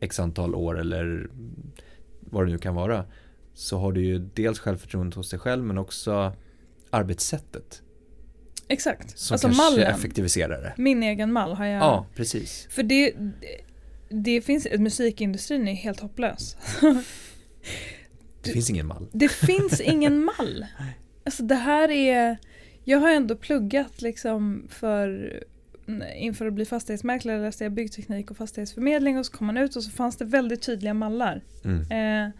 x 0.00 0.20
antal 0.20 0.54
år 0.54 0.80
eller 0.80 1.30
vad 2.20 2.46
det 2.46 2.52
nu 2.52 2.58
kan 2.58 2.74
vara 2.74 3.04
så 3.54 3.78
har 3.78 3.92
du 3.92 4.04
ju 4.04 4.18
dels 4.18 4.58
självförtroendet 4.58 5.14
hos 5.14 5.30
dig 5.30 5.38
själv 5.38 5.64
men 5.64 5.78
också 5.78 6.32
arbetssättet. 6.90 7.82
Exakt. 8.68 9.18
Som 9.18 9.34
alltså 9.34 9.48
kanske 9.48 9.62
mallen. 9.62 9.94
effektiviserar 9.94 10.62
det. 10.62 10.74
Min 10.76 11.02
egen 11.02 11.32
mall 11.32 11.52
har 11.54 11.64
jag. 11.66 11.82
Ja, 11.82 12.06
precis. 12.14 12.66
För 12.70 12.82
det, 12.82 13.10
det, 13.10 13.60
det 14.08 14.40
finns, 14.40 14.66
musikindustrin 14.78 15.68
är 15.68 15.74
helt 15.74 16.00
hopplös. 16.00 16.56
Det 18.42 18.50
finns 18.50 18.70
ingen 18.70 18.86
mall. 18.86 19.08
Det 19.12 19.28
finns 19.28 19.80
ingen 19.80 20.24
mall. 20.24 20.66
Alltså 21.24 21.42
det 21.42 21.54
här 21.54 21.90
är, 21.90 22.36
jag 22.84 22.98
har 22.98 23.10
ändå 23.10 23.36
pluggat 23.36 24.02
liksom 24.02 24.66
för 24.70 25.32
inför 26.16 26.46
att 26.46 26.52
bli 26.52 26.64
fastighetsmäklare 26.64 27.40
läste 27.40 27.64
jag 27.64 27.72
byggteknik 27.72 28.30
och 28.30 28.36
fastighetsförmedling 28.36 29.18
och 29.18 29.26
så 29.26 29.32
kom 29.32 29.46
man 29.46 29.56
ut 29.56 29.76
och 29.76 29.82
så 29.82 29.90
fanns 29.90 30.16
det 30.16 30.24
väldigt 30.24 30.62
tydliga 30.62 30.94
mallar. 30.94 31.42
Mm. 31.64 32.26
Eh, 32.26 32.34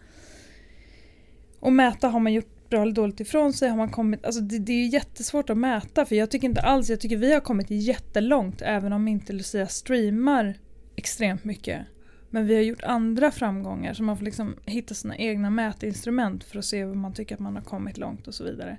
och 1.61 1.73
mäta 1.73 2.09
har 2.09 2.21
man 2.21 2.33
gjort 2.33 2.69
bra 2.71 2.83
eller 2.83 2.93
dåligt 2.93 3.21
ifrån 3.21 3.53
sig. 3.53 3.69
Har 3.69 3.77
man 3.77 3.91
kommit, 3.91 4.25
alltså 4.25 4.41
det, 4.41 4.59
det 4.59 4.73
är 4.73 4.77
ju 4.77 4.89
jättesvårt 4.89 5.51
att 5.51 5.59
mäta 5.59 6.05
för 6.05 6.17
jag 6.17 6.31
tycker 6.31 6.49
inte 6.49 6.61
alls, 6.61 6.91
jag 6.91 7.01
tycker 7.01 7.17
vi 7.17 7.33
har 7.33 7.41
kommit 7.41 7.71
jättelångt 7.71 8.63
även 8.63 8.93
om 8.93 9.09
inte 9.09 9.33
Lucia 9.33 9.67
streamar 9.67 10.55
extremt 10.97 11.45
mycket. 11.45 11.87
Men 12.31 12.47
vi 12.47 12.55
har 12.55 12.63
gjort 12.63 12.83
andra 12.83 13.31
framgångar 13.31 13.95
så 13.95 14.03
man 14.03 14.17
får 14.17 14.25
liksom 14.25 14.57
hitta 14.65 14.95
sina 14.95 15.17
egna 15.17 15.51
mätinstrument 15.51 16.45
för 16.45 16.59
att 16.59 16.65
se 16.65 16.85
vad 16.85 16.97
man 16.97 17.15
tycker 17.15 17.35
att 17.35 17.41
man 17.41 17.57
har 17.57 17.63
kommit 17.63 17.99
långt 17.99 18.29
och 18.29 18.35
så 18.35 18.45
vidare. 18.45 18.79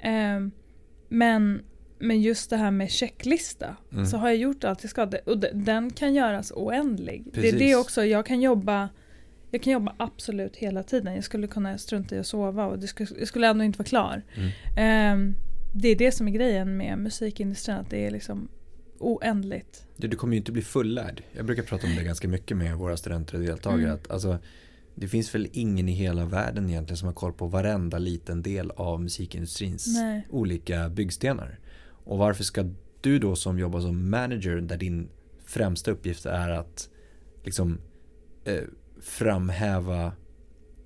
Eh, 0.00 0.48
men, 1.08 1.62
men 1.98 2.22
just 2.22 2.50
det 2.50 2.56
här 2.56 2.70
med 2.70 2.90
checklista 2.90 3.76
Mm. 3.92 4.06
så 4.06 4.16
har 4.16 4.28
jag 4.28 4.36
gjort 4.36 4.64
allt 4.64 4.82
jag 4.84 4.90
ska 4.90 5.08
och 5.26 5.38
de- 5.38 5.50
den 5.52 5.90
kan 5.90 6.14
göras 6.14 6.52
oändlig. 6.56 7.24
Det 7.32 7.38
är 7.38 7.42
Precis. 7.42 7.58
det 7.58 7.76
också, 7.76 8.04
jag 8.04 8.26
kan 8.26 8.40
jobba 8.40 8.88
jag 9.50 9.62
kan 9.62 9.72
jobba 9.72 9.94
absolut 9.98 10.56
hela 10.56 10.82
tiden. 10.82 11.14
Jag 11.14 11.24
skulle 11.24 11.46
kunna 11.46 11.78
strunta 11.78 12.16
i 12.16 12.18
att 12.18 12.26
sova 12.26 12.66
och 12.66 12.78
det 12.78 12.86
skulle, 12.86 13.08
jag 13.18 13.28
skulle 13.28 13.46
ändå 13.48 13.64
inte 13.64 13.78
vara 13.78 13.86
klar. 13.88 14.22
Mm. 14.34 14.50
Ehm, 14.76 15.34
det 15.74 15.88
är 15.88 15.96
det 15.96 16.12
som 16.12 16.28
är 16.28 16.32
grejen 16.32 16.76
med 16.76 16.98
musikindustrin, 16.98 17.76
att 17.76 17.90
det 17.90 18.06
är 18.06 18.10
liksom 18.10 18.48
oändligt. 18.98 19.86
Du, 19.96 20.08
du 20.08 20.16
kommer 20.16 20.34
ju 20.34 20.38
inte 20.38 20.52
bli 20.52 20.62
fullärd. 20.62 21.22
Jag 21.32 21.44
brukar 21.46 21.62
prata 21.62 21.86
om 21.86 21.94
det 21.96 22.02
ganska 22.04 22.28
mycket 22.28 22.56
med 22.56 22.76
våra 22.76 22.96
studenter 22.96 23.34
och 23.34 23.40
deltagare. 23.40 23.82
Mm. 23.82 23.94
Att, 23.94 24.10
alltså, 24.10 24.38
det 24.94 25.08
finns 25.08 25.34
väl 25.34 25.48
ingen 25.52 25.88
i 25.88 25.92
hela 25.92 26.24
världen 26.24 26.70
egentligen 26.70 26.96
som 26.96 27.06
har 27.06 27.14
koll 27.14 27.32
på 27.32 27.46
varenda 27.46 27.98
liten 27.98 28.42
del 28.42 28.70
av 28.70 29.00
musikindustrins 29.02 29.86
Nej. 29.86 30.26
olika 30.30 30.88
byggstenar. 30.88 31.58
Och 32.04 32.18
varför 32.18 32.44
ska 32.44 32.64
du 33.00 33.18
då 33.18 33.36
som 33.36 33.58
jobbar 33.58 33.80
som 33.80 34.10
manager 34.10 34.56
där 34.56 34.76
din 34.76 35.08
främsta 35.44 35.90
uppgift 35.90 36.26
är 36.26 36.48
att 36.50 36.88
liksom 37.44 37.78
eh, 38.44 38.62
framhäva 39.02 40.12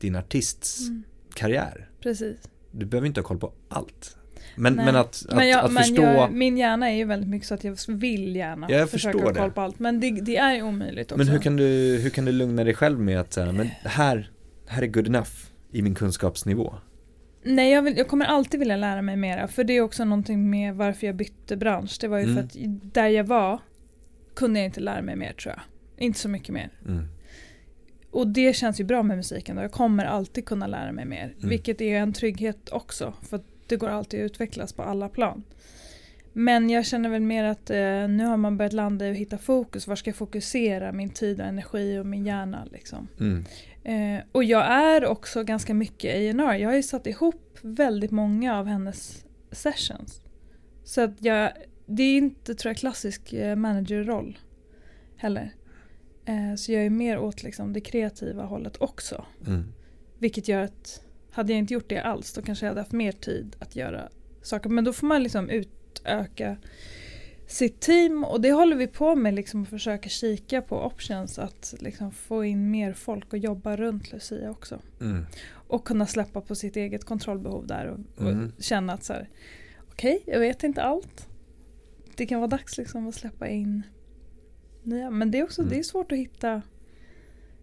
din 0.00 0.16
artists 0.16 0.80
Mm, 0.88 1.02
karriär. 1.34 1.88
precis. 2.02 2.36
Du 2.70 2.86
behöver 2.86 3.06
inte 3.06 3.20
ha 3.20 3.26
koll 3.26 3.38
på 3.38 3.52
allt. 3.68 4.16
Men, 4.56 4.72
Nej. 4.74 4.84
men 4.84 4.96
att, 4.96 5.24
att, 5.28 5.36
men 5.36 5.48
jag, 5.48 5.64
att 5.64 5.72
men 5.72 5.82
förstå 5.82 6.02
jag, 6.02 6.32
min 6.32 6.58
hjärna 6.58 6.90
är 6.90 6.96
ju 6.96 7.04
väldigt 7.04 7.28
mycket 7.30 7.48
så 7.48 7.54
att 7.54 7.64
jag 7.64 7.78
vill 7.88 8.36
gärna 8.36 8.70
Jag 8.70 8.90
försöka 8.90 9.18
ha 9.18 9.34
koll 9.34 9.50
på 9.52 9.60
allt. 9.60 9.78
Men 9.78 10.00
det, 10.00 10.10
det 10.10 10.36
är 10.36 10.54
ju 10.54 10.62
omöjligt 10.62 11.12
också. 11.12 11.18
Men 11.18 11.28
hur 11.28 11.38
kan 11.38 11.56
du, 11.56 11.64
hur 12.02 12.10
kan 12.10 12.24
du 12.24 12.32
lugna 12.32 12.64
dig 12.64 12.74
själv 12.74 13.00
med 13.00 13.20
att 13.20 13.32
säga, 13.32 13.52
men 13.52 13.66
här, 13.82 14.30
här 14.66 14.82
är 14.82 14.86
good 14.86 15.06
enough 15.06 15.30
i 15.70 15.82
min 15.82 15.94
kunskapsnivå? 15.94 16.74
Nej, 17.48 17.72
jag, 17.72 17.82
vill, 17.82 17.96
jag 17.96 18.08
kommer 18.08 18.26
alltid 18.26 18.60
vilja 18.60 18.76
lära 18.76 19.02
mig 19.02 19.16
mera. 19.16 19.48
För 19.48 19.64
det 19.64 19.72
är 19.72 19.80
också 19.80 20.04
någonting 20.04 20.50
med 20.50 20.74
varför 20.74 21.06
jag 21.06 21.16
bytte 21.16 21.56
bransch. 21.56 21.98
Det 22.00 22.08
var 22.08 22.18
ju 22.18 22.24
Mm. 22.24 22.36
för 22.36 22.42
att 22.42 22.56
där 22.94 23.08
jag 23.08 23.24
var 23.24 23.60
kunde 24.34 24.58
jag 24.60 24.66
inte 24.66 24.80
lära 24.80 25.02
mig 25.02 25.16
mer 25.16 25.32
tror 25.32 25.54
jag. 25.54 25.62
Inte 26.06 26.18
så 26.18 26.28
mycket 26.28 26.54
mer. 26.54 26.70
Mm. 26.86 27.04
Och 28.10 28.26
det 28.28 28.56
känns 28.56 28.80
ju 28.80 28.84
bra 28.84 29.02
med 29.02 29.16
musiken 29.16 29.56
då. 29.56 29.62
Jag 29.62 29.72
kommer 29.72 30.04
alltid 30.04 30.44
kunna 30.46 30.66
lära 30.66 30.92
mig 30.92 31.04
mer. 31.04 31.34
Mm. 31.38 31.48
Vilket 31.48 31.80
är 31.80 31.98
en 31.98 32.12
trygghet 32.12 32.68
också. 32.68 33.14
För 33.22 33.40
det 33.66 33.76
går 33.76 33.88
alltid 33.88 34.20
att 34.20 34.24
utvecklas 34.24 34.72
på 34.72 34.82
alla 34.82 35.08
plan. 35.08 35.42
Men 36.32 36.70
jag 36.70 36.86
känner 36.86 37.08
väl 37.08 37.22
mer 37.22 37.44
att 37.44 37.70
eh, 37.70 38.08
nu 38.08 38.24
har 38.24 38.36
man 38.36 38.56
börjat 38.56 38.72
landa 38.72 39.06
i 39.06 39.10
att 39.10 39.16
hitta 39.16 39.38
fokus. 39.38 39.86
Var 39.86 39.96
ska 39.96 40.10
jag 40.10 40.16
fokusera 40.16 40.92
min 40.92 41.10
tid 41.10 41.40
och 41.40 41.46
energi 41.46 41.98
och 41.98 42.06
min 42.06 42.26
hjärna 42.26 42.64
liksom. 42.72 43.08
Mm. 43.20 43.44
Eh, 43.88 44.20
och 44.32 44.44
jag 44.44 44.64
är 44.66 45.04
också 45.04 45.44
ganska 45.44 45.74
mycket 45.74 46.14
A&R. 46.14 46.54
Jag 46.54 46.68
har 46.68 46.76
ju 46.76 46.82
satt 46.82 47.06
ihop 47.06 47.58
väldigt 47.62 48.10
många 48.10 48.58
av 48.58 48.66
hennes 48.66 49.24
sessions. 49.50 50.22
Så 50.84 51.00
att 51.00 51.22
jag, 51.22 51.52
det 51.86 52.02
är 52.02 52.18
inte 52.18 52.54
tror 52.54 52.70
jag 52.70 52.76
klassisk 52.76 53.32
eh, 53.32 53.56
managerroll 53.56 54.38
heller. 55.16 55.54
Eh, 56.24 56.54
så 56.56 56.72
jag 56.72 56.86
är 56.86 56.90
mer 56.90 57.18
åt 57.18 57.42
liksom, 57.42 57.72
det 57.72 57.80
kreativa 57.80 58.44
hållet 58.44 58.76
också. 58.80 59.24
Mm. 59.46 59.72
Vilket 60.18 60.48
gör 60.48 60.62
att 60.62 61.02
hade 61.30 61.52
jag 61.52 61.58
inte 61.58 61.74
gjort 61.74 61.88
det 61.88 62.00
alls 62.00 62.32
då 62.32 62.42
kanske 62.42 62.66
jag 62.66 62.70
hade 62.70 62.80
haft 62.80 62.92
mer 62.92 63.12
tid 63.12 63.56
att 63.58 63.76
göra 63.76 64.08
saker. 64.42 64.70
Men 64.70 64.84
då 64.84 64.92
får 64.92 65.06
man 65.06 65.22
liksom 65.22 65.50
utöka 65.50 66.56
sitt 67.50 67.80
team 67.80 68.24
och 68.24 68.40
det 68.40 68.52
håller 68.52 68.76
vi 68.76 68.86
på 68.86 69.14
med 69.16 69.34
liksom 69.34 69.62
att 69.62 69.68
försöka 69.68 70.08
kika 70.08 70.62
på 70.62 70.84
options 70.86 71.38
att 71.38 71.74
liksom 71.78 72.12
få 72.12 72.44
in 72.44 72.70
mer 72.70 72.92
folk 72.92 73.32
och 73.32 73.38
jobba 73.38 73.76
runt 73.76 74.12
Lucia 74.12 74.50
också. 74.50 74.78
Mm. 75.00 75.26
Och 75.50 75.84
kunna 75.84 76.06
släppa 76.06 76.40
på 76.40 76.54
sitt 76.54 76.76
eget 76.76 77.04
kontrollbehov 77.04 77.66
där 77.66 77.86
och, 77.86 77.98
och 78.24 78.30
Mm. 78.30 78.52
känna 78.58 78.92
att 78.92 79.04
så 79.04 79.12
här, 79.12 79.28
okej, 79.92 80.22
jag 80.26 80.40
vet 80.40 80.64
inte 80.64 80.82
allt. 80.82 81.28
Det 82.16 82.26
kan 82.26 82.40
vara 82.40 82.48
dags 82.50 82.78
liksom 82.78 83.08
att 83.08 83.14
släppa 83.14 83.48
in 83.48 83.82
nya. 84.82 85.10
Men 85.10 85.30
det 85.30 85.38
är 85.38 85.44
också 85.44 85.60
Mm. 85.62 85.72
det 85.72 85.78
är 85.78 85.82
svårt 85.82 86.12
att 86.12 86.18
hitta 86.18 86.62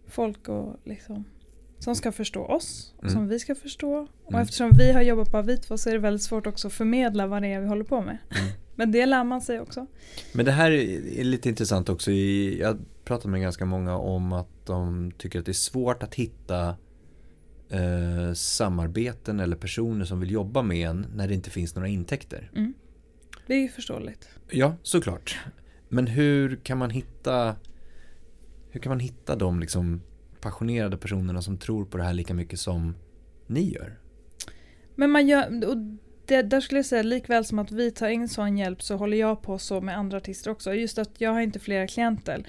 folk 0.06 0.48
och 0.48 0.76
liksom, 0.84 1.24
som 1.78 1.96
ska 1.96 2.12
förstå 2.12 2.44
oss 2.44 2.94
och 2.96 3.02
Mm. 3.04 3.14
som 3.14 3.28
vi 3.28 3.38
ska 3.38 3.54
förstå. 3.54 4.08
Och 4.24 4.32
Mm. 4.32 4.42
eftersom 4.42 4.70
vi 4.78 4.92
har 4.92 5.02
jobbat 5.02 5.30
på 5.30 5.38
Avitvo 5.38 5.76
så 5.78 5.88
är 5.88 5.92
det 5.92 5.98
väldigt 6.00 6.22
svårt 6.22 6.46
också 6.46 6.66
att 6.68 6.74
förmedla 6.74 7.26
vad 7.26 7.42
det 7.42 7.48
är 7.48 7.60
vi 7.60 7.66
håller 7.66 7.84
på 7.84 8.00
med. 8.00 8.18
Men 8.76 8.92
det 8.92 9.06
lär 9.06 9.24
man 9.24 9.40
sig 9.40 9.60
också. 9.60 9.86
Men 10.32 10.44
det 10.44 10.52
här 10.52 10.70
är 10.70 11.24
lite 11.24 11.48
intressant 11.48 11.88
också. 11.88 12.10
Jag 12.10 12.78
pratar 13.04 13.28
med 13.28 13.40
ganska 13.40 13.64
många 13.64 13.96
om 13.96 14.32
att 14.32 14.66
de 14.66 15.12
tycker 15.18 15.38
att 15.38 15.44
det 15.44 15.52
är 15.52 15.52
svårt 15.52 16.02
att 16.02 16.14
hitta 16.14 16.76
eh, 17.68 18.32
samarbeten 18.34 19.40
eller 19.40 19.56
personer 19.56 20.04
som 20.04 20.20
vill 20.20 20.30
jobba 20.30 20.62
med 20.62 20.88
en 20.88 21.06
när 21.14 21.28
det 21.28 21.34
inte 21.34 21.50
finns 21.50 21.74
några 21.74 21.88
intäkter. 21.88 22.50
Mm. 22.54 22.74
Det 23.46 23.54
är 23.54 23.60
ju 23.60 23.68
förståeligt. 23.68 24.28
Ja, 24.50 24.74
såklart. 24.82 25.38
Men 25.88 26.06
hur 26.06 26.56
kan 26.56 26.78
man 26.78 26.90
hitta 26.90 27.56
hur 28.70 28.80
kan 28.80 28.90
man 28.90 29.00
hitta 29.00 29.36
de 29.36 29.60
liksom 29.60 30.00
passionerade 30.40 30.96
personerna 30.96 31.42
som 31.42 31.58
tror 31.58 31.84
på 31.84 31.96
det 31.96 32.04
här 32.04 32.14
lika 32.14 32.34
mycket 32.34 32.60
som 32.60 32.94
ni 33.46 33.72
gör? 33.72 33.98
Men 34.94 35.10
man 35.10 35.28
gör, 35.28 35.68
och 35.68 35.76
det, 36.26 36.42
där 36.42 36.60
skulle 36.60 36.78
jag 36.78 36.86
säga 36.86 37.02
likväl 37.02 37.44
som 37.44 37.58
att 37.58 37.72
vi 37.72 37.90
tar 37.90 38.08
in 38.08 38.28
sån 38.28 38.58
hjälp 38.58 38.82
så 38.82 38.96
håller 38.96 39.16
jag 39.16 39.42
på 39.42 39.58
så 39.58 39.80
med 39.80 39.98
andra 39.98 40.16
artister 40.16 40.50
också. 40.50 40.74
Just 40.74 40.98
att 40.98 41.20
jag 41.20 41.32
har 41.32 41.40
inte 41.40 41.58
flera 41.58 41.86
klienter, 41.86 42.46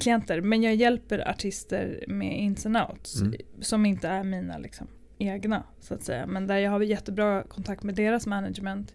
klienter 0.00 0.40
men 0.40 0.62
jag 0.62 0.74
hjälper 0.74 1.28
artister 1.28 2.04
med 2.08 2.38
ins 2.38 2.66
and 2.66 2.76
outs. 2.76 3.20
Mm. 3.20 3.34
Som 3.60 3.86
inte 3.86 4.08
är 4.08 4.24
mina 4.24 4.58
liksom, 4.58 4.86
egna 5.18 5.62
så 5.80 5.94
att 5.94 6.02
säga. 6.02 6.26
Men 6.26 6.46
där 6.46 6.56
jag 6.56 6.70
har 6.70 6.80
jättebra 6.80 7.42
kontakt 7.42 7.82
med 7.82 7.94
deras 7.94 8.26
management. 8.26 8.94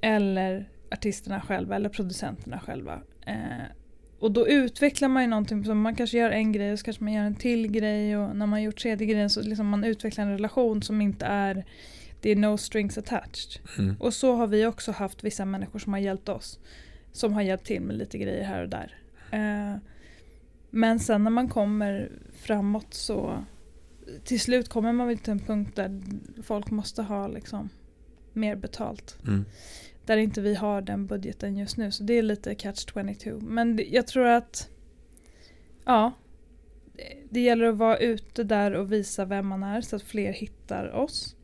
Eller 0.00 0.68
artisterna 0.90 1.40
själva 1.40 1.76
eller 1.76 1.88
producenterna 1.88 2.60
själva. 2.60 3.00
Eh, 3.26 3.66
och 4.18 4.32
då 4.32 4.48
utvecklar 4.48 5.08
man 5.08 5.22
ju 5.22 5.28
någonting, 5.28 5.64
som 5.64 5.80
man 5.80 5.96
kanske 5.96 6.18
gör 6.18 6.30
en 6.30 6.52
grej 6.52 6.72
och 6.72 6.78
så 6.78 6.84
kanske 6.84 7.04
man 7.04 7.12
gör 7.12 7.24
en 7.24 7.34
till 7.34 7.72
grej 7.72 8.16
och 8.16 8.28
när 8.28 8.46
man 8.46 8.52
har 8.52 8.58
gjort 8.58 8.82
tredje 8.82 9.06
grejen 9.06 9.30
så 9.30 9.42
liksom 9.42 9.66
man 9.66 9.84
utvecklar 9.84 10.24
en 10.24 10.32
relation 10.32 10.82
som 10.82 11.00
inte 11.00 11.26
är 11.26 11.64
det 12.22 12.30
är 12.30 12.36
no 12.36 12.56
strings 12.58 12.98
attached. 12.98 13.60
Mm. 13.78 13.96
Och 14.00 14.14
så 14.14 14.34
har 14.36 14.46
vi 14.46 14.66
också 14.66 14.92
haft 14.92 15.24
vissa 15.24 15.44
människor 15.44 15.78
som 15.78 15.92
har 15.92 16.00
hjälpt 16.00 16.28
oss. 16.28 16.58
Som 17.12 17.32
har 17.32 17.42
hjälpt 17.42 17.66
till 17.66 17.80
med 17.82 17.96
lite 17.96 18.18
grejer 18.18 18.44
här 18.44 18.62
och 18.62 18.68
där. 18.68 18.94
Eh, 19.30 19.76
men 20.70 21.00
sen 21.00 21.24
när 21.24 21.30
man 21.30 21.48
kommer 21.48 22.12
framåt 22.34 22.94
så 22.94 23.44
till 24.24 24.40
slut 24.40 24.68
kommer 24.68 24.92
man 24.92 25.08
väl 25.08 25.18
till 25.18 25.30
en 25.32 25.38
punkt 25.38 25.76
där 25.76 26.02
folk 26.42 26.70
måste 26.70 27.02
ha 27.02 27.26
liksom 27.28 27.68
mer 28.32 28.56
betalt. 28.56 29.18
Mm. 29.26 29.44
Där 30.06 30.16
inte 30.16 30.40
vi 30.40 30.54
har 30.54 30.82
den 30.82 31.06
budgeten 31.06 31.56
just 31.56 31.76
nu. 31.76 31.90
Så 31.90 32.02
det 32.02 32.14
är 32.14 32.22
lite 32.22 32.54
catch 32.54 32.86
22. 32.94 33.38
Men 33.40 33.80
jag 33.90 34.06
tror 34.06 34.26
att 34.26 34.68
ja, 35.84 36.12
det- 36.96 37.16
det 37.30 37.40
gäller 37.40 37.64
att 37.64 37.76
vara 37.76 37.96
ute 37.98 38.44
där 38.44 38.72
och 38.72 38.92
visa 38.92 39.24
vem 39.24 39.46
man 39.46 39.62
är 39.62 39.80
så 39.80 39.96
att 39.96 40.02
fler 40.02 40.32
hittar 40.32 40.90
oss. 40.90 41.36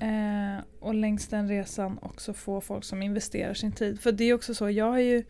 Eh, 0.00 0.64
och 0.80 0.94
längs 0.94 1.28
den 1.28 1.48
resan 1.48 1.98
också 2.02 2.32
få 2.32 2.60
folk 2.60 2.84
som 2.84 3.02
investerar 3.02 3.54
sin 3.54 3.72
tid. 3.72 4.00
För 4.00 4.12
det 4.12 4.24
är 4.24 4.34
också 4.34 4.54
så, 4.54 4.70
jag 4.70 4.90
har 4.90 4.98
ju 4.98 5.24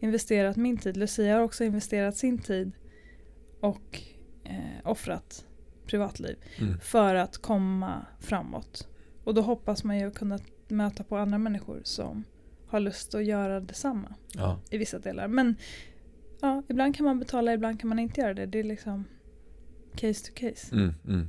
investerat 0.00 0.56
min 0.56 0.76
tid. 0.78 0.96
Lucia 0.96 1.34
har 1.34 1.42
också 1.42 1.64
investerat 1.64 2.16
sin 2.16 2.38
tid 2.38 2.72
och 3.60 4.02
eh, 4.44 4.54
offrat 4.90 5.44
privatliv 5.86 6.36
Mm. 6.58 6.78
för 6.78 7.14
att 7.14 7.38
komma 7.38 8.06
framåt. 8.20 8.88
Och 9.24 9.34
då 9.34 9.42
hoppas 9.42 9.84
man 9.84 9.98
ju 9.98 10.10
kunna 10.10 10.38
möta 10.68 11.04
på 11.04 11.16
andra 11.16 11.38
människor 11.38 11.80
som 11.84 12.24
har 12.66 12.80
lust 12.80 13.14
att 13.14 13.24
göra 13.24 13.60
detsamma 13.60 14.14
Ja. 14.34 14.58
i 14.70 14.78
vissa 14.78 14.98
delar. 14.98 15.28
Men 15.28 15.56
ja, 16.40 16.62
ibland 16.68 16.96
kan 16.96 17.06
man 17.06 17.18
betala, 17.18 17.52
ibland 17.54 17.80
kan 17.80 17.88
man 17.88 17.98
inte 17.98 18.20
göra 18.20 18.34
det. 18.34 18.46
Det 18.46 18.58
är 18.58 18.64
liksom 18.64 19.04
case 19.94 20.26
to 20.26 20.32
case. 20.34 20.74
Mm, 20.74 20.94
mm. 21.08 21.28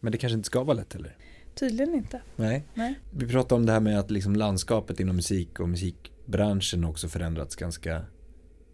Men 0.00 0.12
det 0.12 0.18
kanske 0.18 0.34
inte 0.36 0.46
ska 0.46 0.64
vara 0.64 0.76
lätt 0.76 0.92
heller? 0.92 1.16
Tydligen 1.58 1.94
inte. 1.94 2.20
Nej. 2.36 2.64
Nej. 2.74 2.94
Vi 3.10 3.28
pratade 3.28 3.54
om 3.60 3.66
det 3.66 3.72
här 3.72 3.80
med 3.80 3.98
att 3.98 4.10
liksom 4.10 4.36
landskapet 4.36 5.00
inom 5.00 5.16
musik 5.16 5.60
och 5.60 5.68
musikbranschen 5.68 6.84
också 6.84 7.08
förändrats 7.08 7.56
ganska 7.56 8.02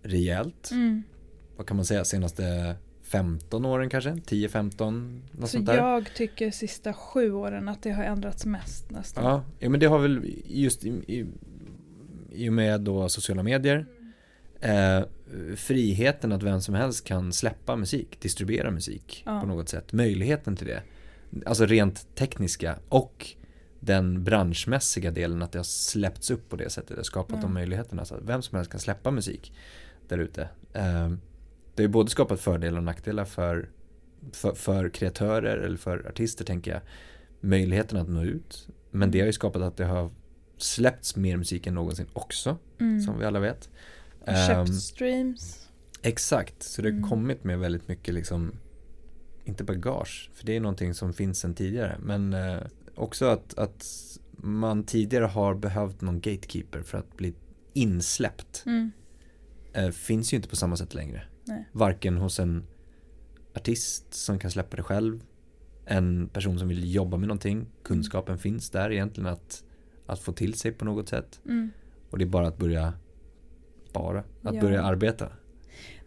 rejält. 0.02 0.70
Mm. 0.72 1.02
Vad 1.56 1.66
kan 1.66 1.76
man 1.76 1.84
säga, 1.86 2.04
senaste 2.04 2.76
15 3.02 3.64
åren 3.64 3.90
kanske? 3.90 4.10
10-15? 4.10 5.20
Något 5.32 5.40
Så 5.50 5.56
sånt 5.56 5.66
där? 5.66 5.76
jag 5.76 6.14
tycker 6.14 6.50
sista 6.50 6.92
sju 6.92 7.32
åren 7.32 7.68
att 7.68 7.82
det 7.82 7.90
har 7.90 8.04
ändrats 8.04 8.46
mest 8.46 8.90
nästan. 8.90 9.24
Ja, 9.24 9.44
ja 9.58 9.68
men 9.68 9.80
det 9.80 9.86
har 9.86 9.98
väl 9.98 10.34
just 10.46 10.84
i, 10.84 10.88
i, 10.88 11.26
i 12.32 12.48
och 12.48 12.52
med 12.52 12.80
då 12.80 13.08
sociala 13.08 13.42
medier 13.42 13.86
eh, 14.60 15.00
friheten 15.56 16.32
att 16.32 16.42
vem 16.42 16.60
som 16.60 16.74
helst 16.74 17.04
kan 17.04 17.32
släppa 17.32 17.76
musik, 17.76 18.20
distribuera 18.20 18.70
musik 18.70 19.22
Ja. 19.26 19.40
på 19.40 19.46
något 19.46 19.68
sätt. 19.68 19.92
Möjligheten 19.92 20.56
till 20.56 20.66
det. 20.66 20.82
Alltså 21.46 21.66
rent 21.66 22.14
tekniska 22.14 22.78
och 22.88 23.26
den 23.80 24.24
branschmässiga 24.24 25.10
delen 25.10 25.42
att 25.42 25.52
det 25.52 25.58
har 25.58 25.64
släppts 25.64 26.30
upp 26.30 26.48
på 26.48 26.56
det 26.56 26.70
sättet. 26.70 26.96
Det 26.96 27.04
skapat 27.04 27.36
Ja. 27.36 27.42
de 27.42 27.54
möjligheterna 27.54 28.04
så 28.04 28.14
att 28.14 28.22
vem 28.22 28.42
som 28.42 28.56
helst 28.56 28.70
kan 28.70 28.80
släppa 28.80 29.10
musik 29.10 29.52
där 30.08 30.18
ute. 30.18 30.42
Eh, 30.72 31.12
det 31.74 31.82
har 31.82 31.88
både 31.88 32.10
skapat 32.10 32.40
fördelar 32.40 32.78
och 32.78 32.84
nackdelar 32.84 33.24
för, 33.24 33.68
för, 34.32 34.54
för 34.54 34.88
kreatörer 34.88 35.58
eller 35.58 35.76
för 35.76 36.08
artister 36.08 36.44
tänker 36.44 36.70
jag. 36.70 36.80
Möjligheten 37.40 37.98
att 37.98 38.08
nå 38.08 38.22
ut. 38.22 38.68
Men 38.90 39.10
det 39.10 39.20
har 39.20 39.26
ju 39.26 39.32
skapat 39.32 39.62
att 39.62 39.76
det 39.76 39.84
har 39.84 40.10
släppts 40.56 41.16
mer 41.16 41.36
musik 41.36 41.66
än 41.66 41.74
någonsin 41.74 42.06
också, 42.12 42.56
Mm. 42.80 43.00
som 43.00 43.18
vi 43.18 43.24
alla 43.24 43.40
vet. 43.40 43.70
Och 44.20 44.26
köpt 44.48 44.50
Ehm, 44.50 44.66
streams. 44.66 45.68
Exakt, 46.02 46.62
så 46.62 46.82
det 46.82 46.88
har 46.88 46.96
Mm. 46.96 47.08
kommit 47.10 47.44
med 47.44 47.58
väldigt 47.58 47.88
mycket 47.88 48.14
liksom 48.14 48.52
Inte 49.44 49.64
bagage, 49.64 50.30
för 50.34 50.46
det 50.46 50.56
är 50.56 50.60
någonting 50.60 50.94
som 50.94 51.12
finns 51.12 51.38
sedan 51.38 51.54
tidigare 51.54 51.96
Men 52.02 52.32
eh, 52.34 52.58
också 52.94 53.24
att, 53.26 53.58
att 53.58 53.86
man 54.36 54.84
tidigare 54.84 55.24
har 55.24 55.54
behövt 55.54 56.00
någon 56.00 56.20
gatekeeper 56.20 56.82
för 56.82 56.98
att 56.98 57.16
bli 57.16 57.34
insläppt 57.72 58.62
Mm. 58.66 58.90
eh, 59.72 59.90
Finns 59.90 60.32
ju 60.32 60.36
inte 60.36 60.48
på 60.48 60.56
samma 60.56 60.76
sätt 60.76 60.94
längre 60.94 61.22
Nej. 61.44 61.68
Varken 61.72 62.16
hos 62.18 62.40
en 62.40 62.64
artist 63.54 64.14
som 64.14 64.38
kan 64.38 64.50
släppa 64.50 64.76
det 64.76 64.82
själv 64.82 65.24
En 65.84 66.28
person 66.28 66.58
som 66.58 66.68
vill 66.68 66.94
jobba 66.94 67.16
med 67.16 67.28
någonting 67.28 67.66
Kunskapen 67.82 68.38
finns 68.38 68.70
där 68.70 68.90
egentligen 68.92 69.28
att, 69.32 69.64
att 70.06 70.20
få 70.20 70.32
till 70.32 70.54
sig 70.54 70.72
på 70.72 70.84
något 70.84 71.08
sätt 71.08 71.40
Mm. 71.44 71.70
Och 72.10 72.18
det 72.18 72.24
är 72.24 72.28
bara 72.28 72.46
att 72.46 72.58
börja 72.58 72.92
Bara, 73.92 74.18
att 74.42 74.54
Ja. 74.54 74.60
börja 74.60 74.82
arbeta 74.82 75.28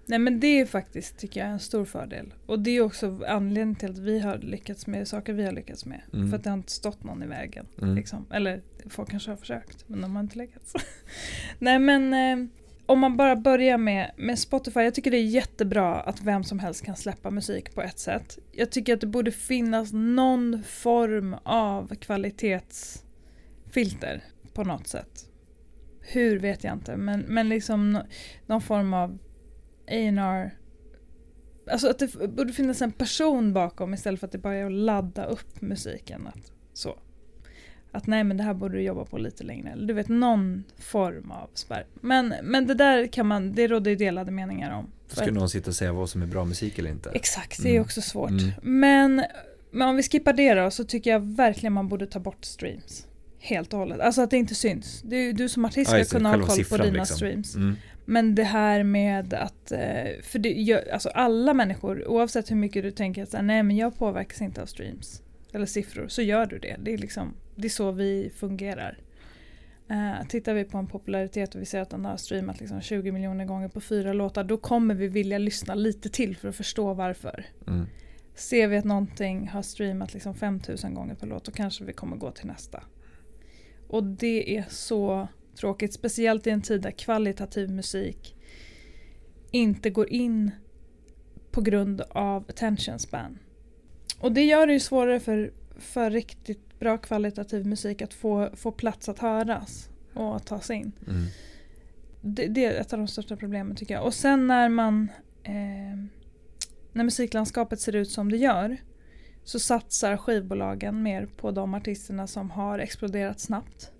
Nej 0.07 0.19
men 0.19 0.39
det 0.39 0.59
är 0.59 0.65
faktiskt, 0.65 1.17
tycker 1.17 1.39
jag, 1.39 1.49
en 1.49 1.59
stor 1.59 1.85
fördel. 1.85 2.33
Och 2.45 2.59
det 2.59 2.71
är 2.71 2.81
också 2.81 3.19
anledningen 3.27 3.75
till 3.75 3.89
att 3.89 3.97
vi 3.97 4.19
har 4.19 4.37
lyckats 4.37 4.87
med 4.87 5.07
saker 5.07 5.33
vi 5.33 5.45
har 5.45 5.51
lyckats 5.51 5.85
med. 5.85 6.01
Mm. 6.13 6.29
För 6.29 6.37
att 6.37 6.43
det 6.43 6.49
har 6.49 6.57
inte 6.57 6.71
stått 6.71 7.03
någon 7.03 7.23
i 7.23 7.27
vägen. 7.27 7.67
Mm. 7.81 7.95
Liksom. 7.95 8.25
Eller 8.31 8.61
folk 8.89 9.09
kanske 9.09 9.31
har 9.31 9.37
försökt, 9.37 9.89
men 9.89 10.01
de 10.01 10.15
har 10.15 10.23
inte 10.23 10.37
lyckats. 10.37 10.73
Nej 11.59 11.79
men 11.79 12.13
eh, 12.13 12.37
om 12.85 12.99
man 12.99 13.17
bara 13.17 13.35
börjar 13.35 13.77
med, 13.77 14.11
med 14.17 14.39
Spotify. 14.39 14.79
Jag 14.79 14.93
tycker 14.93 15.11
det 15.11 15.17
är 15.17 15.25
jättebra 15.25 15.95
att 15.95 16.21
vem 16.21 16.43
som 16.43 16.59
helst 16.59 16.85
kan 16.85 16.95
släppa 16.95 17.29
musik 17.29 17.75
på 17.75 17.81
ett 17.81 17.99
sätt. 17.99 18.37
Jag 18.51 18.71
tycker 18.71 18.93
att 18.93 19.01
det 19.01 19.07
borde 19.07 19.31
finnas 19.31 19.93
någon 19.93 20.63
form 20.63 21.35
av 21.43 21.95
kvalitetsfilter 21.95 24.23
på 24.53 24.63
något 24.63 24.87
sätt. 24.87 25.29
Hur 26.01 26.39
vet 26.39 26.63
jag 26.63 26.73
inte, 26.73 26.97
men, 26.97 27.19
men 27.19 27.49
liksom 27.49 27.93
nå- 27.93 28.05
någon 28.45 28.61
form 28.61 28.93
av 28.93 29.17
A&R 29.87 30.51
Alltså 31.71 31.89
att 31.89 31.99
det 31.99 32.27
borde 32.29 32.53
finnas 32.53 32.81
en 32.81 32.91
person 32.91 33.53
bakom 33.53 33.93
istället 33.93 34.19
för 34.19 34.27
att 34.27 34.31
det 34.31 34.37
bara 34.37 34.55
är 34.55 34.65
att 34.65 34.71
ladda 34.71 35.25
upp 35.25 35.61
musiken. 35.61 36.27
Att, 36.27 36.51
så. 36.73 36.99
Att 37.91 38.07
nej 38.07 38.23
men 38.23 38.37
det 38.37 38.43
här 38.43 38.53
borde 38.53 38.77
du 38.77 38.81
jobba 38.81 39.05
på 39.05 39.17
lite 39.17 39.43
längre. 39.43 39.71
Eller 39.71 39.87
du 39.87 39.93
vet 39.93 40.07
någon 40.07 40.63
form 40.77 41.31
av 41.31 41.49
spärr. 41.53 41.85
Men, 42.01 42.33
men 42.43 42.67
det 42.67 42.73
där 42.73 43.07
kan 43.07 43.27
man, 43.27 43.53
det 43.53 43.67
råder 43.67 43.91
ju 43.91 43.97
delade 43.97 44.31
meningar 44.31 44.77
om. 44.77 44.91
Ska 45.07 45.31
någon 45.31 45.49
sitta 45.49 45.69
och 45.69 45.75
säga 45.75 45.93
vad 45.93 46.09
som 46.09 46.21
är 46.21 46.25
bra 46.25 46.45
musik 46.45 46.79
eller 46.79 46.89
inte? 46.89 47.09
Exakt, 47.09 47.63
det 47.63 47.69
är 47.69 47.71
Mm. 47.71 47.83
också 47.83 48.01
svårt. 48.01 48.29
Mm. 48.29 48.51
Men, 48.61 49.23
men 49.71 49.87
om 49.87 49.95
vi 49.95 50.03
skippar 50.03 50.33
det 50.33 50.53
då 50.53 50.71
så 50.71 50.83
tycker 50.83 51.11
jag 51.11 51.19
verkligen 51.19 51.73
man 51.73 51.87
borde 51.87 52.07
ta 52.07 52.19
bort 52.19 52.45
streams. 52.45 53.07
Helt 53.39 53.73
och 53.73 53.79
hållet. 53.79 53.99
Alltså 53.99 54.21
att 54.21 54.29
det 54.29 54.37
inte 54.37 54.55
syns. 54.55 55.03
Ju 55.03 55.33
du 55.33 55.49
som 55.49 55.65
artist 55.65 55.89
ska 55.89 55.97
det, 55.97 56.11
kunna 56.11 56.29
ha 56.29 56.45
koll 56.45 56.65
på 56.65 56.77
dina 56.77 56.91
liksom. 56.99 57.17
streams. 57.17 57.55
Mm. 57.55 57.75
Men 58.05 58.35
det 58.35 58.43
här 58.43 58.83
med 58.83 59.33
att, 59.33 59.71
eh, 59.71 60.21
för 60.23 60.39
det 60.39 60.49
gör, 60.49 60.89
alltså 60.93 61.09
alla 61.09 61.53
människor, 61.53 62.07
oavsett 62.07 62.51
hur 62.51 62.55
mycket 62.55 62.83
du 62.83 62.91
tänker 62.91 63.23
att 63.23 63.45
nej 63.45 63.63
men 63.63 63.77
jag 63.77 63.97
påverkas 63.97 64.41
inte 64.41 64.61
av 64.61 64.65
streams 64.65 65.21
eller 65.53 65.65
siffror, 65.65 66.07
så 66.07 66.21
gör 66.21 66.45
du 66.45 66.59
det. 66.59 66.75
Det 66.79 66.93
är, 66.93 66.97
liksom, 66.97 67.33
det 67.55 67.67
är 67.67 67.69
så 67.69 67.91
vi 67.91 68.31
fungerar. 68.35 68.97
Uh, 69.91 70.27
tittar 70.27 70.53
vi 70.53 70.63
på 70.63 70.77
en 70.77 70.87
popularitet 70.87 71.55
och 71.55 71.61
vi 71.61 71.65
ser 71.65 71.81
att 71.81 71.89
den 71.89 72.05
har 72.05 72.17
streamat 72.17 72.59
liksom 72.59 72.81
20 72.81 73.11
miljoner 73.11 73.45
gånger 73.45 73.67
på 73.67 73.81
fyra 73.81 74.13
låtar, 74.13 74.43
då 74.43 74.57
kommer 74.57 74.95
vi 74.95 75.07
vilja 75.07 75.37
lyssna 75.37 75.75
lite 75.75 76.09
till 76.09 76.37
för 76.37 76.49
att 76.49 76.55
förstå 76.55 76.93
varför. 76.93 77.45
Mm. 77.67 77.85
Ser 78.35 78.67
vi 78.67 78.77
att 78.77 78.85
någonting 78.85 79.47
har 79.47 79.61
streamat 79.61 80.13
liksom 80.13 80.35
5000 80.35 80.93
gånger 80.93 81.15
per 81.15 81.27
låt, 81.27 81.43
då 81.43 81.51
kanske 81.51 81.83
vi 81.83 81.93
kommer 81.93 82.17
gå 82.17 82.31
till 82.31 82.47
nästa. 82.47 82.83
Och 83.87 84.03
det 84.03 84.57
är 84.57 84.65
så 84.69 85.27
tråkigt, 85.55 85.93
speciellt 85.93 86.47
i 86.47 86.49
en 86.49 86.61
tid 86.61 86.81
där 86.81 86.91
kvalitativ 86.91 87.69
musik 87.69 88.35
inte 89.51 89.89
går 89.89 90.09
in 90.09 90.51
på 91.51 91.61
grund 91.61 92.01
av 92.01 92.45
attention 92.49 92.99
span. 92.99 93.39
Och 94.19 94.31
det 94.31 94.43
gör 94.43 94.67
det 94.67 94.73
ju 94.73 94.79
svårare 94.79 95.19
för, 95.19 95.53
för 95.77 96.11
riktigt 96.11 96.79
bra 96.79 96.97
kvalitativ 96.97 97.65
musik 97.65 98.01
att 98.01 98.13
få, 98.13 98.49
få 98.53 98.71
plats 98.71 99.09
att 99.09 99.19
höras 99.19 99.89
och 100.13 100.35
att 100.35 100.45
ta 100.45 100.59
sig 100.59 100.77
in. 100.77 100.91
Mm. 101.07 101.25
Det, 102.21 102.47
det 102.47 102.65
är 102.65 102.81
ett 102.81 102.93
av 102.93 102.99
de 102.99 103.07
största 103.07 103.35
problemen 103.35 103.75
tycker 103.75 103.93
jag. 103.93 104.05
Och 104.05 104.13
sen 104.13 104.47
när 104.47 104.69
man 104.69 105.11
eh, 105.43 105.95
när 106.95 107.03
musiklandskapet 107.03 107.79
ser 107.79 107.95
ut 107.95 108.11
som 108.11 108.31
det 108.31 108.37
gör 108.37 108.77
så 109.43 109.59
satsar 109.59 110.17
skivbolagen 110.17 111.03
mer 111.03 111.25
på 111.25 111.51
de 111.51 111.73
artisterna 111.73 112.27
som 112.27 112.51
har 112.51 112.79
exploderat 112.79 113.39
snabbt. 113.39 113.91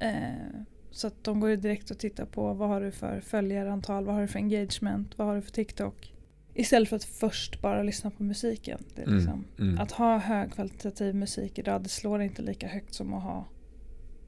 Eh, 0.00 0.60
så 0.90 1.06
att 1.06 1.24
de 1.24 1.40
går 1.40 1.56
direkt 1.56 1.90
och 1.90 1.98
tittar 1.98 2.24
på 2.24 2.52
vad 2.54 2.68
har 2.68 2.80
du 2.80 2.90
för 2.90 3.20
följarantal, 3.20 4.04
vad 4.04 4.14
har 4.14 4.22
du 4.22 4.28
för 4.28 4.38
engagement, 4.38 5.18
vad 5.18 5.26
har 5.26 5.36
du 5.36 5.42
för 5.42 5.50
TikTok. 5.52 6.14
Istället 6.54 6.88
för 6.88 6.96
att 6.96 7.04
först 7.04 7.60
bara 7.62 7.82
lyssna 7.82 8.10
på 8.10 8.22
musiken. 8.22 8.78
Det 8.94 9.02
Mm, 9.02 9.16
liksom, 9.16 9.44
mm. 9.58 9.78
Att 9.78 9.92
ha 9.92 10.18
högkvalitativ 10.18 11.14
musik 11.14 11.58
idag 11.58 11.82
det 11.82 11.88
slår 11.88 12.22
inte 12.22 12.42
lika 12.42 12.68
högt 12.68 12.94
som 12.94 13.14
att 13.14 13.22
ha 13.22 13.44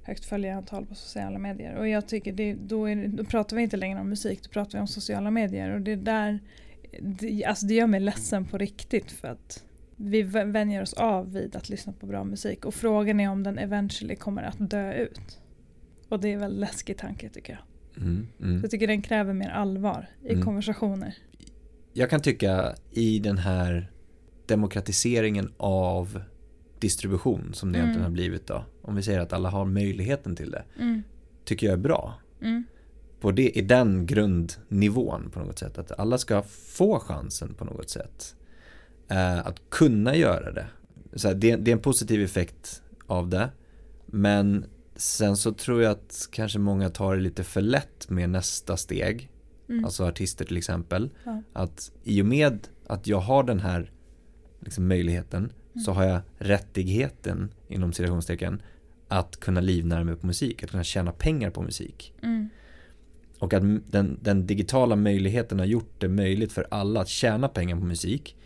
högt 0.03 0.25
följarantal 0.25 0.87
på 0.87 0.95
sociala 0.95 1.39
medier. 1.39 1.75
Och 1.75 1.89
jag 1.89 2.09
tycker 2.09 2.33
det, 2.33 2.55
då, 2.55 2.87
det- 2.87 3.07
då 3.07 3.25
pratar 3.25 3.57
vi 3.57 3.63
inte 3.63 3.77
längre 3.77 4.01
om 4.01 4.09
musik, 4.09 4.43
då 4.43 4.49
pratar 4.51 4.79
vi 4.79 4.81
om 4.83 4.87
sociala 4.87 5.31
medier. 5.31 5.71
Och 5.71 5.81
det 5.81 5.97
där, 5.97 6.39
det, 7.01 7.45
alltså 7.45 7.67
det 7.67 7.75
gör 7.75 7.87
mig 7.87 8.01
ledsen 8.01 8.45
på 8.45 8.59
riktigt 8.59 9.13
för 9.13 9.29
att 9.29 9.65
vi 9.97 10.23
vä- 10.23 10.53
vänjer 10.53 10.83
oss 10.83 10.93
av 10.93 11.33
vid 11.33 11.57
att 11.57 11.69
lyssna 11.69 11.93
på 11.93 12.07
bra 12.07 12.25
musik. 12.25 12.65
Och 12.65 12.75
frågan 12.75 13.21
är 13.21 13.31
om 13.31 13.43
den 13.43 13.59
eventually 13.59 14.17
kommer 14.17 14.43
att 14.43 14.71
dö 14.71 14.93
ut. 14.95 15.40
Och 16.11 16.21
det 16.21 16.33
är 16.33 16.39
väl 16.39 16.61
läskig 16.61 16.99
tanke 16.99 17.29
tycker 17.29 17.53
jag. 17.53 17.63
Mm. 18.03 18.27
Mm. 18.41 18.61
Jag 18.63 18.71
tycker 18.71 18.87
den 18.87 19.03
kräver 19.03 19.33
mer 19.35 19.49
allvar 19.49 20.09
i 20.25 20.33
Mm. 20.33 20.45
konversationer. 20.45 21.15
Jag 21.93 22.11
kan 22.11 22.21
tycka 22.21 22.75
i 22.91 23.19
den 23.19 23.39
här 23.39 23.91
demokratiseringen 24.47 25.53
av 25.57 26.23
distribution 26.79 27.51
som 27.55 27.73
det 27.73 27.79
Mm. 27.79 27.85
egentligen 27.89 28.05
har 28.05 28.13
blivit 28.15 28.47
då. 28.47 28.65
Om 28.83 28.97
vi 28.97 29.03
säger 29.03 29.21
att 29.21 29.33
alla 29.33 29.49
har 29.51 29.65
möjligheten 29.65 30.37
till 30.37 30.51
det. 30.51 30.65
Mm. 30.79 31.03
Tycker 31.45 31.67
jag 31.67 31.73
är 31.75 31.83
bra. 31.83 32.15
Mm. 32.41 32.65
På 33.21 33.31
det, 33.33 33.51
i 33.59 33.61
den 33.63 34.07
grundnivån 34.07 35.31
på 35.31 35.41
något 35.41 35.59
sätt. 35.59 35.79
Att 35.79 35.93
alla 36.01 36.19
ska 36.19 36.43
få 36.53 36.99
chansen 36.99 37.55
på 37.55 37.65
något 37.65 37.91
sätt. 37.91 38.37
Eh, 39.09 39.39
att 39.47 39.71
kunna 39.71 40.17
göra 40.17 40.53
det. 40.53 40.67
Så 41.15 41.29
här, 41.29 41.35
det. 41.35 41.57
Det 41.57 41.71
är 41.71 41.73
en 41.73 41.83
positiv 41.83 42.23
effekt 42.23 42.83
av 43.07 43.29
det. 43.29 43.51
Men 44.07 44.65
sen 45.01 45.37
så 45.37 45.53
tror 45.53 45.83
jag 45.83 45.91
att 45.93 46.29
kanske 46.31 46.59
många 46.59 46.91
tar 46.91 47.17
det 47.17 47.23
lite 47.23 47.45
för 47.45 47.61
lätt 47.61 48.11
med 48.11 48.31
nästa 48.31 48.77
steg. 48.77 49.31
Mm. 49.69 49.85
Alltså 49.85 50.05
artister 50.05 50.45
till 50.45 50.57
exempel. 50.57 51.11
Ja. 51.25 51.43
Att 51.53 51.93
i 52.03 52.23
och 52.23 52.27
med 52.27 52.69
att 52.87 53.07
jag 53.07 53.21
har 53.21 53.43
den 53.43 53.61
här 53.61 53.93
liksom, 54.61 54.89
möjligheten 54.89 55.53
så 55.85 55.93
har 55.93 56.05
jag 56.05 56.21
rättigheten 56.39 57.55
inom 57.69 57.93
citationstecken 57.93 58.63
att 59.09 59.41
kunna 59.41 59.61
livnära 59.61 60.05
mig 60.05 60.17
på 60.17 60.27
musik, 60.27 60.63
att 60.63 60.71
kunna 60.71 60.85
tjäna 60.85 61.13
pengar 61.13 61.51
på 61.51 61.63
musik. 61.63 62.15
Mm. 62.23 62.49
Och 63.39 63.55
att 63.55 63.63
den, 63.93 64.19
den 64.23 64.47
digitala 64.47 64.97
möjligheten 64.97 65.59
har 65.59 65.67
gjort 65.67 65.95
det 65.99 66.09
möjligt 66.09 66.53
för 66.53 66.67
alla 66.71 67.01
att 67.01 67.09
tjäna 67.09 67.49
pengar 67.49 67.77
på 67.77 67.85
musik. 67.85 68.37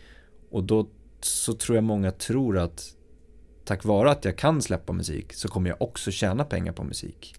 Och 0.51 0.65
då 0.65 0.89
så 1.21 1.55
tror 1.55 1.77
jag 1.77 1.85
många 1.85 2.11
tror 2.11 2.59
att 2.59 2.97
tack 3.65 3.85
vare 3.85 4.11
att 4.11 4.25
jag 4.25 4.37
kan 4.37 4.63
släppa 4.63 4.93
musik 4.93 5.33
så 5.33 5.49
kommer 5.49 5.71
jag 5.71 5.83
också 5.83 6.11
tjäna 6.11 6.45
pengar 6.45 6.73
på 6.73 6.85
musik. 6.85 7.35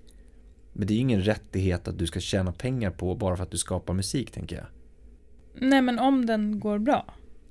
Men 0.74 0.88
det 0.88 0.94
är 0.94 0.96
ju 0.96 1.02
ingen 1.02 1.22
rättighet 1.22 1.88
att 1.88 1.98
du 2.00 2.08
ska 2.08 2.20
tjäna 2.20 2.52
pengar 2.52 2.92
på 2.92 3.16
bara 3.16 3.36
för 3.36 3.44
att 3.44 3.52
du 3.52 3.58
skapar 3.58 3.94
musik 3.94 4.32
tänker 4.32 4.56
jag. 4.56 4.66
Nej 5.70 5.82
men 5.82 6.00
om 6.00 6.26
den 6.26 6.60
går 6.60 6.78
bra. 6.80 7.06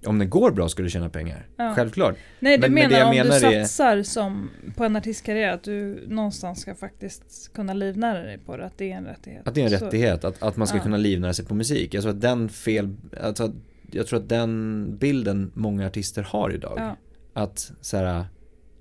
Om 0.06 0.18
den 0.18 0.30
går 0.30 0.50
bra 0.50 0.68
ska 0.68 0.82
du 0.82 0.90
tjäna 0.90 1.08
pengar. 1.08 1.46
Ja. 1.56 1.74
Självklart. 1.74 2.16
Nej 2.40 2.56
du 2.58 2.60
Men- 2.60 2.74
men 2.74 2.82
menar, 2.82 2.90
det 2.90 2.98
jag 2.98 3.08
om 3.08 3.14
menar 3.16 3.40
du 3.50 3.56
är- 3.56 3.64
satsar 3.64 4.02
som 4.02 4.50
på 4.76 4.84
en 4.84 4.96
artistkarriär 4.96 5.52
att 5.52 5.62
du 5.64 6.04
någonstans 6.08 6.60
ska 6.60 6.74
faktiskt 6.74 7.52
kunna 7.54 7.74
livnära 7.74 8.22
dig 8.22 8.38
på 8.38 8.56
det, 8.56 8.66
att 8.66 8.78
det 8.78 8.92
är 8.92 8.96
en 8.96 9.04
rättighet. 9.04 9.48
Att 9.48 9.54
det 9.54 9.60
är 9.60 9.64
en 9.72 9.78
Så- 9.78 9.84
rättighet, 9.84 10.24
att, 10.24 10.42
att 10.42 10.56
man 10.56 10.66
ska 10.66 10.76
Ja. 10.76 10.82
kunna 10.82 10.96
livnära 10.96 11.32
sig 11.32 11.44
på 11.44 11.54
musik. 11.54 11.94
Jag 11.94 12.02
tror 12.02 12.12
att 12.14 12.20
den 12.20 12.48
fel, 12.48 12.96
alltså, 13.22 13.52
jag 13.90 14.06
tror 14.06 14.20
att 14.20 14.28
den 14.28 14.86
bilden 14.98 15.50
många 15.54 15.86
artister 15.86 16.22
har 16.22 16.50
idag. 16.54 16.74
Ja. 16.76 16.96
Att 17.42 17.72
så 17.80 17.96
här, 17.96 18.24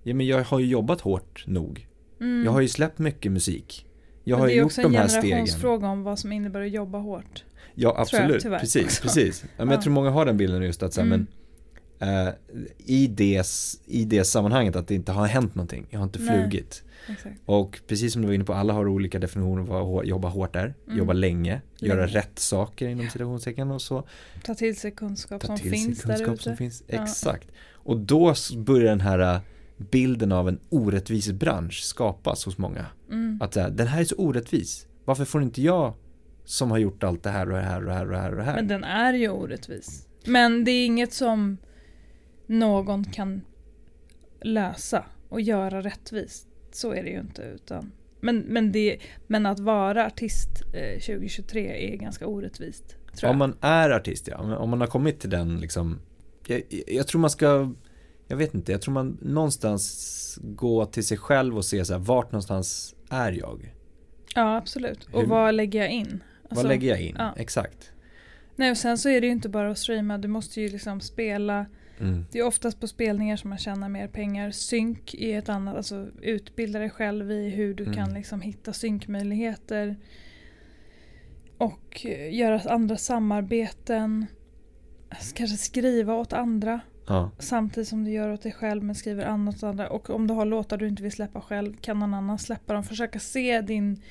ja 0.03 0.13
men 0.13 0.27
jag 0.27 0.43
har 0.43 0.59
ju 0.59 0.65
jobbat 0.65 1.01
hårt 1.01 1.43
nog. 1.47 1.87
Mm. 2.21 2.45
Jag 2.45 2.51
har 2.51 2.61
ju 2.61 2.67
släppt 2.67 2.99
mycket 2.99 3.31
musik. 3.31 3.85
Jag 4.23 4.35
Men 4.35 4.39
har 4.41 4.47
det 4.47 4.53
ju 4.53 4.57
är 4.59 4.61
gjort 4.61 4.65
också 4.71 4.81
en 4.81 4.91
de 4.91 4.97
här 4.97 5.07
stegen. 5.07 5.23
generationsfråga 5.23 5.87
om 5.87 6.03
vad 6.03 6.19
som 6.19 6.31
innebär 6.31 6.61
att 6.61 6.71
jobba 6.71 6.97
hårt. 6.97 7.43
Ja 7.75 7.89
jag, 7.89 7.97
absolut, 7.99 8.41
tyvärr 8.41 8.59
precis, 8.59 8.83
också. 8.85 9.01
precis. 9.03 9.43
Ja, 9.43 9.49
men 9.57 9.67
Ja. 9.67 9.73
jag 9.73 9.81
tror 9.81 9.93
många 9.93 10.09
har 10.09 10.25
den 10.25 10.37
bilden 10.37 10.61
just 10.63 10.83
att 10.83 10.93
så 10.93 11.01
här, 11.01 11.07
Mm. 11.07 11.27
men 11.99 12.27
eh, 12.27 12.33
i, 12.77 13.07
det, 13.07 13.47
i 13.85 14.05
det 14.05 14.23
sammanhanget 14.23 14.75
att 14.75 14.87
det 14.87 14.95
inte 14.95 15.11
har 15.11 15.25
hänt 15.27 15.55
någonting. 15.55 15.85
Jag 15.89 15.99
har 15.99 16.03
inte 16.03 16.19
Nej. 16.19 16.39
flugit. 16.41 16.83
Exakt. 17.09 17.35
Och 17.45 17.79
precis 17.87 18.13
som 18.13 18.21
du 18.21 18.27
var 18.27 18.35
inne 18.35 18.43
på, 18.43 18.53
alla 18.53 18.73
har 18.73 18.87
olika 18.87 19.19
definitioner 19.19 19.61
av 19.73 19.87
vad 19.91 20.05
jobba 20.05 20.27
hårt 20.29 20.55
är. 20.55 20.73
Mm. 20.87 20.97
Jobba 20.97 21.13
länge, 21.13 21.61
göra 21.79 22.05
Länge. 22.05 22.17
rätt 22.19 22.39
saker 22.39 22.87
inom 22.87 23.09
citationstecken 23.09 23.71
och 23.71 23.81
så. 23.81 24.07
Ta 24.43 24.55
till 24.55 24.75
sig 24.75 24.91
kunskap 24.91 25.41
Ta 25.41 25.47
som 25.47 25.57
till 25.57 25.69
sig 25.71 25.79
finns 25.79 26.01
där 26.01 26.13
kunskap 26.15 26.33
ute. 26.33 26.43
som 26.43 26.57
finns. 26.57 26.83
Ja. 26.87 27.03
Exakt. 27.03 27.47
Och 27.71 27.97
då 27.97 28.33
börjar 28.57 28.89
den 28.89 29.01
här 29.01 29.19
äh, 29.35 29.39
bilden 29.91 30.31
av 30.31 30.47
en 30.49 30.59
orättvis 30.69 31.31
bransch 31.31 31.81
skapas 31.83 32.45
hos 32.45 32.57
många. 32.57 32.85
Mm. 33.11 33.39
Att 33.41 33.55
här, 33.55 33.69
den 33.69 33.87
här 33.87 34.01
är 34.01 34.05
så 34.05 34.15
orättvis. 34.15 34.87
Varför 35.05 35.25
får 35.25 35.43
inte 35.43 35.61
jag 35.61 35.93
som 36.45 36.71
har 36.71 36.77
gjort 36.77 37.03
allt 37.03 37.23
det 37.23 37.29
här 37.29 37.45
och 37.51 37.57
det 37.57 37.61
här 37.63 37.79
och 37.81 37.85
det 37.87 37.93
här 37.93 38.05
och 38.05 38.11
det 38.11 38.17
här 38.17 38.31
och 38.31 38.37
det 38.37 38.43
här? 38.43 38.55
Men 38.55 38.67
den 38.67 38.83
är 38.83 39.13
ju 39.13 39.29
orättvis. 39.29 40.07
Men 40.25 40.63
det 40.63 40.71
är 40.71 40.85
inget 40.85 41.13
som 41.13 41.57
någon 42.47 43.03
kan 43.03 43.41
lösa 44.41 45.05
och 45.29 45.41
göra 45.41 45.81
rättvist. 45.81 46.47
Så 46.71 46.93
är 46.93 47.03
det 47.03 47.09
ju 47.09 47.19
inte. 47.19 47.41
Utan, 47.41 47.91
men, 48.21 48.37
men, 48.39 48.71
det, 48.71 48.97
men 49.27 49.45
att 49.45 49.59
vara 49.59 50.05
artist 50.07 50.49
eh, 50.73 50.99
2023 50.99 51.93
är 51.93 51.97
ganska 51.97 52.27
orättvist. 52.27 52.95
Tror 53.15 53.29
Om 53.29 53.37
man 53.37 53.57
är 53.61 53.89
artist 53.89 54.27
ja, 54.27 54.37
om- 54.37 54.51
om 54.53 54.69
man 54.69 54.81
har 54.81 54.87
kommit 54.87 55.19
till 55.19 55.29
den 55.29 55.59
liksom 55.59 55.99
jag, 56.47 56.61
jag 56.87 57.07
tror 57.07 57.21
man 57.21 57.29
ska 57.29 57.71
Jag 58.27 58.37
vet 58.37 58.53
inte, 58.53 58.71
jag 58.71 58.81
tror 58.81 58.93
man 58.93 59.17
någonstans 59.21 60.39
gå 60.41 60.85
till 60.85 61.05
sig 61.07 61.17
själv 61.17 61.57
och 61.57 61.65
se 61.65 61.85
så 61.85 61.93
här, 61.93 61.99
vart 61.99 62.31
någonstans 62.31 62.95
är 63.09 63.31
jag? 63.31 63.73
Ja 64.35 64.57
absolut. 64.57 65.03
Och 65.11 65.21
Hur- 65.21 65.27
vad 65.27 65.55
lägger 65.55 65.79
jag 65.79 65.89
in? 65.91 66.23
Alltså, 66.43 66.55
Vad 66.55 66.65
lägger 66.67 66.89
jag 66.89 67.01
in? 67.01 67.15
ja. 67.19 67.33
Exakt. 67.37 67.91
Nej 68.55 68.71
och 68.71 68.77
sen 68.77 68.97
så 68.97 69.09
är 69.09 69.21
det 69.21 69.27
ju 69.27 69.33
inte 69.33 69.49
bara 69.49 69.71
att 69.71 69.77
streama. 69.77 70.17
Du 70.17 70.27
måste 70.27 70.61
ju 70.61 70.69
liksom 70.69 71.01
spela. 71.01 71.65
Mm. 71.99 72.25
Det 72.31 72.39
är 72.39 72.43
oftast 72.45 72.79
på 72.79 72.87
spelningar 72.87 73.37
som 73.37 73.49
man 73.49 73.59
tjänar 73.59 73.89
mer 73.89 74.07
pengar. 74.07 74.51
Synk 74.51 75.13
är 75.13 75.39
ett 75.39 75.49
annat, 75.49 75.75
alltså 75.75 76.07
utbilda 76.21 76.79
dig 76.79 76.89
själv 76.89 77.31
i 77.31 77.49
hur 77.49 77.73
du 77.73 77.83
Mm. 77.83 77.95
kan 77.95 78.13
liksom 78.13 78.41
hitta 78.41 78.73
synkmöjligheter. 78.73 79.95
Och 81.57 82.05
eh, 82.05 82.33
göra 82.35 82.59
andra 82.59 82.97
samarbeten. 82.97 84.25
Alltså, 85.09 85.35
Kanske 85.35 85.57
skriva 85.57 86.13
åt 86.15 86.33
andra 86.33 86.79
Ja, 87.07 87.31
samtidigt 87.39 87.87
som 87.89 88.03
du 88.03 88.11
gör 88.11 88.33
åt 88.33 88.41
dig 88.41 88.51
själv 88.51 88.83
men 88.83 88.95
skriver 88.95 89.25
annat 89.25 89.55
åt 89.55 89.63
andra. 89.63 89.89
Och 89.89 90.09
om 90.09 90.27
du 90.27 90.33
har 90.33 90.45
låtar 90.45 90.77
du 90.77 90.87
inte 90.87 91.03
vill 91.03 91.11
släppa 91.11 91.41
själv 91.41 91.73
kan 91.81 91.99
någon 91.99 92.13
annan 92.13 92.39
släppa 92.39 92.73
dem. 92.73 92.83
Försöka 92.83 93.19
se 93.19 93.61
din, 93.61 94.01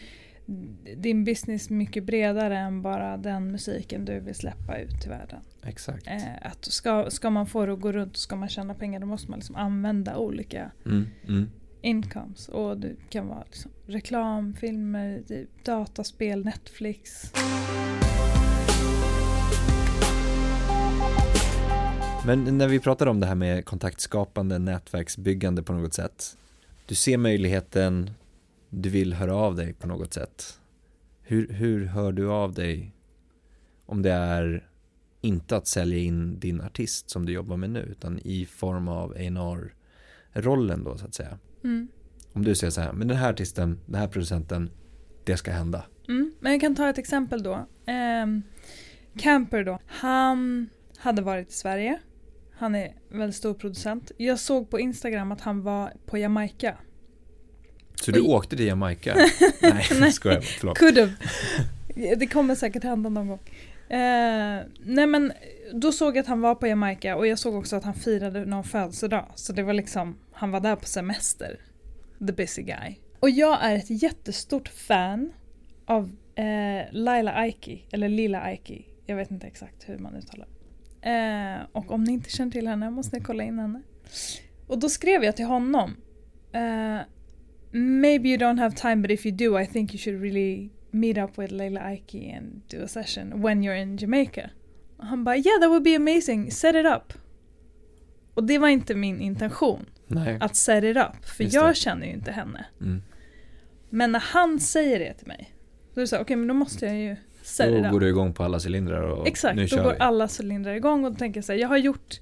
din 0.97 1.24
business 1.24 1.70
mycket 1.70 2.05
bredare 2.05 2.59
än 2.59 2.82
bara 2.82 3.16
den 3.16 3.53
musiken 3.53 4.05
du 4.05 4.20
vill 4.20 4.34
släppa 4.34 4.78
ut 4.78 5.01
till 5.01 5.11
världen. 5.11 5.40
exakt. 5.62 6.07
Eh, 6.07 6.22
att 6.43 6.64
ska, 6.64 7.11
ska 7.11 7.30
man 7.30 7.47
få 7.47 7.66
det 7.66 7.72
att 7.72 7.80
gå 7.80 7.93
runt 7.93 8.12
och 8.12 8.18
ska 8.18 8.36
man 8.36 8.49
tjäna 8.49 8.74
pengar 8.74 9.01
då 9.01 9.07
måste 9.07 9.30
man 9.30 9.38
liksom 9.38 9.57
använda 9.57 10.16
olika 10.16 10.70
Mm, 10.86 11.07
mm. 11.28 11.51
incomes. 11.80 12.49
Och 12.49 12.78
det 12.78 12.97
kan 13.09 13.28
vara 13.28 13.43
liksom 13.45 13.70
reklam, 13.86 14.55
filmer, 14.55 15.22
typ 15.28 15.64
dataspel, 15.64 16.45
Netflix. 16.45 17.32
Men 22.27 22.59
när 22.59 22.68
vi 22.68 22.81
pratar 22.81 23.07
om 23.07 23.20
det 23.20 23.27
här 23.27 23.35
med 23.35 23.64
kontaktskapande, 23.64 24.59
nätverksbyggande 24.59 25.62
på 25.62 25.73
något 25.73 25.95
sätt. 25.95 26.37
Du 26.87 26.95
ser 26.95 27.18
möjligheten, 27.18 28.11
du 28.68 28.89
vill 28.89 29.14
höra 29.14 29.35
av 29.35 29.57
dig 29.57 29.73
på 29.73 29.87
något 29.87 30.14
sätt. 30.14 30.61
Hur, 31.23 31.49
hur 31.49 31.85
hör 31.87 32.12
du 32.12 32.31
av 32.31 32.55
dig 32.55 32.93
om 33.87 34.03
det 34.03 34.12
är 34.12 34.68
inte 35.20 35.57
att 35.57 35.66
sälja 35.66 35.99
in 35.99 36.39
din 36.39 36.61
artist 36.61 37.11
som 37.11 37.27
du 37.27 37.33
jobbar 37.33 37.57
med 37.57 37.70
nu 37.70 37.81
utan 37.81 38.18
i 38.18 38.47
form 38.47 38.89
av 38.89 39.11
A&R 39.11 39.75
rollen 40.33 40.85
då 40.85 40.99
så 40.99 41.07
att 41.07 41.14
säga. 41.14 41.39
Mm. 41.64 41.89
Om 42.33 42.45
du 42.45 42.55
säger 42.55 42.70
så 42.70 42.81
här, 42.81 42.93
men 42.93 43.09
den 43.09 43.16
här 43.16 43.31
artisten, 43.31 43.81
den 43.87 44.01
här 44.01 44.09
producenten, 44.09 44.70
det 45.25 45.37
ska 45.37 45.53
hända. 45.53 45.85
Mm. 46.09 46.33
Men 46.41 46.53
jag 46.53 46.61
kan 46.61 46.75
ta 46.75 46.89
ett 46.89 46.99
exempel 46.99 47.43
då. 47.43 47.66
Ehm, 47.87 48.43
Camper 49.18 49.64
då. 49.64 49.79
Han 49.87 50.68
hade 50.97 51.23
varit 51.23 51.49
i 51.49 51.53
Sverige. 51.53 52.01
Han 52.62 52.74
är 52.74 52.92
väldigt 53.08 53.36
stor 53.36 53.54
producent. 53.54 54.12
Jag 54.16 54.38
såg 54.38 54.70
på 54.70 54.80
Instagram 54.80 55.32
att 55.32 55.40
han 55.40 55.62
var 55.62 55.92
på 56.06 56.18
Jamaica. 56.18 56.76
Så 57.94 58.10
du 58.10 58.20
Oj. 58.20 58.26
åkte 58.28 58.56
till 58.56 58.66
Jamaica? 58.66 59.14
Nej, 59.62 59.86
jag 60.00 60.14
skojar 60.14 60.40
förlåt. 60.40 60.78
Could 60.78 60.98
have. 60.98 61.12
Det 62.16 62.26
kommer 62.26 62.54
säkert 62.54 62.84
hända 62.84 63.10
någon 63.10 63.28
gång. 63.28 63.40
Eh, 63.88 64.60
nej 64.84 65.06
men 65.06 65.32
då 65.72 65.92
såg 65.92 66.16
jag 66.16 66.22
att 66.22 66.26
han 66.26 66.40
var 66.40 66.54
på 66.54 66.66
Jamaica 66.66 67.16
och 67.16 67.26
jag 67.26 67.38
såg 67.38 67.54
också 67.54 67.76
att 67.76 67.84
han 67.84 67.94
firade 67.94 68.44
någon 68.44 68.64
födelsedag. 68.64 69.26
Så 69.34 69.52
det 69.52 69.62
var 69.62 69.72
liksom, 69.72 70.18
han 70.32 70.50
var 70.50 70.60
där 70.60 70.76
på 70.76 70.86
semester. 70.86 71.60
The 72.26 72.32
busy 72.32 72.62
guy. 72.62 72.94
Och 73.20 73.30
jag 73.30 73.64
är 73.64 73.76
ett 73.76 74.02
jättestort 74.02 74.68
fan 74.68 75.32
av 75.86 76.16
eh, 76.34 76.44
Laila 76.92 77.32
Aiki, 77.32 77.86
eller 77.90 78.08
Lila 78.08 78.40
Aiki. 78.40 78.86
Jag 79.06 79.16
vet 79.16 79.30
inte 79.30 79.46
exakt 79.46 79.88
hur 79.88 79.98
man 79.98 80.14
uttalar 80.14 80.46
det. 80.46 80.61
Eh, 81.03 81.66
och 81.72 81.90
om 81.90 82.05
ni 82.05 82.12
inte 82.12 82.30
känner 82.30 82.53
till 82.53 82.68
henne 82.68 82.90
måste 82.90 83.16
ni 83.16 83.24
kolla 83.24 83.44
in 83.44 83.59
henne. 83.59 83.82
Och 84.66 84.78
då 84.78 84.88
skrev 84.88 85.24
jag 85.24 85.36
till 85.36 85.44
honom. 85.44 85.96
Eh, 86.53 86.98
Maybe 87.74 88.28
you 88.28 88.38
don't 88.38 88.59
have 88.59 88.76
time 88.76 88.96
but 88.96 89.11
if 89.11 89.26
you 89.26 89.36
do 89.36 89.61
I 89.61 89.66
think 89.66 89.94
you 89.94 89.98
should 89.98 90.20
really 90.22 90.70
meet 90.90 91.18
up 91.18 91.38
with 91.38 91.53
Leila 91.53 91.80
Aiki 91.80 92.36
and 92.38 92.62
do 92.70 92.84
a 92.84 92.88
session 92.88 93.42
when 93.42 93.62
you're 93.64 93.82
in 93.82 93.96
Jamaica. 93.96 94.50
Och 94.96 95.07
han 95.07 95.24
bara 95.24 95.36
yeah 95.36 95.61
that 95.61 95.68
would 95.68 95.82
be 95.82 95.96
amazing, 95.96 96.50
set 96.50 96.74
it 96.74 96.86
up. 96.86 97.12
Och 98.34 98.44
det 98.44 98.59
var 98.59 98.68
inte 98.68 98.94
min 98.94 99.20
intention 99.20 99.86
Nej. 100.07 100.38
att 100.40 100.57
set 100.57 100.84
it 100.84 100.96
up 100.96 101.24
för 101.24 101.44
Just 101.44 101.55
jag 101.55 101.70
det. 101.70 101.74
känner 101.74 102.07
ju 102.07 102.12
inte 102.12 102.32
henne. 102.32 102.66
Mm. 102.80 103.03
Men 103.90 104.12
när 104.12 104.20
han 104.20 104.61
säger 104.61 104.98
det 104.98 105.14
till 105.14 105.26
mig 105.26 105.55
då 105.94 106.00
är 106.00 106.03
det 106.03 106.09
så 106.09 106.18
okej 106.18 106.36
men 106.36 106.48
då 106.48 106.55
måste 106.55 106.86
jag 106.86 106.96
ju 106.96 107.16
it 107.43 107.84
Då 107.84 107.90
går 107.90 108.01
du 108.01 108.09
igång 108.09 108.32
på 108.32 108.45
alla 108.45 108.59
cylindrar 108.66 109.03
och 109.03 109.26
Exakt, 109.28 109.57
nu 109.57 109.62
då 109.62 109.68
kör 109.68 109.82
går 109.84 109.90
vi. 109.93 109.99
alla 109.99 110.28
cylindrar 110.40 110.74
igång 110.74 111.05
och 111.05 111.12
då 111.12 111.18
tänker 111.18 111.43
så 111.43 111.53
här, 111.53 111.59
jag 111.61 111.68
har 111.68 111.76
gjort 111.76 112.20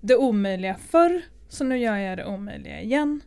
det 0.00 0.16
omöjliga 0.16 0.74
förr 0.74 1.22
så 1.48 1.64
nu 1.64 1.78
gör 1.78 1.96
jag 1.96 2.18
det 2.18 2.24
omöjliga 2.24 2.80
igen. 2.80 3.20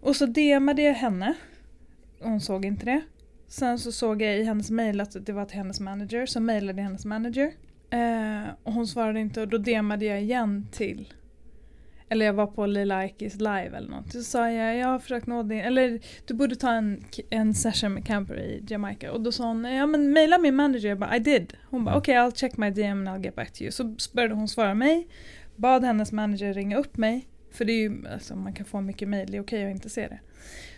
Och 0.00 0.16
så 0.16 0.26
DMade 0.26 0.82
jag 0.82 0.94
henne. 0.94 1.34
Hon 2.20 2.40
såg 2.40 2.64
inte 2.64 2.86
det. 2.86 3.00
Sen 3.48 3.78
så 3.78 3.92
såg 3.92 4.22
jag 4.22 4.38
i 4.38 4.42
hennes 4.42 4.70
mail 4.70 5.00
att 5.00 5.26
det 5.26 5.32
var 5.32 5.44
till 5.44 5.56
hennes 5.56 5.80
manager, 5.80 6.26
så 6.26 6.40
mejlade 6.40 6.78
jag 6.78 6.84
hennes 6.84 7.04
manager. 7.04 7.52
Eh, 7.90 8.42
och 8.62 8.72
hon 8.72 8.86
svarade 8.86 9.20
inte 9.20 9.40
och 9.40 9.48
då 9.48 9.58
DMade 9.58 10.04
jag 10.04 10.22
igen 10.22 10.66
till 10.72 11.14
eller 12.08 12.26
jag 12.26 12.32
var 12.32 12.46
på 12.46 12.66
Lila 12.66 12.96
Aikis 12.96 13.34
live 13.34 13.70
eller 13.76 13.88
något. 13.88 14.12
Så 14.12 14.22
sa 14.22 14.50
jag, 14.50 14.76
jag 14.76 14.88
har 14.88 14.98
försökt 14.98 15.26
nå 15.26 15.42
din, 15.42 15.60
eller 15.60 16.00
du 16.26 16.34
borde 16.34 16.56
ta 16.56 16.70
en, 16.72 17.04
en 17.30 17.54
session 17.54 17.94
med 17.94 18.06
Camper 18.06 18.40
i 18.40 18.64
Jamaica. 18.68 19.12
Och 19.12 19.20
då 19.20 19.32
sa 19.32 19.44
hon, 19.46 19.64
ja 19.64 19.86
men 19.86 20.12
mejla 20.12 20.38
min 20.38 20.54
manager. 20.56 20.88
Jag 20.88 20.98
bara, 20.98 21.16
I 21.16 21.18
did. 21.18 21.52
Hon 21.70 21.84
bara, 21.84 21.90
Mm. 21.90 21.98
okej 21.98 22.18
okay, 22.20 22.30
I'll 22.30 22.36
check 22.40 22.56
my 22.56 22.70
DM 22.70 22.98
and 22.98 23.08
I'll 23.08 23.24
get 23.24 23.34
back 23.36 23.52
to 23.52 23.62
you. 23.62 23.70
Så 23.72 23.96
började 24.12 24.34
hon 24.34 24.48
svara 24.48 24.74
mig. 24.74 25.08
Bad 25.56 25.84
hennes 25.84 26.12
manager 26.12 26.54
ringa 26.54 26.76
upp 26.76 26.96
mig. 26.96 27.28
För 27.52 27.64
det 27.64 27.72
är 27.72 27.80
ju, 27.80 28.08
alltså, 28.12 28.36
man 28.36 28.52
kan 28.52 28.66
få 28.66 28.80
mycket 28.80 29.08
mejl, 29.08 29.30
det 29.30 29.36
är 29.36 29.42
okej 29.42 29.64
att 29.64 29.70
inte 29.70 29.90
se 29.90 30.08
det. 30.08 30.20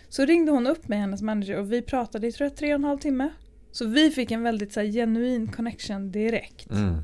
Så 0.09 0.25
ringde 0.25 0.51
hon 0.51 0.67
upp 0.67 0.87
med 0.87 0.99
hennes 0.99 1.21
manager 1.21 1.59
och 1.59 1.71
vi 1.73 1.81
pratade 1.81 2.27
i 2.27 2.31
tror 2.31 2.49
jag 2.49 2.57
tre 2.57 2.73
och 2.73 2.79
en 2.79 2.83
halv 2.83 2.97
timme. 2.97 3.29
Så 3.71 3.85
vi 3.87 4.09
fick 4.11 4.31
en 4.31 4.43
väldigt 4.43 4.73
så 4.73 4.79
här, 4.79 4.87
genuin 4.87 5.47
connection 5.47 6.11
direkt. 6.11 6.71
Mm. 6.71 6.95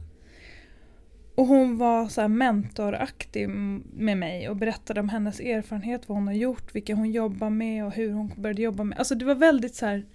Och 1.36 1.46
hon 1.46 1.78
var 1.78 2.08
så 2.08 2.22
här 2.22 2.28
mentoraktig 2.28 3.50
med 3.50 4.18
mig 4.18 4.50
och 4.50 4.56
berättade 4.56 5.00
om 5.00 5.10
hennes 5.10 5.40
erfarenhet, 5.40 6.10
vad 6.10 6.18
hon 6.18 6.28
har 6.28 6.34
gjort, 6.34 6.76
vilka 6.76 6.96
hon 6.96 7.12
jobbar 7.12 7.50
med 7.50 7.86
och 7.86 7.92
hur 7.92 8.12
hon 8.12 8.32
började 8.36 8.62
jobba 8.62 8.84
med. 8.84 8.98
Alltså 8.98 9.16
det 9.16 9.26
var 9.26 9.36
väldigt 9.36 9.76
så 9.76 9.86
här 9.86 10.06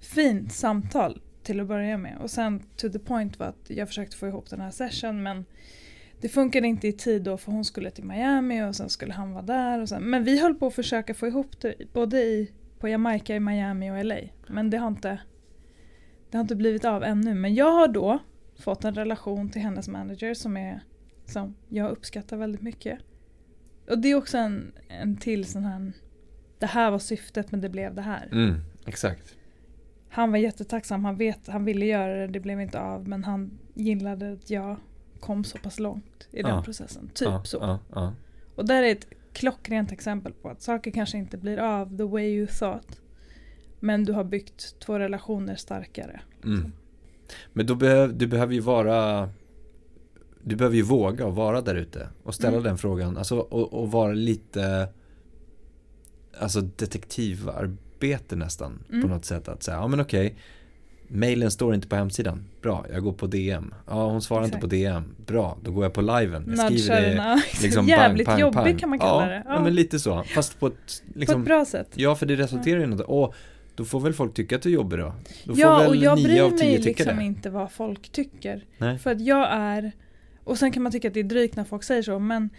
fint 0.00 0.52
samtal 0.52 1.20
till 1.42 1.60
att 1.60 1.66
börja 1.66 1.98
med. 1.98 2.18
Och 2.22 2.30
sen 2.30 2.62
to 2.76 2.88
the 2.88 2.98
point 2.98 3.38
var 3.38 3.46
att 3.46 3.70
jag 3.70 3.88
försökte 3.88 4.16
få 4.16 4.28
ihop 4.28 4.50
den 4.50 4.60
här 4.60 4.70
session 4.70 5.22
men 5.22 5.44
det 6.20 6.28
funkade 6.28 6.66
inte 6.66 6.88
i 6.88 6.92
tid 6.92 7.22
då 7.22 7.38
för 7.38 7.52
hon 7.52 7.64
skulle 7.64 7.90
till 7.90 8.04
Miami 8.04 8.62
och 8.62 8.76
sen 8.76 8.88
skulle 8.88 9.12
han 9.12 9.32
vara 9.32 9.42
där. 9.42 9.80
Och 9.80 9.88
sen, 9.88 10.02
men 10.02 10.24
vi 10.24 10.40
höll 10.40 10.54
på 10.54 10.66
att 10.66 10.74
försöka 10.74 11.14
få 11.14 11.26
ihop 11.26 11.60
det 11.60 11.74
både 11.92 12.18
i, 12.18 12.52
på 12.78 12.88
Jamaica, 12.88 13.34
i 13.34 13.40
Miami 13.40 13.90
och 13.90 14.04
LA. 14.04 14.18
Men 14.46 14.70
det 14.70 14.78
har, 14.78 14.88
inte, 14.88 15.20
det 16.30 16.36
har 16.36 16.42
inte 16.42 16.56
blivit 16.56 16.84
av 16.84 17.04
ännu. 17.04 17.34
Men 17.34 17.54
jag 17.54 17.72
har 17.72 17.88
då 17.88 18.18
fått 18.58 18.84
en 18.84 18.94
relation 18.94 19.50
till 19.50 19.62
hennes 19.62 19.88
manager 19.88 20.34
som, 20.34 20.56
är, 20.56 20.80
som 21.24 21.54
jag 21.68 21.90
uppskattar 21.90 22.36
väldigt 22.36 22.62
mycket. 22.62 22.98
Och 23.90 23.98
det 23.98 24.08
är 24.08 24.14
också 24.14 24.38
en, 24.38 24.72
en 24.88 25.16
till 25.16 25.44
sån 25.44 25.64
här, 25.64 25.92
det 26.58 26.66
här 26.66 26.90
var 26.90 26.98
syftet 26.98 27.50
men 27.52 27.60
det 27.60 27.68
blev 27.68 27.94
det 27.94 28.02
här. 28.02 28.28
Mm, 28.32 28.60
exakt. 28.86 29.34
Han 30.08 30.30
var 30.30 30.38
jättetacksam, 30.38 31.04
han, 31.04 31.16
vet, 31.16 31.46
han 31.48 31.64
ville 31.64 31.86
göra 31.86 32.14
det, 32.14 32.26
det 32.26 32.40
blev 32.40 32.60
inte 32.60 32.80
av 32.80 33.08
men 33.08 33.24
han 33.24 33.58
gillade 33.74 34.32
att 34.32 34.50
jag 34.50 34.76
kom 35.20 35.44
så 35.44 35.58
pass 35.58 35.78
långt 35.78 36.28
i 36.30 36.42
den 36.42 36.54
Ja. 36.54 36.62
processen. 36.62 37.10
Typ 37.14 37.28
ja, 37.28 37.44
så. 37.44 37.78
Ja. 37.94 38.14
Och 38.54 38.66
där 38.66 38.82
är 38.82 38.92
ett 38.92 39.06
klockrent 39.32 39.92
exempel 39.92 40.32
på 40.32 40.48
att 40.48 40.62
saker 40.62 40.90
kanske 40.90 41.18
inte 41.18 41.36
blir 41.36 41.58
av 41.58 41.96
the 41.96 42.02
way 42.04 42.24
you 42.26 42.46
thought. 42.46 43.00
Men 43.80 44.04
du 44.04 44.12
har 44.12 44.24
byggt 44.24 44.80
två 44.80 44.98
relationer 44.98 45.56
starkare. 45.56 46.20
Mm. 46.44 46.72
Men 47.52 47.66
då 47.66 47.74
behöv, 47.74 48.18
du 48.18 48.26
behöver 48.26 48.54
ju 48.54 48.60
vara 48.60 49.28
Du 50.42 50.56
behöver 50.56 50.76
ju 50.76 50.82
våga 50.82 51.26
och 51.26 51.34
vara 51.36 51.60
där 51.60 51.74
ute 51.74 52.08
och 52.22 52.34
ställa 52.34 52.52
Mm. 52.56 52.62
den 52.62 52.78
frågan 52.78 53.16
alltså, 53.16 53.38
och, 53.38 53.72
och 53.82 53.90
vara 53.92 54.12
lite 54.12 54.88
Alltså 56.40 56.60
detektivarbete 56.60 58.36
nästan 58.36 58.84
Mm. 58.88 59.02
på 59.02 59.08
något 59.08 59.24
sätt 59.24 59.48
att 59.48 59.62
säga, 59.62 59.76
ja 59.76 59.88
men 59.88 60.00
okej 60.00 60.34
Mailen 61.10 61.50
står 61.50 61.74
inte 61.74 61.88
på 61.88 61.96
hemsidan, 61.96 62.44
bra, 62.62 62.86
jag 62.92 63.02
går 63.02 63.12
på 63.12 63.26
DM 63.26 63.74
Ja 63.86 64.10
hon 64.10 64.22
svarar 64.22 64.44
inte 64.44 64.56
Exakt. 64.56 64.60
på 64.70 64.76
DM, 64.76 65.14
bra, 65.26 65.58
då 65.62 65.72
går 65.72 65.84
jag 65.84 65.92
på 65.92 66.00
liven 66.00 66.54
Jag 66.56 66.58
skriver 66.80 67.00
det 67.00 67.42
liksom 67.62 67.86
bang, 67.86 67.88
Jävligt 67.90 68.26
pang, 68.26 68.40
jobbig 68.40 68.54
pang. 68.56 68.76
kan 68.78 68.88
man 68.88 68.98
kalla 68.98 69.22
ja, 69.22 69.28
det. 69.28 69.42
Ja. 69.46 69.60
men 69.62 69.74
lite 69.74 69.98
så, 69.98 70.22
fast 70.22 70.60
på 70.60 70.66
ett 70.66 70.74
på 71.12 71.18
liksom, 71.18 71.40
ett 71.40 71.46
bra 71.46 71.64
sätt. 71.64 71.88
Ja 71.94 72.14
för 72.14 72.26
det 72.26 72.36
resulterar 72.36 72.82
i 72.82 72.86
något, 72.86 73.00
och 73.00 73.34
då 73.78 73.84
får 73.84 74.00
väl 74.00 74.12
folk 74.12 74.34
tycka 74.34 74.56
att 74.56 74.62
du 74.62 74.68
är 74.68 74.72
jobbig 74.74 74.98
då? 74.98 75.14
Då 75.44 75.54
Ja, 75.56 75.88
och 75.88 75.96
jag 75.96 76.22
bryr 76.22 76.50
mig 76.58 76.78
liksom 76.78 77.16
det? 77.16 77.24
inte 77.24 77.50
vad 77.50 77.72
folk 77.72 78.08
tycker. 78.12 78.64
Nej. 78.78 78.98
För 78.98 79.10
att 79.10 79.20
jag 79.20 79.48
är, 79.50 79.92
och 80.44 80.58
sen 80.58 80.72
kan 80.72 80.82
man 80.82 80.92
tycka 80.92 81.08
att 81.08 81.14
det 81.14 81.20
är 81.20 81.24
drygt 81.24 81.56
när 81.56 81.64
folk 81.64 81.82
säger 81.82 82.02
så, 82.02 82.18
men 82.18 82.50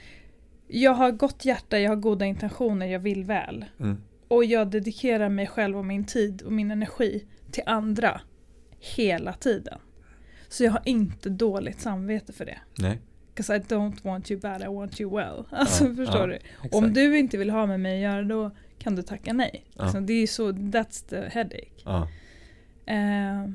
jag 0.67 0.91
har 0.91 1.11
gott 1.11 1.45
hjärta, 1.45 1.79
jag 1.79 1.89
har 1.91 1.95
goda 1.95 2.25
intentioner, 2.25 2.85
jag 2.87 2.99
vill 2.99 3.23
väl. 3.23 3.65
Mm. 3.79 3.97
Och 4.27 4.45
jag 4.45 4.67
dedikerar 4.71 5.29
mig 5.29 5.47
själv 5.47 5.77
och 5.77 5.85
min 5.85 6.03
tid 6.05 6.41
och 6.41 6.51
min 6.51 6.71
energi 6.71 7.25
till 7.51 7.63
andra 7.65 8.21
hela 8.79 9.33
tiden. 9.33 9.79
Så 10.47 10.63
jag 10.63 10.71
har 10.71 10.81
inte 10.85 11.29
dåligt 11.29 11.81
samvete 11.81 12.33
för 12.33 12.45
det. 12.45 12.57
Nej. 12.79 12.99
'Cause 13.35 13.55
I 13.55 13.59
don't 13.59 14.03
want 14.03 14.31
you 14.31 14.39
bad, 14.41 14.61
I 14.61 14.65
want 14.65 15.01
you 15.01 15.15
well. 15.17 15.43
Alltså 15.49 15.83
Ja, 15.87 15.95
förstår 15.95 16.19
ja, 16.21 16.27
du? 16.27 16.33
Exakt. 16.35 16.75
Om 16.75 16.93
du 16.93 17.17
inte 17.17 17.37
vill 17.37 17.49
ha 17.49 17.65
med 17.65 17.79
mig 17.79 18.05
att 18.05 18.11
göra 18.11 18.23
då 18.23 18.51
kan 18.89 18.95
du 18.95 19.01
tacka 19.01 19.33
nej. 19.33 19.63
Ja. 19.73 19.83
Liksom, 19.83 20.05
det 20.05 20.13
är 20.13 20.19
ju 20.21 20.27
så, 20.27 20.51
that's 20.51 21.09
the 21.09 21.29
headache. 21.29 21.69
Ja, 21.85 22.07
Eh, 22.85 23.49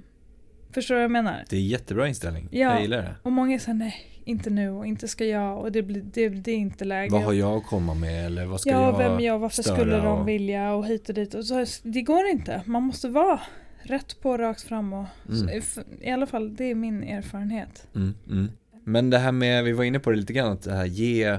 förstår 0.73 0.95
du 0.95 0.99
vad 0.99 1.05
jag 1.05 1.11
menar? 1.11 1.45
det 1.51 1.57
är 1.57 1.61
jättebra 1.61 2.09
inställning. 2.09 2.49
Ja. 2.51 2.59
Jag 2.73 2.81
gillar 2.83 2.97
det. 3.03 3.15
Och 3.23 3.33
många 3.33 3.59
säger 3.59 3.75
nej, 3.79 3.95
inte 4.25 4.51
nu 4.51 4.71
och 4.71 4.87
inte 4.87 5.09
ska 5.09 5.25
jag 5.25 5.59
och 5.61 5.73
det, 5.73 5.83
blir, 5.83 6.03
det, 6.03 6.29
det 6.29 6.51
är 6.53 6.57
inte 6.57 6.85
läge. 6.85 7.13
Vad 7.13 7.23
har 7.23 7.33
jag 7.33 7.57
att 7.57 7.67
komma 7.67 7.95
med 7.95 8.27
eller 8.27 8.47
vad 8.47 8.61
ska 8.61 8.71
ja, 8.71 8.83
jag 8.83 8.99
vem 8.99 9.21
jag, 9.21 9.39
varför 9.39 9.63
störa 9.63 9.77
skulle 9.77 9.97
de 9.97 10.07
och- 10.19 10.29
vilja 10.29 10.73
och 10.75 10.87
hit 10.87 11.09
och 11.09 11.15
dit. 11.15 11.35
Och 11.35 11.45
så, 11.45 11.65
det 11.83 12.03
går 12.03 12.27
inte, 12.27 12.63
man 12.65 12.83
måste 12.83 13.09
vara 13.09 13.41
rätt 13.83 14.21
på, 14.21 14.37
rakt 14.39 14.63
fram 14.63 14.93
och 14.93 15.05
Mm. 15.29 15.63
så, 15.63 15.81
i 16.01 16.11
alla 16.11 16.27
fall 16.27 16.57
det 16.57 16.65
är 16.65 16.75
min 16.75 17.03
erfarenhet. 17.03 17.87
Mm, 17.95 18.15
mm. 18.31 18.49
Men 18.85 19.11
det 19.11 19.19
här 19.19 19.33
med, 19.33 19.65
vi 19.65 19.73
var 19.73 19.85
inne 19.85 19.99
på 19.99 20.11
det 20.11 20.17
lite 20.17 20.33
grann, 20.33 20.53
att 20.53 20.63
det 20.63 20.75
här 20.75 20.85
ge, 20.87 21.39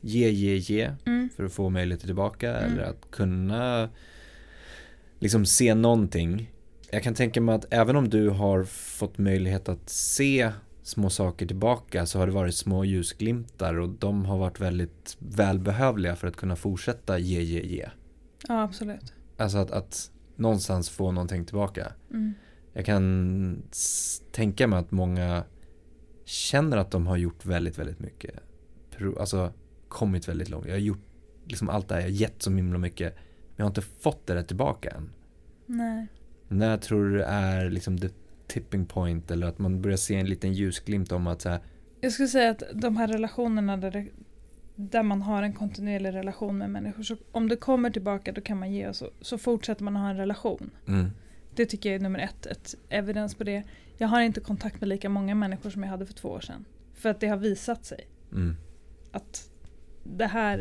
ge, 0.00 0.30
ge, 0.30 0.56
ge 0.56 0.92
Mm. 1.06 1.28
för 1.36 1.44
att 1.44 1.52
få 1.52 1.70
möjligheter 1.70 2.06
tillbaka 2.06 2.56
Mm. 2.58 2.72
eller 2.72 2.82
att 2.82 3.10
kunna 3.10 3.88
liksom 5.18 5.46
se 5.46 5.74
någonting. 5.74 6.52
Jag 6.90 7.02
kan 7.02 7.14
tänka 7.14 7.40
mig 7.40 7.54
att 7.54 7.66
även 7.70 7.96
om 7.96 8.08
du 8.08 8.28
har 8.28 8.64
fått 8.64 9.18
möjlighet 9.18 9.68
att 9.68 9.88
se 9.90 10.52
små 10.82 11.10
saker 11.10 11.46
tillbaka 11.46 12.06
så 12.06 12.18
har 12.18 12.26
det 12.26 12.32
varit 12.32 12.54
små 12.54 12.84
ljusglimtar 12.84 13.74
och 13.78 13.88
de 13.88 14.24
har 14.24 14.38
varit 14.38 14.60
väldigt 14.60 15.16
välbehövliga 15.18 16.16
för 16.16 16.28
att 16.28 16.36
kunna 16.36 16.56
fortsätta 16.56 17.18
ge, 17.18 17.42
ge, 17.42 17.60
ge. 17.62 17.88
Ja, 18.48 18.62
absolut. 18.62 19.12
Alltså 19.36 19.58
att, 19.58 19.70
att 19.70 20.10
någonstans 20.36 20.90
få 20.90 21.12
någonting 21.12 21.44
tillbaka. 21.44 21.92
Mm. 22.10 22.34
Jag 22.72 22.84
kan 22.86 23.62
tänka 24.32 24.66
mig 24.66 24.78
att 24.78 24.90
många 24.90 25.44
känner 26.24 26.76
att 26.76 26.90
de 26.90 27.06
har 27.06 27.16
gjort 27.16 27.46
väldigt, 27.46 27.78
väldigt 27.78 27.98
mycket. 27.98 28.34
Alltså 29.20 29.52
kommit 29.88 30.28
väldigt 30.28 30.48
långt. 30.48 30.66
Jag 30.66 30.72
har 30.74 30.78
gjort 30.78 31.02
liksom 31.44 31.68
allt 31.68 31.88
det 31.88 31.94
här, 31.94 32.00
jag 32.00 32.08
har 32.08 32.12
gett 32.12 32.42
så 32.42 32.50
himla 32.50 32.78
mycket. 32.78 33.14
Men 33.14 33.54
jag 33.56 33.64
har 33.64 33.70
inte 33.70 33.82
fått 33.82 34.26
det 34.26 34.34
där 34.34 34.42
tillbaka 34.42 34.90
än. 34.90 35.10
Nej. 35.66 36.06
När 36.48 36.76
tror 36.76 37.10
du 37.10 37.22
är 37.22 37.70
liksom 37.70 37.98
the 37.98 38.08
tipping 38.46 38.86
point 38.86 39.30
eller 39.30 39.46
att 39.46 39.58
man 39.58 39.82
börjar 39.82 39.96
se 39.96 40.14
en 40.14 40.26
liten 40.26 40.52
ljusglimt 40.52 41.12
om 41.12 41.26
att 41.26 41.40
så 41.42 41.48
här, 41.48 41.60
Jag 42.00 42.12
skulle 42.12 42.28
säga 42.28 42.50
att 42.50 42.62
de 42.74 42.96
här 42.96 43.08
relationerna 43.08 43.76
där, 43.76 43.90
det, 43.90 44.06
där 44.76 45.02
man 45.02 45.22
har 45.22 45.42
en 45.42 45.52
kontinuerlig 45.52 46.14
relation 46.14 46.58
med 46.58 46.70
människor, 46.70 47.02
så 47.02 47.16
om 47.32 47.48
det 47.48 47.56
kommer 47.56 47.90
tillbaka 47.90 48.32
då 48.32 48.40
kan 48.40 48.58
man 48.58 48.72
ge 48.72 48.88
och 48.88 48.96
så, 48.96 49.10
så 49.20 49.38
fortsätter 49.38 49.84
man 49.84 49.96
ha 49.96 50.10
en 50.10 50.16
relation. 50.16 50.70
mm, 50.86 51.10
Det 51.54 51.66
tycker 51.66 51.88
jag 51.88 51.96
är 51.96 52.00
nummer 52.02 52.18
ett, 52.18 52.46
ett 52.46 52.74
evidens 52.88 53.34
på 53.34 53.44
det. 53.44 53.62
Jag 53.96 54.08
har 54.08 54.20
inte 54.20 54.40
kontakt 54.40 54.80
med 54.80 54.88
lika 54.88 55.08
många 55.08 55.34
människor 55.34 55.70
som 55.70 55.82
jag 55.82 55.90
hade 55.90 56.06
för 56.06 56.14
två 56.14 56.28
år 56.28 56.40
sedan. 56.40 56.64
För 56.94 57.08
att 57.08 57.20
det 57.20 57.28
har 57.28 57.36
visat 57.36 57.84
sig 57.84 58.08
mm, 58.32 58.56
att 59.12 59.50
det 60.16 60.26
här 60.26 60.58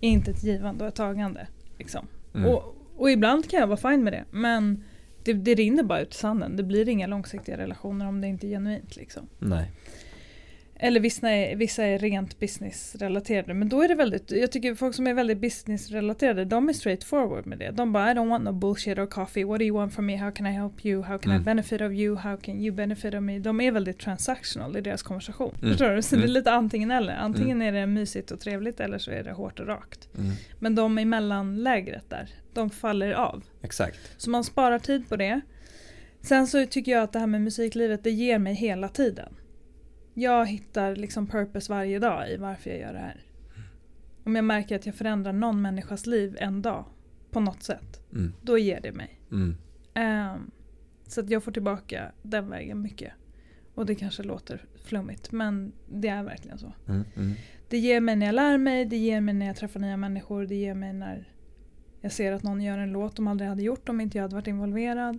är 0.00 0.08
inte 0.08 0.30
ett 0.30 0.44
givande 0.44 0.84
och 0.84 0.88
ett 0.88 0.94
tagande. 0.94 1.46
Liksom. 1.78 2.06
mm, 2.34 2.50
Och, 2.50 2.76
och 2.96 3.10
ibland 3.10 3.50
kan 3.50 3.60
jag 3.60 3.66
vara 3.66 3.92
fine 3.92 4.04
med 4.04 4.12
det. 4.12 4.24
Men 4.30 4.84
det, 5.22 5.32
det 5.32 5.54
rinner 5.54 5.82
bara 5.82 6.00
ut 6.00 6.14
i 6.14 6.16
sanden. 6.16 6.56
Det 6.56 6.62
blir 6.62 6.88
inga 6.88 7.06
långsiktiga 7.06 7.56
relationer 7.56 8.08
om 8.08 8.20
det 8.20 8.26
inte 8.26 8.46
är 8.46 8.48
genuint. 8.48 8.96
Liksom. 8.96 9.28
nej, 9.38 9.70
Eller 10.80 11.00
vissa 11.00 11.30
är, 11.30 11.56
vissa 11.56 11.84
är 11.84 11.98
rent 11.98 12.38
businessrelaterade. 12.40 13.54
Men 13.54 13.68
då 13.68 13.82
är 13.82 13.88
det 13.88 13.94
väldigt, 13.94 14.30
jag 14.30 14.52
tycker 14.52 14.74
folk 14.74 14.94
som 14.94 15.06
är 15.06 15.14
väldigt 15.14 15.38
businessrelaterade, 15.38 16.44
de 16.44 16.68
är 16.68 16.72
straightforward 16.72 17.46
med 17.46 17.58
det. 17.58 17.70
De 17.70 17.92
bara 17.92 18.10
I 18.10 18.14
don't 18.14 18.28
want 18.28 18.44
no 18.44 18.52
bullshit 18.52 18.98
or 18.98 19.06
coffee. 19.06 19.44
What 19.44 19.58
do 19.58 19.64
you 19.64 19.76
want 19.76 19.94
from 19.94 20.06
me? 20.06 20.16
How 20.16 20.30
can 20.30 20.46
I 20.46 20.50
help 20.50 20.86
you? 20.86 21.02
How 21.02 21.18
can 21.18 21.32
I 21.32 21.34
Mm. 21.34 21.44
benefit 21.44 21.80
of 21.80 21.92
you? 21.92 22.16
How 22.16 22.36
can 22.36 22.60
you 22.60 22.74
benefit 22.76 23.14
of 23.14 23.22
me? 23.22 23.38
De 23.38 23.60
är 23.60 23.72
väldigt 23.72 23.98
transactional 23.98 24.76
i 24.76 24.80
deras 24.80 25.02
konversation. 25.02 25.54
Mm. 25.58 25.70
Förstår 25.70 25.90
du? 25.90 26.02
Så 26.02 26.16
det 26.16 26.20
är 26.20 26.24
Mm. 26.24 26.34
lite 26.34 26.52
antingen 26.52 26.90
eller. 26.90 27.14
Antingen 27.16 27.62
är 27.62 27.72
det 27.72 27.86
mysigt 27.86 28.30
och 28.30 28.40
trevligt 28.40 28.80
eller 28.80 28.98
så 28.98 29.10
är 29.10 29.22
det 29.24 29.32
hårt 29.32 29.60
och 29.60 29.66
rakt. 29.66 30.08
mm, 30.18 30.30
Men 30.58 30.74
de 30.74 30.98
i 30.98 31.04
mellanlägret 31.04 32.10
där, 32.10 32.28
de 32.54 32.70
faller 32.70 33.12
av. 33.12 33.44
exakt. 33.62 33.98
Så 34.16 34.30
man 34.30 34.44
sparar 34.44 34.78
tid 34.78 35.08
på 35.08 35.16
det. 35.16 35.40
Sen 36.20 36.46
så 36.46 36.66
tycker 36.66 36.92
jag 36.92 37.02
att 37.02 37.12
det 37.12 37.18
här 37.18 37.26
med 37.26 37.40
musiklivet, 37.42 38.04
det 38.04 38.10
ger 38.10 38.38
mig 38.38 38.54
hela 38.54 38.88
tiden. 38.88 39.34
Jag 40.20 40.46
hittar 40.46 40.96
liksom 40.96 41.26
purpose 41.26 41.72
varje 41.72 41.98
dag 41.98 42.30
i 42.30 42.36
varför 42.36 42.70
jag 42.70 42.78
gör 42.80 42.92
det 42.92 42.98
här. 42.98 43.20
Om 44.24 44.36
jag 44.36 44.44
märker 44.44 44.76
att 44.76 44.86
jag 44.86 44.94
förändrar 44.94 45.32
någon 45.32 45.62
människas 45.62 46.06
liv 46.06 46.36
en 46.40 46.62
dag, 46.62 46.84
på 47.30 47.40
något 47.40 47.62
sätt, 47.62 48.00
Mm, 48.12 48.32
då 48.42 48.58
ger 48.58 48.80
det 48.80 48.92
mig. 48.92 49.20
mm, 49.32 49.56
Ehm, 49.94 50.50
så 51.06 51.20
att 51.20 51.30
jag 51.30 51.42
får 51.44 51.52
tillbaka 51.52 52.12
den 52.22 52.50
vägen 52.50 52.82
mycket. 52.82 53.12
Och 53.74 53.86
det 53.86 53.94
kanske 53.94 54.22
låter 54.22 54.64
flummigt, 54.84 55.32
men 55.32 55.72
det 55.88 56.08
är 56.08 56.22
verkligen 56.22 56.58
så. 56.58 56.72
mm, 56.88 57.04
mm, 57.16 57.32
Det 57.68 57.78
ger 57.78 58.00
mig 58.00 58.16
när 58.16 58.26
jag 58.26 58.34
lär 58.34 58.58
mig, 58.58 58.84
det 58.84 58.96
ger 58.96 59.20
mig 59.20 59.34
när 59.34 59.46
jag 59.46 59.56
träffar 59.56 59.80
nya 59.80 59.96
människor, 59.96 60.46
det 60.46 60.54
ger 60.54 60.74
mig 60.74 60.92
när 60.92 61.32
jag 62.00 62.12
ser 62.12 62.32
att 62.32 62.42
någon 62.42 62.60
gör 62.62 62.78
en 62.78 62.92
låt 62.92 63.16
de 63.16 63.28
aldrig 63.28 63.48
hade 63.50 63.62
gjort 63.62 63.88
om 63.88 64.00
inte 64.00 64.18
jag 64.18 64.22
hade 64.22 64.34
varit 64.34 64.46
involverad. 64.46 65.18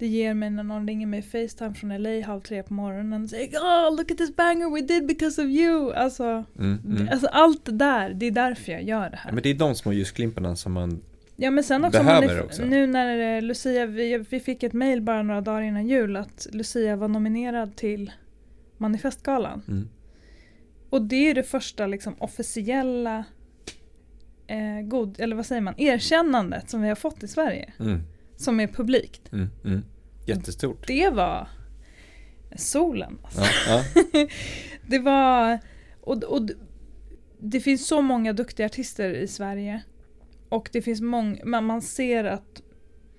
Det 0.00 0.06
ger 0.06 0.34
mig 0.34 0.50
när 0.50 0.62
någon 0.62 0.88
ringer 0.88 1.06
mig 1.06 1.22
Facetime 1.22 1.74
från 1.74 2.02
LA 2.02 2.26
halv 2.26 2.40
tre 2.40 2.62
på 2.62 2.74
morgonen 2.74 3.22
och 3.22 3.30
säger 3.30 3.58
oh, 3.58 3.96
look 3.96 4.10
at 4.10 4.18
this 4.18 4.36
banger 4.36 4.74
we 4.74 4.80
did 4.80 5.06
because 5.06 5.42
of 5.42 5.48
you. 5.48 5.92
Alltså, 5.92 6.44
mm, 6.58 6.78
mm. 6.86 7.08
alltså 7.12 7.26
allt 7.26 7.64
det 7.64 7.72
där, 7.72 8.14
det 8.14 8.26
är 8.26 8.30
därför 8.30 8.72
jag 8.72 8.82
gör 8.82 9.10
det 9.10 9.16
här. 9.16 9.30
Ja, 9.30 9.34
men 9.34 9.42
det 9.42 9.50
är 9.50 9.54
de 9.54 9.74
små 9.74 9.92
ljusglimparna 9.92 10.56
som 10.56 10.72
man 10.72 11.00
Ja 11.36 11.50
men 11.50 11.64
sen 11.64 11.84
också, 11.84 12.02
man 12.02 12.40
också. 12.40 12.64
nu 12.64 12.86
när 12.86 13.40
Lucia, 13.40 13.86
vi, 13.86 14.24
vi 14.30 14.40
fick 14.40 14.62
ett 14.62 14.72
mail 14.72 15.02
bara 15.02 15.22
några 15.22 15.40
dagar 15.40 15.62
innan 15.62 15.86
jul 15.86 16.16
att 16.16 16.46
Lucia 16.52 16.96
var 16.96 17.08
nominerad 17.08 17.76
till 17.76 18.12
Manifestgalan. 18.78 19.62
mm, 19.68 19.88
Och 20.90 21.02
det 21.02 21.30
är 21.30 21.34
det 21.34 21.42
första 21.42 21.86
liksom, 21.86 22.14
officiella 22.18 23.24
eh, 24.46 24.80
god, 24.82 25.20
eller 25.20 25.36
vad 25.36 25.46
säger 25.46 25.60
man, 25.60 25.74
erkännandet 25.76 26.70
som 26.70 26.82
vi 26.82 26.88
har 26.88 26.94
fått 26.94 27.22
i 27.22 27.28
Sverige. 27.28 27.72
mm, 27.80 28.02
Som 28.36 28.60
är 28.60 28.66
publikt. 28.66 29.32
mm, 29.32 29.48
mm. 29.64 29.82
Jättestort. 30.36 30.86
Det 30.86 31.08
var 31.10 31.48
solen. 32.56 33.18
Alltså. 33.22 33.40
Ja, 33.40 33.84
ja. 34.12 34.26
Det 34.86 34.98
var... 34.98 35.58
Och, 36.00 36.22
och 36.24 36.48
det 37.38 37.60
finns 37.60 37.86
så 37.86 38.02
många 38.02 38.32
duktiga 38.32 38.66
artister 38.66 39.10
i 39.10 39.28
Sverige. 39.28 39.82
Och 40.48 40.68
det 40.72 40.82
finns 40.82 41.00
många, 41.00 41.44
man, 41.44 41.64
man 41.64 41.82
ser 41.82 42.24
att 42.24 42.62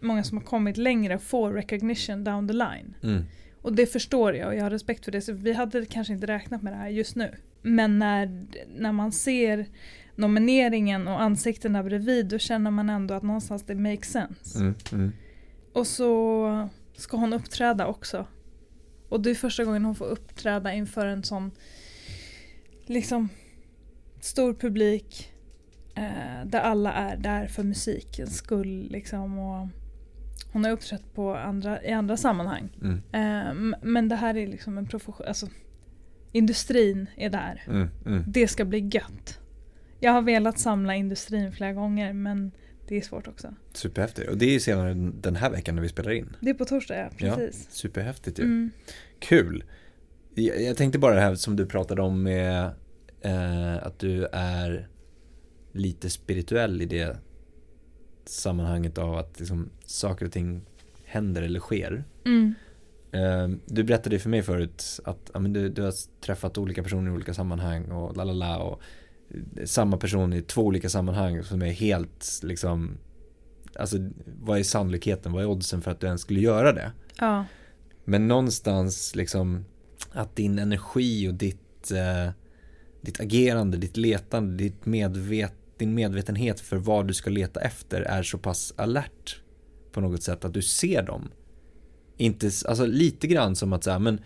många 0.01 0.23
som 0.23 0.37
har 0.37 0.45
kommit 0.45 0.77
längre 0.77 1.17
får 1.17 1.51
recognition 1.53 2.23
down 2.23 2.47
the 2.47 2.53
line. 2.53 2.93
Mm, 3.03 3.23
Och 3.61 3.73
det 3.75 3.85
förstår 3.85 4.35
jag 4.35 4.47
och 4.47 4.55
jag 4.55 4.63
har 4.63 4.69
respekt 4.69 5.05
för 5.05 5.11
det. 5.11 5.21
Så 5.21 5.33
vi 5.33 5.53
hade 5.53 5.85
kanske 5.85 6.13
inte 6.13 6.27
räknat 6.27 6.61
med 6.61 6.73
det 6.73 6.77
här 6.77 6.89
just 6.89 7.15
nu. 7.15 7.35
Men 7.61 7.99
när, 7.99 8.45
när 8.75 8.91
man 8.91 9.11
ser 9.11 9.65
nomineringen 10.15 11.07
och 11.07 11.21
ansiktena 11.21 11.83
bredvid 11.83 12.25
då 12.25 12.37
känner 12.37 12.71
man 12.71 12.89
ändå 12.89 13.13
att 13.13 13.23
någonstans 13.23 13.63
det 13.63 13.75
makes 13.75 14.11
sense. 14.11 14.59
Mm, 14.59 14.75
mm. 14.91 15.11
Och 15.73 15.87
så 15.87 16.69
ska 17.01 17.17
hon 17.17 17.33
uppträda 17.33 17.87
också. 17.87 18.27
Och 19.09 19.21
det 19.21 19.29
är 19.29 19.35
första 19.35 19.63
gången 19.63 19.85
hon 19.85 19.95
får 19.95 20.05
uppträda 20.05 20.73
inför 20.73 21.05
en 21.05 21.23
sån 21.23 21.51
liksom 22.85 23.29
stor 24.19 24.53
publik 24.53 25.33
eh, 25.95 26.45
där 26.45 26.59
alla 26.59 26.93
är 26.93 27.17
där 27.17 27.47
för 27.47 27.63
musikens 27.63 28.37
skull. 28.37 28.87
Liksom, 28.91 29.39
och 29.39 29.67
hon 30.53 30.63
har 30.63 30.71
uppträtt 30.71 31.13
på 31.13 31.35
andra, 31.35 31.83
i 31.83 31.91
andra 31.91 32.17
sammanhang. 32.17 32.69
Mm, 32.81 33.01
Eh, 33.11 33.77
men 33.81 34.09
det 34.09 34.15
här 34.15 34.37
är 34.37 34.47
liksom 34.47 34.77
en 34.77 34.87
profession, 34.87 35.27
alltså 35.27 35.47
industrin 36.31 37.07
är 37.15 37.29
där. 37.29 37.63
mm, 37.67 37.89
mm. 38.05 38.23
Det 38.27 38.47
ska 38.47 38.65
bli 38.65 38.89
gött. 38.91 39.39
Jag 39.99 40.11
har 40.11 40.21
velat 40.21 40.59
samla 40.59 40.95
industrin 40.95 41.51
flera 41.51 41.73
gånger 41.73 42.13
men 42.13 42.51
det 42.91 42.97
är 42.97 43.01
svårt 43.01 43.27
också. 43.27 43.53
Superhäftigt. 43.73 44.29
Och 44.29 44.37
det 44.37 44.45
är 44.45 44.51
ju 44.51 44.59
senare 44.59 44.93
den 44.93 45.35
här 45.35 45.49
veckan 45.49 45.75
när 45.75 45.81
vi 45.81 45.89
spelar 45.89 46.11
in. 46.11 46.35
Det 46.39 46.49
är 46.49 46.53
på 46.53 46.65
torsdag 46.65 46.97
ja, 46.97 47.09
Ja. 47.17 47.35
precis. 47.35 47.67
Superhäftigt 47.71 48.39
ju. 48.39 48.43
Mm. 48.43 48.71
Kul. 49.19 49.63
Jag, 50.35 50.77
tänkte 50.77 50.99
bara 50.99 51.15
det 51.15 51.21
här 51.21 51.35
som 51.35 51.55
du 51.55 51.65
pratade 51.65 52.01
om 52.01 52.23
med 52.23 52.71
eh, 53.21 53.83
att 53.83 53.99
du 53.99 54.25
är 54.31 54.87
lite 55.71 56.09
spirituell 56.09 56.81
i 56.81 56.85
det 56.85 57.17
sammanhanget 58.25 58.97
av 58.97 59.15
att 59.15 59.39
liksom, 59.39 59.69
saker 59.85 60.25
och 60.25 60.31
ting 60.31 60.61
händer 61.05 61.41
eller 61.41 61.59
sker. 61.59 62.03
Mm. 62.25 62.53
Eh, 63.11 63.49
du 63.65 63.83
berättade 63.83 64.19
för 64.19 64.29
mig 64.29 64.41
förut 64.41 64.99
att 65.03 65.31
ja, 65.33 65.39
men 65.39 65.53
du, 65.53 65.69
du 65.69 65.81
har 65.81 65.93
träffat 66.21 66.57
olika 66.57 66.83
personer 66.83 67.11
i 67.11 67.13
olika 67.13 67.33
sammanhang 67.33 67.91
och 67.91 68.17
la 68.17 68.23
la 68.23 68.33
la 68.33 68.57
och 68.57 68.81
samma 69.65 69.97
person 69.97 70.33
i 70.33 70.41
två 70.41 70.61
olika 70.61 70.89
sammanhang 70.89 71.43
som 71.43 71.61
är 71.61 71.71
helt 71.71 72.39
liksom 72.43 72.97
Alltså 73.75 73.97
vad 74.41 74.59
är 74.59 74.63
sannolikheten, 74.63 75.31
vad 75.31 75.43
är 75.43 75.47
oddsen 75.47 75.81
för 75.81 75.91
att 75.91 75.99
du 75.99 76.07
ens 76.07 76.21
skulle 76.21 76.39
göra 76.39 76.73
det? 76.73 76.91
Ja. 77.19 77.45
Men 78.03 78.27
någonstans 78.27 79.15
liksom 79.15 79.65
att 80.11 80.35
din 80.35 80.59
energi 80.59 81.29
och 81.29 81.33
ditt, 81.33 81.91
eh, 81.91 82.31
ditt 83.01 83.19
agerande, 83.19 83.77
ditt 83.77 83.97
letande, 83.97 84.63
ditt 84.63 84.85
medvet, 84.85 85.53
din 85.77 85.93
medvetenhet 85.93 86.59
för 86.59 86.77
vad 86.77 87.07
du 87.07 87.13
ska 87.13 87.29
leta 87.29 87.61
efter 87.61 88.01
är 88.01 88.23
så 88.23 88.37
pass 88.37 88.73
alert 88.75 89.41
på 89.91 90.01
något 90.01 90.23
sätt 90.23 90.45
att 90.45 90.53
du 90.53 90.61
ser 90.61 91.03
dem. 91.03 91.29
Inte, 92.17 92.51
alltså 92.67 92.85
lite 92.85 93.27
grann 93.27 93.55
som 93.55 93.73
att 93.73 93.83
säga, 93.83 93.99
men 93.99 94.21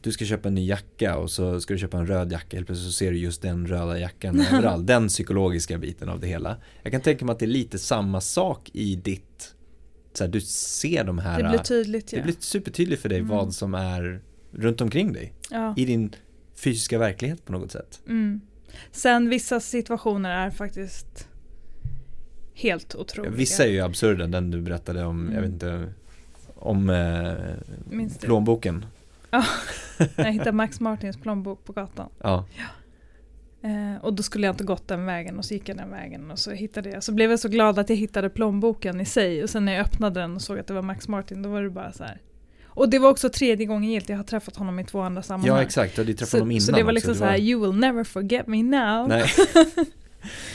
du 0.00 0.12
ska 0.12 0.24
köpa 0.24 0.48
en 0.48 0.54
ny 0.54 0.66
jacka 0.66 1.16
och 1.16 1.30
så 1.30 1.60
ska 1.60 1.74
du 1.74 1.78
köpa 1.78 1.98
en 1.98 2.06
röd 2.06 2.32
jacka, 2.32 2.56
helt 2.56 2.66
plötsligt 2.66 2.86
så 2.86 2.92
ser 2.92 3.10
du 3.10 3.18
just 3.18 3.42
den 3.42 3.66
röda 3.66 3.98
jackan 3.98 4.40
överallt, 4.52 4.86
den 4.86 5.08
psykologiska 5.08 5.78
biten 5.78 6.08
av 6.08 6.20
det 6.20 6.26
hela. 6.26 6.56
Jag 6.82 6.92
kan 6.92 7.00
tänka 7.00 7.24
mig 7.24 7.32
att 7.32 7.38
det 7.38 7.44
är 7.44 7.46
lite 7.46 7.78
samma 7.78 8.20
sak 8.20 8.70
i 8.72 8.96
ditt, 8.96 9.54
så 10.12 10.24
här, 10.24 10.30
du 10.30 10.40
ser 10.40 11.04
de 11.04 11.18
här 11.18 11.42
Det 11.42 11.48
blir 11.48 11.58
tydligt 11.58 12.08
det 12.10 12.16
ja. 12.16 12.22
blir 12.22 12.36
supertydligt 12.40 13.02
för 13.02 13.08
dig 13.08 13.18
Mm. 13.18 13.28
vad 13.30 13.54
som 13.54 13.74
är 13.74 14.20
runt 14.52 14.80
omkring 14.80 15.12
dig. 15.12 15.32
ja. 15.50 15.74
I 15.76 15.84
din 15.84 16.14
fysiska 16.54 16.98
verklighet 16.98 17.44
på 17.44 17.52
något 17.52 17.72
sätt. 17.72 18.00
Mm. 18.06 18.40
Sen 18.92 19.28
vissa 19.28 19.60
situationer 19.60 20.30
är 20.30 20.50
faktiskt 20.50 21.28
helt 22.54 22.94
otroliga. 22.94 23.32
Vissa 23.32 23.64
är 23.64 23.68
ju 23.70 23.80
absurda, 23.80 24.26
den 24.26 24.50
du 24.50 24.60
berättade 24.60 25.04
om, 25.04 25.18
jag 25.24 25.30
Mm. 25.38 25.42
vet 25.42 25.52
inte, 25.52 25.92
om 26.54 26.90
eh, 26.90 28.08
plånboken. 28.20 28.84
När 29.30 30.24
jag 30.24 30.32
hittade 30.32 30.52
Max 30.52 30.80
Martins 30.80 31.16
plånbok 31.16 31.64
på 31.64 31.72
gatan. 31.72 32.08
Ja, 32.18 32.44
Eh, 33.62 34.04
och 34.04 34.14
då 34.14 34.22
skulle 34.22 34.46
jag 34.46 34.52
inte 34.52 34.64
gått 34.64 34.88
den 34.88 35.06
vägen 35.06 35.38
och 35.38 35.44
så 35.44 35.54
gick 35.54 35.68
jag 35.68 35.76
den 35.76 35.90
vägen 35.90 36.30
och 36.30 36.38
så 36.38 36.50
hittade 36.50 36.90
jag. 36.90 37.02
Så 37.02 37.12
blev 37.12 37.30
jag 37.30 37.40
så 37.40 37.48
glad 37.48 37.78
att 37.78 37.88
jag 37.88 37.96
hittade 37.96 38.30
plånboken 38.30 39.00
i 39.00 39.04
sig 39.04 39.42
och 39.42 39.50
sen 39.50 39.64
när 39.64 39.72
jag 39.72 39.80
öppnade 39.86 40.20
den 40.20 40.34
och 40.34 40.42
såg 40.42 40.58
att 40.58 40.66
det 40.66 40.74
var 40.74 40.82
Max 40.82 41.08
Martin 41.08 41.42
då 41.42 41.48
var 41.48 41.62
det 41.62 41.70
bara 41.70 41.92
så 41.92 42.04
här. 42.04 42.20
Och 42.66 42.88
det 42.90 42.98
var 42.98 43.10
också 43.10 43.28
tredje 43.28 43.66
gången 43.66 43.90
gillt, 43.90 44.08
jag 44.08 44.16
har 44.16 44.24
träffat 44.24 44.56
honom 44.56 44.78
i 44.78 44.84
två 44.84 45.00
andra 45.00 45.22
sammanhang. 45.22 45.56
ja 45.56 45.62
exakt, 45.62 45.94
du 45.96 46.00
hade 46.00 46.10
ju 46.10 46.16
träffat 46.16 46.30
så, 46.30 46.36
honom 46.36 46.50
innan 46.50 46.60
så 46.60 46.72
det 46.72 46.82
var 46.82 46.82
också. 46.82 46.94
liksom 46.94 47.14
så 47.14 47.24
här, 47.24 47.38
you 47.38 47.60
will 47.60 47.80
never 47.80 48.04
forget 48.04 48.46
me 48.46 48.62
now. 48.62 49.08
Nej, 49.08 49.24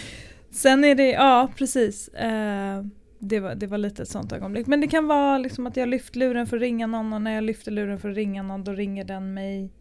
Sen 0.51 0.83
är 0.83 0.95
det, 0.95 1.11
ja 1.11 1.51
precis. 1.57 2.07
Eh, 2.07 2.83
det, 3.23 3.39
var, 3.39 3.55
det 3.55 3.67
var 3.67 3.77
lite 3.77 4.01
ett 4.01 4.09
sånt 4.09 4.31
ögonblick. 4.31 4.67
Men 4.67 4.81
det 4.81 4.87
kan 4.87 5.07
vara 5.07 5.37
liksom 5.37 5.67
att 5.67 5.77
jag 5.77 5.89
lyft 5.89 6.15
luren 6.15 6.47
för 6.47 6.57
att 6.57 6.61
ringa 6.61 6.87
någon 6.87 7.13
och 7.13 7.21
när 7.21 7.35
jag 7.35 7.43
lyfter 7.43 7.71
luren 7.71 7.99
för 7.99 8.09
att 8.09 8.15
ringa 8.15 8.43
någon 8.43 8.63
då 8.63 8.71
ringer 8.71 9.03
den 9.03 9.33
mig. 9.33 9.73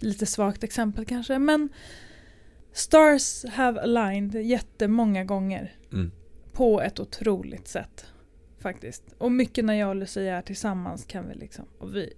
Lite 0.00 0.26
svagt 0.26 0.64
exempel 0.64 1.04
kanske 1.04 1.38
men 1.38 1.68
Stars 2.72 3.44
have 3.44 3.80
aligned 3.80 4.34
jättemånga 4.34 5.24
gånger 5.24 5.76
mm. 5.92 6.10
på 6.52 6.80
ett 6.80 7.00
otroligt 7.00 7.68
sätt. 7.68 8.06
Faktiskt. 8.58 9.04
Och 9.18 9.32
mycket 9.32 9.64
när 9.64 9.74
jag 9.74 9.88
och 9.88 9.96
Lucia 9.96 10.36
är 10.36 10.42
tillsammans 10.42 11.04
kan 11.04 11.28
vi 11.28 11.34
liksom, 11.34 11.64
och 11.78 11.96
vi 11.96 12.12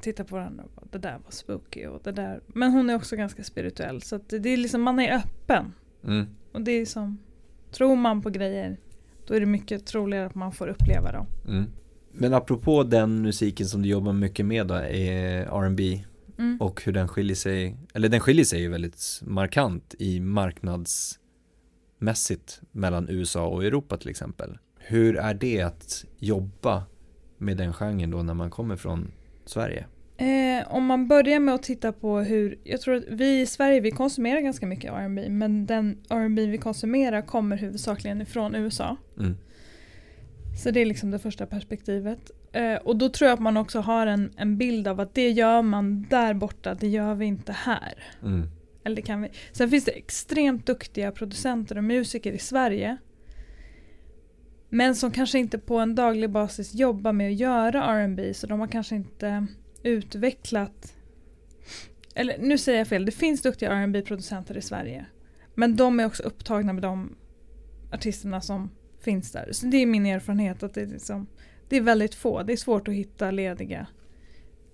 tittar 0.00 0.24
på 0.24 0.34
varandra 0.34 0.64
och 0.64 0.70
bara, 0.74 0.86
det 0.90 0.98
där 0.98 1.18
var 1.24 1.30
spooky 1.30 1.86
och 1.86 2.00
det 2.04 2.12
där. 2.12 2.40
Men 2.46 2.72
hon 2.72 2.90
är 2.90 2.94
också 2.94 3.16
ganska 3.16 3.44
spirituell 3.44 4.02
så 4.02 4.20
det 4.28 4.48
är 4.48 4.56
liksom, 4.56 4.82
man 4.82 4.98
är 4.98 5.16
öppen. 5.16 5.72
Mm. 6.04 6.26
Och 6.52 6.60
det 6.60 6.72
är 6.72 6.86
som, 6.86 7.18
tror 7.70 7.96
man 7.96 8.22
på 8.22 8.30
grejer 8.30 8.76
då 9.30 9.36
är 9.36 9.40
det 9.40 9.46
mycket 9.46 9.86
troligare 9.86 10.26
att 10.26 10.34
man 10.34 10.52
får 10.52 10.68
uppleva 10.68 11.12
dem. 11.12 11.26
Mm. 11.48 11.64
Men 12.12 12.34
apropå 12.34 12.82
den 12.82 13.22
musiken 13.22 13.66
som 13.66 13.82
du 13.82 13.88
jobbar 13.88 14.12
mycket 14.12 14.46
med 14.46 14.66
då, 14.66 14.74
är 14.74 15.42
R&B 15.42 16.04
Mm. 16.38 16.60
och 16.60 16.84
hur 16.84 16.92
den 16.92 17.08
skiljer 17.08 17.36
sig, 17.36 17.76
eller 17.94 18.08
den 18.08 18.20
skiljer 18.20 18.44
sig 18.44 18.60
ju 18.60 18.68
väldigt 18.68 19.20
markant 19.22 19.94
i 19.98 20.20
marknadsmässigt 20.20 22.60
mellan 22.72 23.08
USA 23.08 23.46
och 23.46 23.64
Europa 23.64 23.96
till 23.96 24.10
exempel. 24.10 24.58
Hur 24.78 25.16
är 25.16 25.34
det 25.34 25.62
att 25.62 26.04
jobba 26.18 26.82
med 27.38 27.56
den 27.56 27.72
genren 27.72 28.10
då 28.10 28.22
när 28.22 28.34
man 28.34 28.50
kommer 28.50 28.76
från 28.76 29.12
Sverige? 29.44 29.86
Eh, 30.20 30.74
om 30.74 30.86
man 30.86 31.08
börjar 31.08 31.40
med 31.40 31.54
att 31.54 31.62
titta 31.62 31.92
på 31.92 32.18
hur, 32.18 32.58
jag 32.64 32.80
tror 32.80 32.94
att 32.94 33.04
vi 33.08 33.40
i 33.40 33.46
Sverige 33.46 33.80
vi 33.80 33.90
konsumerar 33.90 34.40
ganska 34.40 34.66
mycket 34.66 34.92
R&B 34.92 35.28
men 35.28 35.66
den 35.66 35.98
R&B 36.10 36.46
vi 36.46 36.58
konsumerar 36.58 37.22
kommer 37.22 37.56
huvudsakligen 37.56 38.20
ifrån 38.20 38.54
USA. 38.54 38.96
Mm. 39.18 39.36
Så 40.62 40.70
det 40.70 40.80
är 40.80 40.86
liksom 40.86 41.10
det 41.10 41.18
första 41.18 41.46
perspektivet. 41.46 42.30
Eh, 42.52 42.74
och 42.74 42.96
då 42.96 43.08
tror 43.08 43.28
jag 43.28 43.34
att 43.34 43.42
man 43.42 43.56
också 43.56 43.80
har 43.80 44.06
en, 44.06 44.32
en 44.36 44.58
bild 44.58 44.88
av 44.88 45.00
att 45.00 45.14
det 45.14 45.30
gör 45.30 45.62
man 45.62 46.06
där 46.10 46.34
borta, 46.34 46.74
det 46.74 46.88
gör 46.88 47.14
vi 47.14 47.26
inte 47.26 47.52
här. 47.52 48.04
Mm. 48.22 48.48
Eller 48.84 49.02
kan 49.02 49.22
vi. 49.22 49.28
Sen 49.52 49.70
finns 49.70 49.84
det 49.84 49.92
extremt 49.92 50.66
duktiga 50.66 51.12
producenter 51.12 51.78
och 51.78 51.84
musiker 51.84 52.32
i 52.32 52.38
Sverige. 52.38 52.96
Men 54.68 54.94
som 54.94 55.10
kanske 55.10 55.38
inte 55.38 55.58
på 55.58 55.78
en 55.78 55.94
daglig 55.94 56.30
basis 56.30 56.74
jobbar 56.74 57.12
med 57.12 57.30
att 57.30 57.38
göra 57.38 57.84
R&B 57.84 58.34
så 58.34 58.46
de 58.46 58.60
har 58.60 58.66
kanske 58.66 58.94
inte 58.94 59.46
utvecklat 59.82 60.94
eller 62.14 62.38
nu 62.38 62.58
säger 62.58 62.78
jag 62.78 62.88
fel, 62.88 63.04
det 63.04 63.12
finns 63.12 63.42
duktiga 63.42 63.70
R&B 63.72 64.02
producenter 64.02 64.56
i 64.56 64.62
Sverige. 64.62 65.06
Men 65.54 65.76
de 65.76 66.00
är 66.00 66.06
också 66.06 66.22
upptagna 66.22 66.72
med 66.72 66.82
de 66.82 67.16
artisterna 67.92 68.40
som 68.40 68.70
finns 69.00 69.32
där. 69.32 69.48
Så 69.52 69.66
det 69.66 69.76
är 69.76 69.86
min 69.86 70.06
erfarenhet 70.06 70.62
att 70.62 70.74
det 70.74 70.82
är, 70.82 70.86
liksom, 70.86 71.26
det 71.68 71.76
är 71.76 71.80
väldigt 71.80 72.14
få. 72.14 72.42
Det 72.42 72.52
är 72.52 72.56
svårt 72.56 72.88
att 72.88 72.94
hitta 72.94 73.30
lediga 73.30 73.86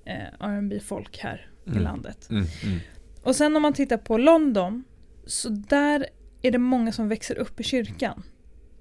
eh, 0.05 0.27
R&B 0.41 0.81
folk 0.81 1.19
här 1.19 1.51
i 1.65 1.71
Mm. 1.71 1.83
landet. 1.83 2.31
Mm. 2.31 2.45
Mm. 2.65 2.79
Och 3.23 3.37
sen 3.37 3.57
om 3.57 3.63
man 3.63 3.73
tittar 3.73 3.97
på 3.97 4.19
London, 4.19 4.85
så 5.27 5.49
där 5.49 6.07
är 6.43 6.51
det 6.51 6.59
många 6.59 6.93
som 6.93 7.09
växer 7.09 7.39
upp 7.39 7.61
i 7.61 7.63
kyrkan. 7.63 8.23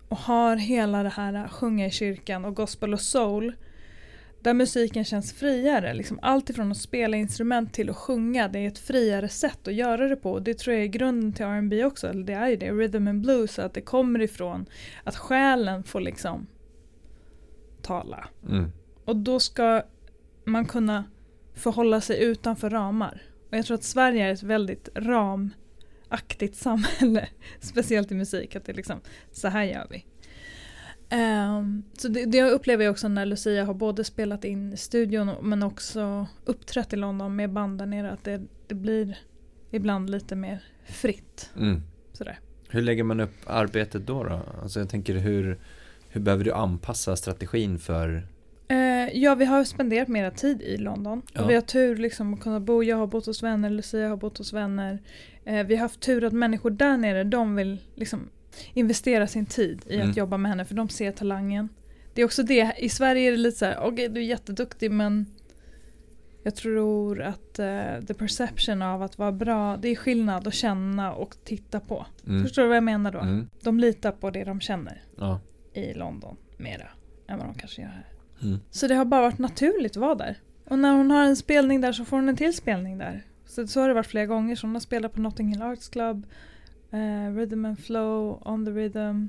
Och 0.07 0.17
har 0.17 0.55
hela 0.55 1.03
det 1.03 1.09
här 1.09 1.33
att 1.33 1.51
sjunga 1.51 1.85
i 1.85 1.91
kyrkan 1.91 2.45
och 2.45 2.55
gospel 2.55 2.93
och 2.93 3.01
soul. 3.01 3.55
Där 4.45 4.53
musiken 4.53 5.05
känns 5.05 5.33
friare. 5.33 5.93
Liksom 5.93 6.19
allt 6.21 6.49
ifrån 6.49 6.71
att 6.71 6.77
spela 6.77 7.17
instrument 7.17 7.73
till 7.73 7.89
att 7.89 7.95
sjunga. 7.95 8.47
Det 8.47 8.59
är 8.59 8.67
ett 8.67 8.79
friare 8.79 9.29
sätt 9.29 9.67
att 9.67 9.73
göra 9.73 10.07
det 10.07 10.15
på. 10.15 10.39
Det 10.39 10.53
tror 10.53 10.75
jag 10.75 10.83
är 10.83 10.87
grunden 10.87 11.33
till 11.33 11.45
R&B 11.45 11.85
också. 11.85 12.07
Eller 12.07 12.23
det 12.23 12.33
är 12.33 12.47
ju 12.47 12.55
det, 12.55 12.71
rhythm 12.71 13.07
and 13.07 13.21
blues. 13.21 13.59
Att 13.59 13.73
det 13.73 13.81
kommer 13.81 14.21
ifrån 14.21 14.65
att 15.03 15.15
själen 15.15 15.83
får 15.83 15.99
liksom 16.01 16.47
tala. 17.81 18.27
Mm. 18.49 18.71
Och 19.05 19.15
då 19.15 19.39
ska 19.39 19.83
man 20.43 20.65
kunna 20.65 21.03
förhålla 21.53 22.01
sig 22.01 22.23
utanför 22.23 22.69
ramar. 22.69 23.21
Och 23.49 23.57
jag 23.57 23.65
tror 23.65 23.75
att 23.75 23.83
Sverige 23.83 24.25
är 24.25 24.31
ett 24.31 24.43
väldigt 24.43 24.89
ramaktigt 24.95 26.55
samhälle. 26.55 27.29
Speciellt 27.59 28.11
i 28.11 28.15
musik, 28.15 28.55
att 28.55 28.65
det 28.65 28.71
är 28.71 28.75
liksom, 28.75 28.99
så 29.31 29.47
här 29.47 29.63
gör 29.63 29.87
vi. 29.89 30.05
Ehm, 31.09 31.83
så 31.97 32.07
det, 32.07 32.25
det 32.25 32.41
upplever 32.41 32.83
jag 32.83 32.91
också 32.91 33.07
när 33.07 33.25
Lucia 33.25 33.65
har 33.65 33.73
både 33.73 34.03
spelat 34.03 34.45
in 34.45 34.73
i 34.73 34.77
studion 34.77 35.31
men 35.41 35.63
också 35.63 36.27
uppträtt 36.45 36.93
i 36.93 36.95
London 36.95 37.35
med 37.35 37.53
band 37.53 37.77
där 37.77 37.85
nere. 37.85 38.11
Att 38.11 38.23
det, 38.23 38.41
det 38.67 38.75
blir 38.75 39.17
ibland 39.71 40.09
lite 40.09 40.35
mer 40.35 40.63
fritt. 40.85 41.49
Mm. 41.57 41.81
Sådär. 42.13 42.39
Hur 42.69 42.81
lägger 42.81 43.03
man 43.03 43.19
upp 43.19 43.35
arbetet 43.47 44.07
då? 44.07 44.23
då? 44.23 44.41
Alltså 44.61 44.79
jag 44.79 44.89
tänker 44.89 45.15
hur, 45.15 45.59
hur 46.09 46.21
behöver 46.21 46.43
du 46.43 46.53
anpassa 46.53 47.15
strategin 47.15 47.79
för 47.79 48.27
Eh, 48.67 49.17
ja, 49.17 49.35
vi 49.35 49.45
har 49.45 49.63
spenderat 49.63 50.07
mera 50.07 50.31
tid 50.31 50.61
i 50.61 50.77
London. 50.77 51.21
Ja. 51.33 51.43
Och 51.43 51.49
vi 51.49 51.55
har 51.55 51.61
tur 51.61 51.95
liksom 51.95 52.33
att 52.33 52.39
kunna 52.39 52.59
bo. 52.59 52.83
Jag 52.83 52.97
har 52.97 53.07
bott 53.07 53.25
hos 53.25 53.43
vänner, 53.43 53.69
Lucia 53.69 54.09
har 54.09 54.17
bott 54.17 54.37
hos 54.37 54.53
vänner. 54.53 54.99
Eh, 55.43 55.65
vi 55.65 55.75
har 55.75 55.81
haft 55.81 55.99
tur 55.99 56.23
att 56.23 56.33
människor 56.33 56.69
där 56.69 56.97
nere, 56.97 57.23
de 57.23 57.55
vill 57.55 57.77
liksom 57.95 58.29
investera 58.73 59.27
sin 59.27 59.45
tid 59.45 59.81
i 59.87 59.95
Mm. 59.95 60.09
att 60.09 60.17
jobba 60.17 60.37
med 60.37 60.51
henne 60.51 60.65
för 60.65 60.75
de 60.75 60.89
ser 60.89 61.11
talangen. 61.11 61.69
Det 62.13 62.21
är 62.21 62.25
också 62.25 62.43
det, 62.43 62.73
i 62.77 62.89
Sverige 62.89 63.27
är 63.27 63.31
det 63.31 63.37
lite 63.37 63.57
så 63.57 63.65
här, 63.65 63.77
okej 63.81 64.09
du 64.09 64.19
är 64.19 64.25
jätteduktig 64.25 64.91
men 64.91 65.25
jag 66.43 66.55
tror 66.55 67.21
att 67.21 67.59
eh, 67.59 68.01
the 68.07 68.13
perception 68.13 68.81
av 68.81 69.03
att 69.03 69.17
vara 69.17 69.31
bra, 69.31 69.77
det 69.77 69.87
är 69.89 69.95
skillnad 69.95 70.47
att 70.47 70.53
känna 70.53 71.13
och 71.13 71.35
titta 71.43 71.79
på. 71.79 72.05
Mm. 72.27 72.43
Förstår 72.43 72.61
du 72.61 72.67
vad 72.67 72.77
jag 72.77 72.83
menar 72.83 73.11
då? 73.11 73.19
Mm. 73.19 73.49
De 73.61 73.79
litar 73.79 74.11
på 74.11 74.29
det 74.31 74.43
de 74.43 74.59
känner 74.61 75.03
Ja. 75.17 75.39
i 75.73 75.93
London 75.93 76.37
mera 76.57 76.87
än 77.27 77.37
vad 77.37 77.47
de 77.47 77.53
kanske 77.55 77.81
gör 77.81 77.89
här. 77.89 78.05
Mm. 78.43 78.59
Så 78.71 78.87
det 78.87 78.95
har 78.95 79.05
bara 79.05 79.21
varit 79.21 79.37
naturligt 79.39 79.91
att 79.91 79.97
vara 80.01 80.15
där. 80.15 80.39
Och 80.67 80.79
när 80.79 80.93
hon 80.93 81.11
har 81.11 81.23
en 81.23 81.35
spelning 81.35 81.81
där 81.81 81.91
så 81.93 82.05
får 82.05 82.17
hon 82.17 82.29
en 82.29 82.35
till 82.35 82.53
spelning 82.55 82.97
där. 82.97 83.23
Så, 83.45 83.67
så 83.67 83.81
har 83.81 83.87
det 83.87 83.93
varit 83.93 84.07
flera 84.07 84.25
gånger. 84.25 84.55
Så 84.55 84.67
hon 84.67 84.75
har 84.75 84.79
spelat 84.79 85.13
på 85.13 85.21
Notting 85.21 85.47
Hill 85.47 85.61
Arts 85.61 85.89
Club, 85.89 86.25
eh, 86.91 87.35
Rhythm 87.35 87.65
and 87.65 87.79
Flow, 87.79 88.41
On 88.45 88.65
the 88.65 88.71
Rhythm 88.71 89.27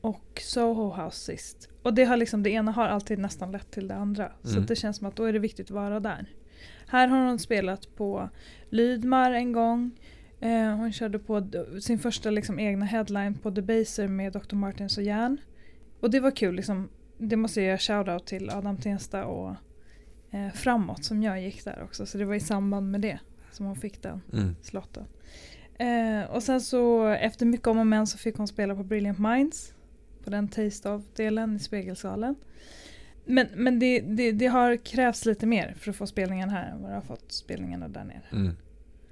och 0.00 0.40
Soho 0.42 1.02
House 1.04 1.18
sist. 1.32 1.68
Och 1.82 1.94
det, 1.94 2.04
har 2.04 2.16
liksom, 2.16 2.42
det 2.42 2.50
ena 2.50 2.72
har 2.72 2.88
alltid 2.88 3.18
nästan 3.18 3.52
lett 3.52 3.70
till 3.70 3.88
det 3.88 3.94
andra. 3.94 4.32
Så 4.42 4.48
Mm. 4.50 4.62
att 4.62 4.68
det 4.68 4.76
känns 4.76 4.96
som 4.96 5.06
att 5.06 5.16
då 5.16 5.24
är 5.24 5.32
det 5.32 5.38
viktigt 5.38 5.66
att 5.66 5.70
vara 5.70 6.00
där. 6.00 6.26
Här 6.88 7.08
har 7.08 7.26
hon 7.26 7.38
spelat 7.38 7.96
på 7.96 8.28
Lydmar 8.70 9.32
en 9.32 9.52
gång. 9.52 9.90
Eh, 10.40 10.76
hon 10.76 10.92
körde 10.92 11.18
på 11.18 11.46
sin 11.80 11.98
första 11.98 12.30
liksom, 12.30 12.58
egna 12.58 12.84
headline 12.84 13.34
på 13.34 13.50
Debaser 13.50 14.08
med 14.08 14.32
Dr. 14.32 14.54
Martins 14.56 14.96
och 14.98 15.04
Järn. 15.04 15.36
Och 16.00 16.10
det 16.10 16.20
var 16.20 16.30
kul. 16.30 16.54
Liksom, 16.54 16.88
det 17.18 17.36
måste 17.36 17.60
jag 17.60 17.66
göra 17.68 17.78
shoutout 17.78 18.26
till 18.26 18.50
Adam 18.50 18.76
Tensta 18.76 19.24
och 19.24 19.54
eh, 20.30 20.50
Framåt 20.54 21.04
som 21.04 21.22
jag 21.22 21.42
gick 21.42 21.64
där 21.64 21.82
också. 21.82 22.06
Så 22.06 22.18
det 22.18 22.24
var 22.24 22.34
i 22.34 22.40
samband 22.40 22.90
med 22.90 23.00
det 23.00 23.18
som 23.52 23.66
hon 23.66 23.76
fick 23.76 24.02
den 24.02 24.20
Mm. 24.32 24.56
slotten. 24.62 25.04
Eh, 25.78 26.30
och 26.30 26.42
sen 26.42 26.60
så 26.60 27.06
efter 27.06 27.46
mycket 27.46 27.66
om 27.66 27.78
och 27.78 27.86
men 27.86 28.06
så 28.06 28.18
fick 28.18 28.36
hon 28.36 28.48
spela 28.48 28.74
på 28.74 28.82
Brilliant 28.82 29.18
Minds. 29.18 29.74
På 30.24 30.30
den 30.30 30.48
Taste 30.48 30.90
of-delen 30.90 31.56
i 31.56 31.58
Spegelsalen. 31.58 32.34
Men, 33.24 33.46
men 33.54 33.78
det, 33.78 34.00
det, 34.00 34.32
det 34.32 34.46
har 34.46 34.76
krävts 34.76 35.24
lite 35.26 35.46
mer 35.46 35.74
för 35.78 35.90
att 35.90 35.96
få 35.96 36.06
spelningen 36.06 36.50
här 36.50 36.70
än 36.70 36.82
vad 36.82 36.90
det 36.90 36.94
har 36.94 37.02
fått 37.02 37.32
spelningarna 37.32 37.88
där 37.88 38.04
nere. 38.04 38.22
Mm. 38.32 38.56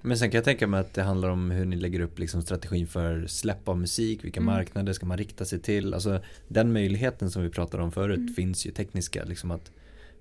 Men 0.04 0.18
sen 0.18 0.30
kan 0.30 0.38
jag 0.38 0.44
tänka 0.44 0.66
mig 0.66 0.80
att 0.80 0.94
det 0.94 1.02
handlar 1.02 1.28
om 1.28 1.50
hur 1.50 1.64
ni 1.64 1.76
lägger 1.76 2.00
upp 2.00 2.18
liksom 2.18 2.42
strategin 2.42 2.86
för 2.86 3.26
släpp 3.26 3.68
av 3.68 3.78
musik, 3.78 4.24
vilka 4.24 4.40
Mm. 4.40 4.54
marknader 4.54 4.92
ska 4.92 5.06
man 5.06 5.18
rikta 5.18 5.44
sig 5.44 5.60
till? 5.60 5.94
Alltså 5.94 6.20
den 6.48 6.72
möjligheten 6.72 7.30
som 7.30 7.42
vi 7.42 7.48
pratade 7.50 7.82
om 7.82 7.92
förut 7.92 8.18
Mm. 8.18 8.34
finns 8.34 8.66
ju 8.66 8.70
tekniska. 8.70 9.24
Liksom 9.24 9.50
att 9.50 9.70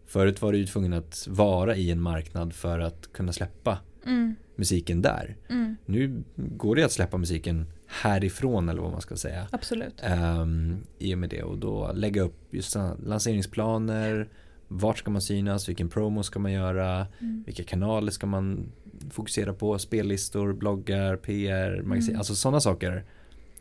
förut 0.05 0.41
var 0.41 0.51
du 0.51 0.57
ju 0.57 0.65
tvungen 0.65 0.93
att 0.93 1.27
vara 1.29 1.75
i 1.75 1.91
en 1.91 2.01
marknad 2.01 2.53
för 2.53 2.79
att 2.79 3.13
kunna 3.13 3.33
släppa 3.33 3.77
Mm, 4.05 4.35
musiken 4.55 5.01
där. 5.01 5.35
mm, 5.49 5.75
Nu 5.85 6.23
går 6.35 6.75
det 6.75 6.83
att 6.83 6.91
släppa 6.91 7.17
musiken 7.17 7.65
härifrån 7.87 8.69
eller 8.69 8.81
vad 8.81 8.91
man 8.91 9.01
ska 9.01 9.15
säga. 9.15 9.47
absolut. 9.51 10.01
Um, 10.41 10.77
I 10.99 11.13
och 11.13 11.17
med 11.19 11.29
det 11.29 11.43
och 11.43 11.57
då 11.57 11.91
lägga 11.95 12.21
upp 12.21 12.35
just 12.51 12.75
lanseringsplaner, 13.35 14.29
vart 14.67 14.97
ska 14.97 15.11
man 15.11 15.21
synas, 15.21 15.69
vilken 15.69 15.89
promo 15.89 16.23
ska 16.23 16.39
man 16.39 16.51
göra, 16.51 17.07
Mm. 17.19 17.43
vilka 17.45 17.63
kanaler 17.63 18.11
ska 18.11 18.27
man 18.27 18.71
fokusera 19.09 19.53
på, 19.53 19.79
spellistor, 19.79 20.53
bloggar, 20.53 21.15
PR, 21.17 21.81
magasin, 21.81 22.09
Mm. 22.09 22.19
alltså 22.19 22.35
sådana 22.35 22.59
saker 22.59 22.91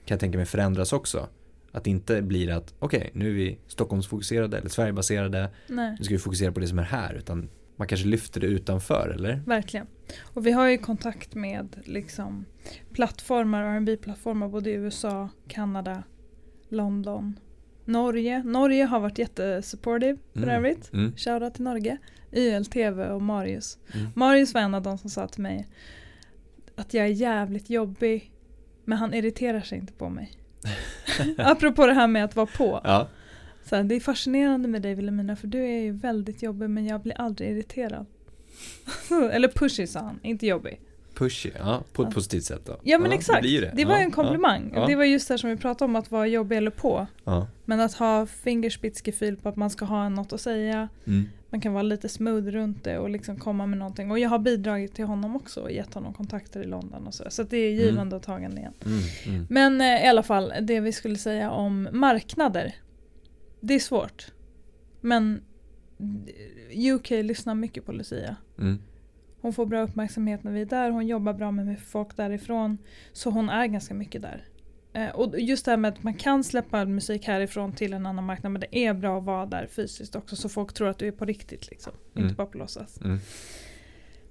kan 0.05 0.15
jag 0.15 0.21
tänka 0.21 0.39
mig 0.39 0.47
förändras 0.47 0.93
också. 0.93 1.29
Att 1.73 1.85
det 1.85 1.91
inte 1.91 2.23
blir 2.23 2.51
att 2.51 2.75
okej, 2.79 3.11
nu 3.15 3.29
är 3.29 3.35
vi 3.35 3.59
Stockholmsfokuserade 3.67 4.59
eller 4.59 4.69
Sverigebaserade, 4.69 5.51
Nej. 5.69 5.97
nu 5.99 6.05
ska 6.05 6.15
vi 6.15 6.19
fokusera 6.19 6.53
på 6.53 6.61
det 6.61 6.67
som 6.67 6.79
är 6.79 6.83
här, 6.83 7.15
utan 7.15 7.49
man 7.81 7.89
kanske 7.89 8.07
lyfter 8.07 8.41
det 8.41 8.47
utanför, 8.47 9.09
eller? 9.09 9.43
Verkligen. 9.47 9.87
Och 10.23 10.47
vi 10.47 10.53
har 10.53 10.69
ju 10.69 10.79
kontakt 10.79 11.35
med 11.35 11.77
liksom 11.85 12.45
plattformar, 12.93 13.81
rb 13.81 14.01
plattformar 14.01 14.49
både 14.49 14.71
i 14.71 14.73
USA, 14.73 15.29
Kanada, 15.49 16.03
London, 16.69 17.39
Norge. 17.85 18.43
Norge 18.43 18.85
har 18.85 19.01
varit 19.01 19.19
jättesupportive 19.19 20.19
för 20.33 20.43
Mm. 20.43 20.55
övrigt. 20.57 20.93
Mm. 20.93 21.13
Shoutout 21.17 21.55
till 21.55 21.65
Norge. 21.65 21.99
YLTV 22.33 23.03
och 23.11 23.23
Marius. 23.23 23.79
Mm. 23.95 24.07
Marius 24.15 24.55
var 24.55 24.61
en 24.61 24.75
av 24.75 24.83
de 24.83 24.99
som 24.99 25.11
sa 25.11 25.29
till 25.29 25.43
mig 25.43 25.67
att 26.77 26.95
jag 26.95 27.05
är 27.07 27.11
jävligt 27.11 27.71
jobbig 27.71 28.33
men 28.85 28.99
han 28.99 29.15
irriterar 29.15 29.61
sig 29.61 29.79
inte 29.79 29.93
på 29.93 30.09
mig. 30.09 30.33
Apropå 31.39 31.87
det 31.87 31.93
här 31.93 32.07
med 32.07 32.25
att 32.25 32.37
vara 32.37 32.47
på. 32.47 32.81
Ja, 32.85 33.09
Så 33.71 33.83
det 33.83 33.95
är 33.95 34.01
fascinerande 34.01 34.69
med 34.69 34.83
dig 34.83 34.95
Wilhelmina 34.95 35.37
för 35.37 35.47
du 35.47 35.59
är 35.65 35.81
ju 35.81 35.93
väldigt 35.93 36.43
jobbig 36.43 36.71
men 36.71 36.87
jag 36.87 37.01
blir 37.01 37.21
aldrig 37.21 37.51
irriterad. 37.51 38.07
Eller 39.33 39.49
pushy 39.49 39.87
sa 39.87 40.01
han, 40.01 40.21
inte 40.23 40.47
jobbig. 40.47 40.81
pushy, 41.15 41.51
ja, 41.59 41.83
på 41.93 42.03
ett 42.03 42.09
Ja. 42.11 42.15
positivt 42.15 42.45
sätt 42.45 42.61
då. 42.67 42.81
Ja 42.83 42.99
men 42.99 43.11
det 43.11 43.17
exakt, 43.17 43.41
blir 43.41 43.61
det, 43.61 43.73
det. 43.77 43.85
var 43.85 43.93
Ja, 43.93 43.99
ju 43.99 44.05
en 44.05 44.11
komplimang. 44.11 44.71
Ja, 44.75 44.81
ja. 44.81 44.87
Det 44.87 44.95
var 44.95 45.05
just 45.05 45.29
det 45.29 45.39
som 45.39 45.51
vi 45.51 45.57
pratade 45.57 45.85
om 45.85 45.97
att 45.97 46.11
vara 46.11 46.27
jobbig 46.27 46.57
eller 46.57 46.71
på. 46.71 47.07
Ja. 47.25 47.47
Men 47.65 47.81
att 47.81 47.95
ha 47.95 48.27
fingerspitzgefühl 48.27 49.37
på 49.37 49.49
att 49.49 49.57
man 49.57 49.71
ska 49.71 49.85
ha 49.85 50.09
något 50.09 50.33
att 50.33 50.41
säga. 50.41 50.89
Mm. 51.07 51.29
Man 51.51 51.61
kan 51.61 51.73
vara 51.73 51.83
lite 51.83 52.09
smooth 52.09 52.47
runt 52.47 52.85
det 52.85 52.99
och 52.99 53.11
liksom 53.11 53.37
komma 53.37 53.67
med 53.67 53.79
någonting. 53.79 54.11
Och 54.11 54.19
jag 54.19 54.29
har 54.31 54.39
bidragit 54.39 54.95
till 54.95 55.05
honom 55.05 55.37
också 55.37 55.61
och 55.61 55.71
gett 55.73 55.95
honom 55.95 56.15
kontakter 56.15 56.63
i 56.63 56.67
London 56.67 57.07
och 57.07 57.15
så. 57.15 57.25
Så 57.29 57.43
det 57.43 57.57
är 57.57 57.71
givande 57.71 58.17
och 58.17 58.23
tagande 58.23 58.57
igen. 58.61 58.73
Mm. 58.87 58.99
Mm. 59.27 59.47
Men 59.51 59.81
eh, 59.81 60.05
i 60.05 60.09
alla 60.09 60.23
fall, 60.23 60.53
det 60.61 60.81
vi 60.81 60.93
skulle 60.93 61.17
säga 61.17 61.51
om 61.51 61.89
marknader. 61.93 62.75
Det 63.61 63.75
är 63.75 63.79
svårt. 63.79 64.33
Men 65.01 65.43
UK 66.95 67.11
lyssnar 67.11 67.55
mycket 67.55 67.87
på 67.87 67.93
Lucia. 67.93 68.37
Mm. 68.59 68.79
Hon 69.41 69.53
får 69.53 69.67
bra 69.67 69.83
uppmärksamhet 69.83 70.45
när 70.45 70.53
vi 70.53 70.61
är 70.61 70.67
där, 70.67 70.91
hon 70.91 71.07
jobbar 71.07 71.33
bra 71.33 71.51
med 71.51 71.81
folk 71.81 72.17
därifrån. 72.17 72.79
Så 73.13 73.31
hon 73.31 73.49
är 73.49 73.67
ganska 73.67 73.95
mycket 73.95 74.23
där. 74.23 74.45
Eh, 74.93 75.11
och 75.11 75.41
just 75.41 75.65
det 75.65 75.71
här 75.71 75.79
med 75.79 75.89
att 75.89 76.03
man 76.03 76.15
kan 76.15 76.45
släppa 76.45 76.85
musik 76.85 77.27
härifrån 77.27 77.73
till 77.73 77.93
en 77.93 78.07
annan 78.07 78.25
marknad 78.25 78.53
men 78.53 78.61
det 78.61 78.79
är 78.79 78.95
bra 78.95 79.19
att 79.19 79.25
vara 79.25 79.47
där 79.47 79.67
fysiskt 79.67 80.17
också 80.17 80.37
så 80.37 80.49
folk 80.49 80.73
tror 80.73 80.89
att 80.89 80.99
du 80.99 81.09
är 81.09 81.13
på 81.13 81.25
riktigt 81.25 81.71
liksom. 81.71 81.93
Mm. 82.15 82.25
Inte 82.25 82.37
bara 82.37 82.47
på 82.47 82.59
låtsas. 82.59 83.01
Mm. 83.01 83.19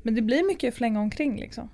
Men 0.01 0.15
det 0.15 0.21
blir 0.21 0.47
mycket 0.47 0.75
flänga 0.75 0.99
omkring 0.99 1.39
liksom. 1.39 1.69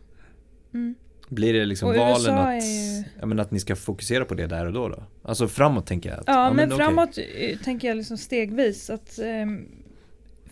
Mm. 0.73 0.95
Blir 1.29 1.53
det 1.53 1.65
liksom 1.65 1.89
Och 1.89 1.95
valen 1.95 2.37
att, 2.37 2.63
ju- 2.63 3.03
ja, 3.19 3.25
men 3.25 3.39
att 3.39 3.51
ni 3.51 3.59
ska 3.59 3.75
fokusera 3.75 4.25
på 4.25 4.33
det 4.35 4.47
där 4.47 4.65
och 4.65 4.73
då 4.73 4.89
då? 4.89 5.03
Alltså 5.23 5.47
framåt 5.47 5.87
tänker 5.87 6.09
jag. 6.09 6.19
Att, 6.19 6.23
Ja, 6.27 6.53
men, 6.53 6.71
okej. 6.73 6.85
framåt 6.85 7.17
eh, 7.17 7.57
tänker 7.57 7.87
jag 7.87 7.97
liksom 7.97 8.17
stegvis 8.17 8.89
att 8.89 9.19
ehm, 9.19 9.65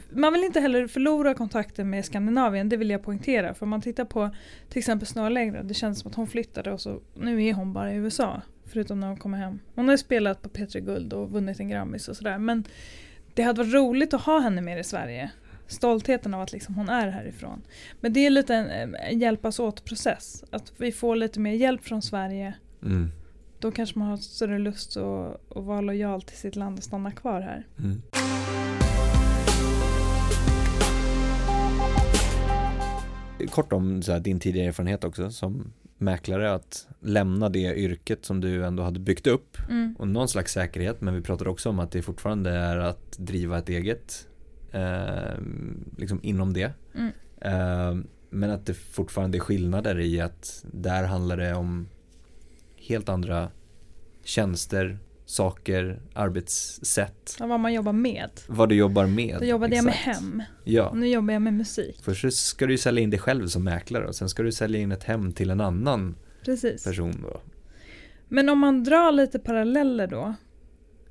man 0.10 0.34
vill 0.34 0.44
inte 0.44 0.60
heller 0.60 0.88
förlora 0.88 1.34
kontakten 1.34 1.90
med 1.90 2.06
Skandinavien, 2.06 2.70
det 2.70 2.78
vill 2.78 2.90
jag 2.90 3.04
poängtera. 3.04 3.54
För 3.54 3.66
om 3.66 3.70
man 3.70 3.82
tittar 3.82 4.06
på 4.06 4.30
till 4.70 4.80
exempel 4.80 5.08
Snarlägre, 5.08 5.64
det 5.64 5.74
känns 5.74 6.00
som 6.00 6.10
att 6.12 6.16
hon 6.16 6.28
flyttade 6.28 6.72
och 6.72 6.82
så 6.82 7.00
nu 7.16 7.44
är 7.46 7.54
hon 7.54 7.74
bara 7.74 7.94
i 7.94 7.96
USA. 7.96 8.42
Förutom 8.66 9.00
när 9.00 9.08
hon 9.08 9.18
kommer 9.18 9.38
hem. 9.38 9.60
Hon 9.76 9.86
har 9.86 9.94
ju 9.94 9.98
spelat 9.98 10.42
på 10.42 10.50
P3 10.50 10.80
Guld 10.80 11.14
och 11.14 11.32
vunnit 11.32 11.60
en 11.60 11.70
Grammis 11.70 12.08
och 12.08 12.18
sådär. 12.18 12.38
Men 12.38 12.64
det 13.34 13.44
hade 13.44 13.64
varit 13.64 13.74
roligt 13.74 14.14
att 14.14 14.22
ha 14.22 14.40
henne 14.40 14.62
mer 14.62 14.78
i 14.78 14.84
Sverige. 14.84 15.32
Stoltheten 15.68 16.34
av 16.34 16.42
att 16.42 16.52
liksom 16.52 16.76
hon 16.76 16.90
är 16.90 17.08
härifrån. 17.08 17.62
Men 18.00 18.14
det 18.14 18.26
är 18.26 18.30
lite 18.30 18.56
en, 18.56 18.96
en 18.96 19.20
hjälpas 19.20 19.60
åt 19.60 19.86
process. 19.86 20.44
Att 20.50 20.74
vi 20.78 20.92
får 20.92 21.16
lite 21.16 21.40
mer 21.40 21.54
hjälp 21.54 21.84
från 21.84 22.02
Sverige. 22.02 22.54
Mm. 22.84 23.12
Då 23.60 23.72
kanske 23.72 24.00
man 24.00 24.08
har 24.08 24.18
större 24.18 24.60
lust 24.60 24.98
att, 24.98 25.58
att 25.58 25.64
vara 25.64 25.82
lojal 25.82 26.22
till 26.22 26.38
sitt 26.38 26.56
land 26.56 26.78
och 26.78 26.84
stanna 26.84 27.12
kvar 27.12 27.42
här. 27.42 27.68
Mm. 27.80 28.02
Kort 33.50 33.74
om 33.74 34.02
här, 34.08 34.20
din 34.20 34.40
tidigare 34.40 34.68
erfarenhet 34.68 35.04
också 35.04 35.32
som 35.32 35.74
mäklare 35.98 36.54
att 36.54 36.88
lämna 37.00 37.50
det 37.50 37.76
yrket 37.76 38.26
som 38.26 38.42
du 38.42 38.66
ändå 38.66 38.84
hade 38.84 39.00
byggt 39.00 39.28
upp 39.28 39.58
Mm. 39.70 39.96
och 40.00 40.08
någon 40.08 40.28
slags 40.28 40.54
säkerhet 40.54 41.02
men 41.02 41.16
vi 41.16 41.22
pratade 41.22 41.50
också 41.50 41.70
om 41.70 41.80
att 41.80 41.92
det 41.92 42.02
fortfarande 42.02 42.52
är 42.52 42.78
att 42.78 43.18
driva 43.18 43.58
ett 43.58 43.70
eget 43.70 44.28
eh, 44.74 45.38
liksom 45.98 46.20
inom 46.24 46.54
det 46.54 46.72
Mm. 46.96 47.12
eh, 47.42 48.06
men 48.30 48.50
att 48.52 48.66
det 48.66 48.74
fortfarande 48.74 49.38
är 49.38 49.40
skillnader 49.40 50.00
i 50.00 50.22
att 50.22 50.66
där 50.72 51.04
handlar 51.04 51.38
det 51.38 51.54
om 51.54 51.88
helt 52.78 53.10
andra 53.10 53.50
tjänster, 54.24 55.00
saker, 55.26 56.00
arbetssätt 56.14 57.36
Ja, 57.40 57.48
vad 57.48 57.60
man 57.60 57.74
jobbar 57.74 57.94
med. 57.94 58.30
vad 58.48 58.70
du 58.70 58.76
jobbar 58.76 59.06
med. 59.06 59.38
Då 59.40 59.46
jobbade 59.46 59.76
jag 59.76 59.86
med 59.86 59.94
exakt. 59.94 60.20
hem. 60.20 60.44
Ja. 60.64 60.90
Och 60.90 60.98
nu 60.98 61.08
jobbar 61.08 61.34
jag 61.34 61.42
med 61.42 61.54
musik. 61.54 62.00
Först 62.04 62.34
ska 62.34 62.66
du 62.66 62.78
sälja 62.78 63.04
in 63.04 63.10
dig 63.10 63.20
själv 63.20 63.48
som 63.48 63.64
mäklare 63.64 64.08
och 64.08 64.16
sen 64.16 64.30
ska 64.30 64.44
du 64.44 64.52
sälja 64.52 64.80
in 64.80 64.92
ett 64.92 65.04
hem 65.04 65.32
till 65.32 65.50
en 65.50 65.62
annan 65.62 66.16
Precis. 66.46 66.84
person 66.84 67.22
då. 67.22 67.42
Men 68.28 68.50
om 68.50 68.60
man 68.60 68.84
drar 68.84 69.12
lite 69.12 69.40
paralleller 69.40 70.08
då. 70.08 70.34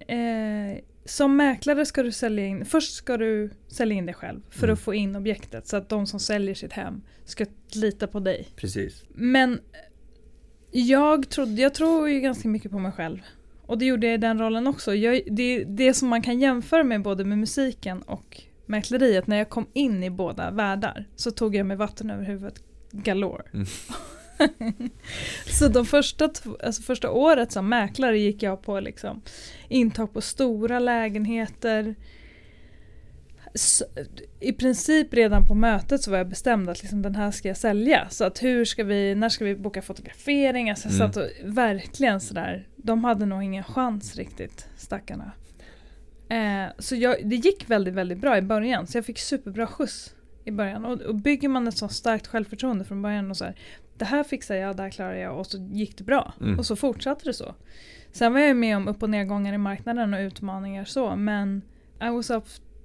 Eh, 0.08 0.78
som 1.04 1.36
mäklare 1.36 1.86
ska 1.86 2.02
du 2.02 2.12
sälja 2.12 2.46
in, 2.46 2.64
först 2.64 2.94
ska 2.94 3.16
du 3.16 3.50
sälja 3.68 3.96
in 3.96 4.06
dig 4.06 4.14
själv 4.14 4.40
för 4.50 4.64
Mm. 4.64 4.74
att 4.74 4.80
få 4.80 4.94
in 4.94 5.16
objektet 5.16 5.66
så 5.68 5.76
att 5.76 5.88
de 5.88 6.06
som 6.06 6.20
säljer 6.20 6.54
sitt 6.54 6.72
hem 6.72 7.02
ska 7.24 7.46
lita 7.74 8.06
på 8.06 8.20
dig. 8.20 8.48
Precis. 8.56 9.04
Men 9.08 9.60
jag, 10.70 11.28
trodde, 11.28 11.62
jag 11.62 11.74
tror 11.74 12.08
ju 12.08 12.20
ganska 12.20 12.48
mycket 12.48 12.70
på 12.70 12.78
mig 12.78 12.92
själv. 12.92 13.18
och 13.66 13.78
det 13.78 13.84
gjorde 13.86 14.06
jag 14.06 14.14
i 14.14 14.18
den 14.18 14.38
rollen 14.38 14.66
också. 14.66 14.94
Jag, 14.94 15.22
det, 15.30 15.64
det 15.64 15.94
som 15.94 16.08
man 16.08 16.22
kan 16.22 16.40
jämföra 16.40 16.84
med 16.84 17.02
både 17.02 17.24
med 17.24 17.38
musiken 17.38 18.02
och 18.02 18.40
mäkleriet, 18.66 19.26
när 19.26 19.36
jag 19.36 19.48
kom 19.50 19.66
in 19.72 20.02
i 20.04 20.10
båda 20.10 20.50
världar 20.50 21.08
så 21.16 21.30
tog 21.30 21.56
jag 21.56 21.66
mig 21.66 21.76
vatten 21.76 22.10
över 22.10 22.24
huvudet 22.24 22.62
galore. 22.92 23.42
Mm. 23.52 23.66
så 25.46 25.68
de 25.68 25.86
första, 25.86 26.30
alltså 26.62 26.82
första 26.82 27.10
året 27.10 27.52
som 27.52 27.68
mäklare 27.68 28.18
gick 28.18 28.42
jag 28.42 28.62
på 28.62 28.80
liksom 28.80 29.22
intag 29.68 30.12
på 30.12 30.20
stora 30.20 30.78
lägenheter. 30.78 31.94
Så, 33.54 33.84
I 34.40 34.52
princip 34.52 35.14
redan 35.14 35.46
på 35.46 35.54
mötet 35.54 36.02
så 36.02 36.10
var 36.10 36.18
jag 36.18 36.28
bestämd 36.28 36.68
att 36.68 36.82
liksom, 36.82 37.02
den 37.02 37.14
här 37.14 37.30
ska 37.30 37.48
jag 37.48 37.56
sälja. 37.56 38.08
Så 38.10 38.24
att 38.24 38.42
hur 38.42 38.64
ska 38.64 38.84
vi, 38.84 39.14
när 39.14 39.28
ska 39.28 39.44
vi 39.44 39.56
boka 39.56 39.82
fotografering? 39.82 40.70
Alltså, 40.70 40.88
mm. 40.88 40.98
så 40.98 41.04
att, 41.04 41.28
verkligen 41.44 42.20
sådär, 42.20 42.68
de 42.76 43.04
hade 43.04 43.26
nog 43.26 43.42
ingen 43.42 43.64
chans 43.64 44.16
riktigt, 44.16 44.68
stackarna. 44.76 45.32
Eh, 46.28 46.72
så 46.78 46.96
jag, 46.96 47.16
det 47.24 47.36
gick 47.36 47.70
väldigt, 47.70 47.94
väldigt 47.94 48.18
bra 48.18 48.38
i 48.38 48.42
början. 48.42 48.86
Så 48.86 48.98
jag 48.98 49.04
fick 49.04 49.18
superbra 49.18 49.66
skjuts 49.66 50.14
i 50.44 50.50
början. 50.50 50.84
Och, 50.84 51.00
och 51.00 51.14
bygger 51.14 51.48
man 51.48 51.68
ett 51.68 51.78
så 51.78 51.88
starkt 51.88 52.26
självförtroende 52.26 52.84
från 52.84 53.02
början 53.02 53.30
och 53.30 53.36
så 53.36 53.44
här, 53.44 53.56
det 54.02 54.06
här 54.06 54.24
fixar 54.24 54.54
jag, 54.54 54.76
det 54.76 54.82
här 54.82 54.90
klarar 54.90 55.14
jag 55.14 55.38
och 55.38 55.46
så 55.46 55.58
gick 55.58 55.98
det 55.98 56.04
bra. 56.04 56.34
Mm. 56.40 56.58
Och 56.58 56.66
så 56.66 56.76
fortsatte 56.76 57.24
det 57.24 57.34
så. 57.34 57.54
Sen 58.12 58.32
var 58.32 58.40
jag 58.40 58.56
med 58.56 58.76
om 58.76 58.88
upp 58.88 59.02
och 59.02 59.10
nedgångar 59.10 59.52
i 59.52 59.58
marknaden 59.58 60.14
och 60.14 60.20
utmaningar 60.20 60.84
så 60.84 61.16
men 61.16 61.62
I 62.00 62.08
was 62.08 62.30
up 62.30 62.44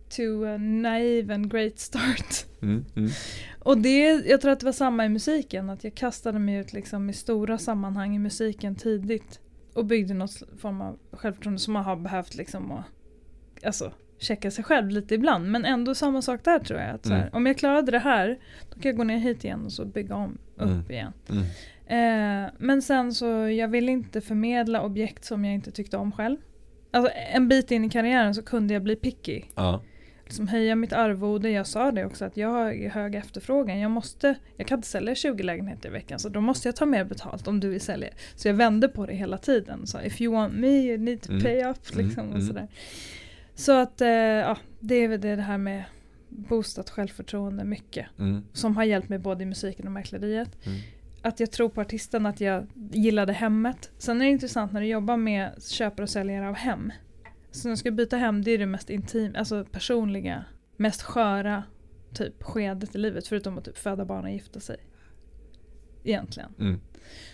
to 0.09 0.45
a 0.45 0.57
naive 0.57 1.33
and 1.33 1.51
great 1.51 1.79
start. 1.79 2.45
Mm, 2.61 2.85
mm. 2.95 3.09
Och 3.59 3.77
det, 3.77 3.99
jag 4.27 4.41
tror 4.41 4.51
att 4.51 4.59
det 4.59 4.65
var 4.65 4.73
samma 4.73 5.05
i 5.05 5.09
musiken, 5.09 5.69
att 5.69 5.83
jag 5.83 5.95
kastade 5.95 6.39
mig 6.39 6.55
ut 6.55 6.73
liksom 6.73 7.09
i 7.09 7.13
stora 7.13 7.57
sammanhang 7.57 8.15
i 8.15 8.19
musiken 8.19 8.75
tidigt. 8.75 9.39
Och 9.73 9.85
byggde 9.85 10.13
någon 10.13 10.27
form 10.57 10.81
av 10.81 10.99
självförtroende 11.11 11.59
som 11.59 11.73
man 11.73 11.83
har 11.83 11.95
behövt 11.95 12.35
liksom 12.35 12.71
att, 12.71 12.85
alltså 13.63 13.93
checka 14.19 14.51
sig 14.51 14.63
själv 14.63 14.89
lite 14.89 15.15
ibland. 15.15 15.51
Men 15.51 15.65
ändå 15.65 15.95
samma 15.95 16.21
sak 16.21 16.43
där 16.43 16.59
tror 16.59 16.79
jag. 16.79 16.89
Att 16.89 17.05
så 17.05 17.13
här, 17.13 17.21
mm. 17.21 17.33
Om 17.33 17.45
jag 17.45 17.57
klarade 17.57 17.91
det 17.91 17.99
här, 17.99 18.39
då 18.69 18.81
kan 18.81 18.89
jag 18.89 18.97
gå 18.97 19.03
ner 19.03 19.17
hit 19.17 19.43
igen 19.43 19.65
och 19.65 19.71
så 19.71 19.85
bygga 19.85 20.15
om 20.15 20.37
upp 20.55 20.61
mm. 20.61 20.91
igen. 20.91 21.13
Mm. 21.29 21.43
Eh, 21.87 22.51
men 22.57 22.81
sen 22.81 23.13
så, 23.13 23.25
jag 23.49 23.67
vill 23.67 23.89
inte 23.89 24.21
förmedla 24.21 24.81
objekt 24.81 25.25
som 25.25 25.45
jag 25.45 25.53
inte 25.53 25.71
tyckte 25.71 25.97
om 25.97 26.11
själv. 26.11 26.37
Alltså 26.91 27.11
en 27.33 27.47
bit 27.47 27.71
in 27.71 27.85
i 27.85 27.89
karriären 27.89 28.35
så 28.35 28.43
kunde 28.43 28.73
jag 28.73 28.83
bli 28.83 28.95
picky. 28.95 29.41
Ja. 29.55 29.81
Liksom 30.23 30.47
höja 30.47 30.75
mitt 30.75 30.93
arvode, 30.93 31.49
jag 31.49 31.67
sa 31.67 31.91
det 31.91 32.05
också 32.05 32.25
att 32.25 32.37
jag 32.37 32.49
har 32.49 32.89
hög 32.89 33.15
efterfrågan. 33.15 33.79
Jag, 33.79 33.91
måste, 33.91 34.35
jag 34.57 34.67
kan 34.67 34.77
inte 34.77 34.87
sälja 34.87 35.15
20 35.15 35.43
lägenheter 35.43 35.89
i 35.89 35.91
veckan 35.91 36.19
så 36.19 36.29
då 36.29 36.41
måste 36.41 36.67
jag 36.67 36.75
ta 36.75 36.85
mer 36.85 37.03
betalt 37.03 37.47
om 37.47 37.59
du 37.59 37.69
vill 37.69 37.81
sälja. 37.81 38.09
Så 38.35 38.47
jag 38.47 38.53
vände 38.53 38.87
på 38.87 39.05
det 39.05 39.13
hela 39.13 39.37
tiden. 39.37 39.87
Så 39.87 40.01
if 40.01 40.21
you 40.21 40.33
want 40.33 40.53
me 40.53 40.67
you 40.67 40.97
need 40.97 41.21
to 41.21 41.31
mm. 41.31 41.43
pay 41.43 41.63
up. 41.63 41.93
Mm. 41.93 42.05
Liksom, 42.05 42.27
och 42.27 42.35
mm. 42.35 42.47
sådär. 42.47 42.67
Så 43.57 43.71
att 43.71 44.01
eh, 44.01 44.09
ja, 44.09 44.57
det 44.79 44.95
är 44.95 45.07
väl 45.07 45.21
det 45.21 45.35
här 45.35 45.57
med 45.57 45.83
boostat 46.29 46.89
självförtroende 46.89 47.63
mycket. 47.63 48.07
Mm. 48.19 48.45
Som 48.53 48.75
har 48.75 48.83
hjälpt 48.83 49.09
mig 49.09 49.19
både 49.19 49.43
i 49.43 49.45
musiken 49.45 49.85
och 49.85 49.91
mäkleriet. 49.91 50.65
Mm. 50.65 50.79
Att 51.21 51.39
jag 51.39 51.51
tror 51.51 51.69
på 51.69 51.81
artisten, 51.81 52.25
att 52.25 52.41
jag 52.41 52.67
gillade 52.91 53.33
hemmet. 53.33 53.91
Sen 53.97 54.21
är 54.21 54.25
det 54.25 54.31
intressant 54.31 54.73
när 54.73 54.81
du 54.81 54.87
jobbar 54.87 55.17
med 55.17 55.63
köpare 55.63 56.03
och 56.03 56.09
säljare 56.09 56.47
av 56.47 56.55
hem. 56.55 56.91
Så 57.51 57.67
när 57.67 57.73
du 57.73 57.77
ska 57.77 57.91
byta 57.91 58.17
hem, 58.17 58.43
det 58.43 58.51
är 58.51 58.57
det 58.57 58.65
mest 58.65 58.89
intima, 58.89 59.37
alltså 59.37 59.65
personliga, 59.65 60.45
mest 60.77 61.01
sköra 61.01 61.63
typ 62.13 62.43
skedet 62.43 62.95
i 62.95 62.97
livet. 62.97 63.27
Förutom 63.27 63.57
att 63.57 63.65
typ 63.65 63.77
föda 63.77 64.05
barn 64.05 64.23
och 64.23 64.31
gifta 64.31 64.59
sig. 64.59 64.77
Egentligen. 66.03 66.53
Mm. 66.59 66.79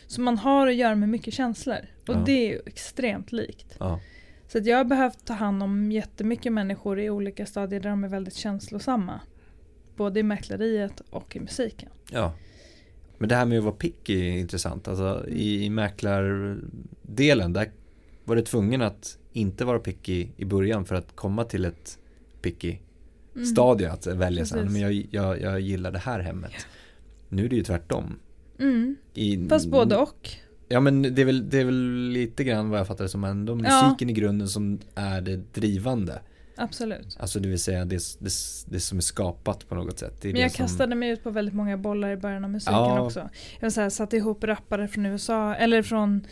Så 0.08 0.22
man 0.22 0.38
har 0.38 0.68
att 0.68 0.76
göra 0.76 0.96
med 0.96 1.10
mycket 1.10 1.34
känslor. 1.34 1.80
Och 2.08 2.16
ja. 2.16 2.24
det 2.26 2.32
är 2.32 2.52
ju 2.52 2.62
extremt 2.66 3.32
likt. 3.32 3.76
Ja. 3.80 4.00
Så 4.54 4.60
jag 4.64 4.78
har 4.78 4.84
behövt 4.86 5.26
ta 5.26 5.34
hand 5.34 5.64
om 5.64 5.92
jättemycket 5.92 6.54
människor 6.54 7.00
i 7.00 7.10
olika 7.10 7.46
stadier 7.46 7.80
där 7.80 7.90
de 7.90 8.04
är 8.04 8.08
väldigt 8.08 8.36
känslosamma. 8.36 9.20
Både 9.96 10.20
i 10.20 10.24
mäkleriet 10.24 11.02
och 11.10 11.36
i 11.36 11.40
musiken. 11.40 11.90
Ja. 12.12 12.34
Men 13.18 13.30
det 13.30 13.36
här 13.36 13.46
med 13.46 13.58
att 13.58 13.64
vara 13.64 13.76
picky 13.76 14.30
är 14.30 14.38
intressant. 14.38 14.88
Alltså 14.88 15.28
i, 15.30 15.70
mäklardelen, 15.70 17.54
där 17.54 17.72
var 18.24 18.36
du 18.36 18.42
tvungen 18.42 18.82
att 18.82 19.18
inte 19.32 19.66
vara 19.66 19.80
picky 19.80 20.28
i 20.38 20.46
början 20.46 20.86
för 20.86 20.96
att 20.96 21.16
komma 21.16 21.44
till 21.44 21.66
ett 21.66 22.00
picky 22.42 22.78
mm. 23.36 23.46
stadie 23.46 23.92
att 23.92 24.08
välja 24.08 24.46
sen. 24.46 24.72
Men 24.74 24.82
jag, 24.82 25.08
jag, 25.12 25.42
jag 25.42 25.60
gillar 25.60 25.92
det 25.92 26.00
här 26.00 26.20
hemmet. 26.20 26.68
Nu 27.30 27.46
är 27.46 27.50
det 27.50 27.56
ju 27.56 27.64
tvärtom. 27.64 28.20
Mm. 28.60 28.96
I, 29.14 29.50
Fast 29.50 29.70
både 29.70 29.98
och. 29.98 30.30
Ja 30.74 30.80
men 30.80 31.02
det 31.02 31.22
är, 31.22 31.26
väl, 31.26 31.50
det 31.50 31.60
är 31.60 31.66
väl 31.66 32.10
lite 32.10 32.44
grann 32.44 32.70
vad 32.70 32.80
jag 32.80 32.88
fattar 32.88 33.04
det 33.04 33.10
som 33.10 33.24
ändå 33.24 33.56
musiken 33.56 34.10
ja. 34.10 34.10
i 34.10 34.14
grunden 34.14 34.48
som 34.48 34.80
är 34.96 35.22
det 35.22 35.54
drivande. 35.54 36.22
Absolut. 36.56 37.18
Alltså 37.20 37.40
det 37.40 37.48
vill 37.48 37.60
säga 37.60 37.86
det, 37.86 38.20
det, 38.20 38.32
det 38.66 38.80
som 38.80 38.98
är 38.98 39.02
skapat 39.02 39.70
på 39.70 39.76
något 39.76 40.00
sätt. 40.00 40.24
men 40.24 40.36
jag 40.36 40.52
som... 40.52 40.66
kastade 40.66 40.96
mig 40.96 41.10
ut 41.10 41.24
på 41.24 41.30
väldigt 41.30 41.56
många 41.56 41.78
bollar 41.78 42.12
i 42.12 42.18
början 42.18 42.44
av 42.44 42.50
musiken 42.50 42.74
ja. 42.74 43.02
också. 43.02 43.20
Jag 43.54 43.62
vill 43.62 43.72
säga, 43.72 43.90
satte 43.90 44.18
ihop 44.18 44.44
rappare 44.44 44.88
från 44.88 45.06
USA, 45.06 45.56
eller 45.56 45.82
från 45.82 46.28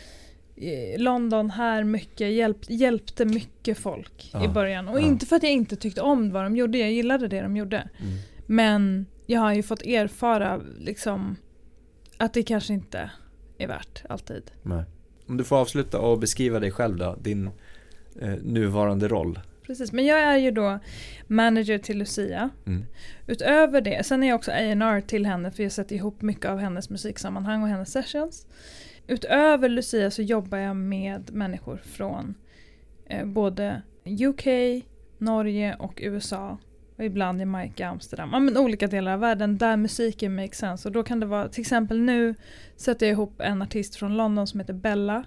eh, 0.56 1.00
London 1.00 1.50
här 1.50 1.84
mycket, 1.84 2.32
hjälp, 2.32 2.58
hjälpte 2.68 3.24
mycket 3.24 3.78
folk 3.78 4.30
ja. 4.32 4.44
i 4.44 4.48
början. 4.48 4.88
Och 4.88 5.00
inte 5.00 5.26
för 5.26 5.36
att 5.36 5.42
jag 5.42 5.52
inte 5.52 5.76
tyckte 5.76 6.00
om 6.00 6.30
vad 6.30 6.44
de 6.44 6.56
gjorde, 6.56 6.78
jag 6.78 6.92
gillade 6.92 7.28
det 7.28 7.40
de 7.40 7.56
gjorde. 7.56 7.76
Mm. 7.76 8.18
Men 8.46 9.06
jag 9.26 9.40
har 9.40 9.54
ju 9.54 9.62
fått 9.62 9.82
erfara 9.82 10.60
liksom 10.78 11.36
att 12.18 12.34
det 12.34 12.42
kanske 12.42 12.72
inte 12.72 13.10
är 13.58 13.68
värt 13.68 14.02
alltid. 14.08 14.50
Nej. 14.62 14.84
Om 15.26 15.36
du 15.36 15.44
får 15.44 15.56
avsluta 15.56 15.98
och 15.98 16.18
beskriva 16.18 16.60
dig 16.60 16.70
själv 16.70 16.96
då, 16.96 17.16
din 17.20 17.50
eh, 18.20 18.34
nuvarande 18.42 19.08
roll. 19.08 19.38
Precis, 19.66 19.92
men 19.92 20.06
jag 20.06 20.20
är 20.20 20.36
ju 20.36 20.50
då 20.50 20.78
manager 21.26 21.78
till 21.78 21.98
Lucia. 21.98 22.50
Mm. 22.66 22.84
Utöver 23.26 23.80
det, 23.80 24.06
sen 24.06 24.22
är 24.22 24.28
jag 24.28 24.36
också 24.36 24.50
A&R 24.50 25.00
till 25.00 25.26
henne 25.26 25.50
för 25.50 25.62
jag 25.62 25.72
sätter 25.72 25.96
ihop 25.96 26.22
mycket 26.22 26.46
av 26.46 26.58
hennes 26.58 26.90
musiksammanhang 26.90 27.62
och 27.62 27.68
hennes 27.68 27.92
sessions. 27.92 28.46
Utöver 29.06 29.68
Lucia 29.68 30.10
så 30.10 30.22
jobbar 30.22 30.58
jag 30.58 30.76
med 30.76 31.30
människor 31.32 31.76
från 31.84 32.34
eh, 33.06 33.26
både 33.26 33.82
UK, 34.04 34.46
Norge 35.18 35.76
och 35.78 36.00
USA 36.02 36.58
och 36.96 37.04
ibland 37.04 37.40
Jamaica, 37.40 37.88
Amsterdam, 37.88 38.30
ja, 38.32 38.38
men 38.38 38.56
olika 38.56 38.86
delar 38.86 39.12
av 39.12 39.20
världen 39.20 39.58
där 39.58 39.76
musiken 39.76 40.34
makes 40.34 40.58
sense. 40.58 40.88
Och 40.88 40.92
då 40.92 41.02
kan 41.02 41.20
det 41.20 41.26
vara, 41.26 41.48
till 41.48 41.60
exempel 41.60 42.00
nu 42.00 42.34
sätter 42.76 43.06
jag 43.06 43.12
ihop 43.12 43.40
en 43.40 43.62
artist 43.62 43.96
från 43.96 44.16
London 44.16 44.46
som 44.46 44.60
heter 44.60 44.74
Bella. 44.74 45.24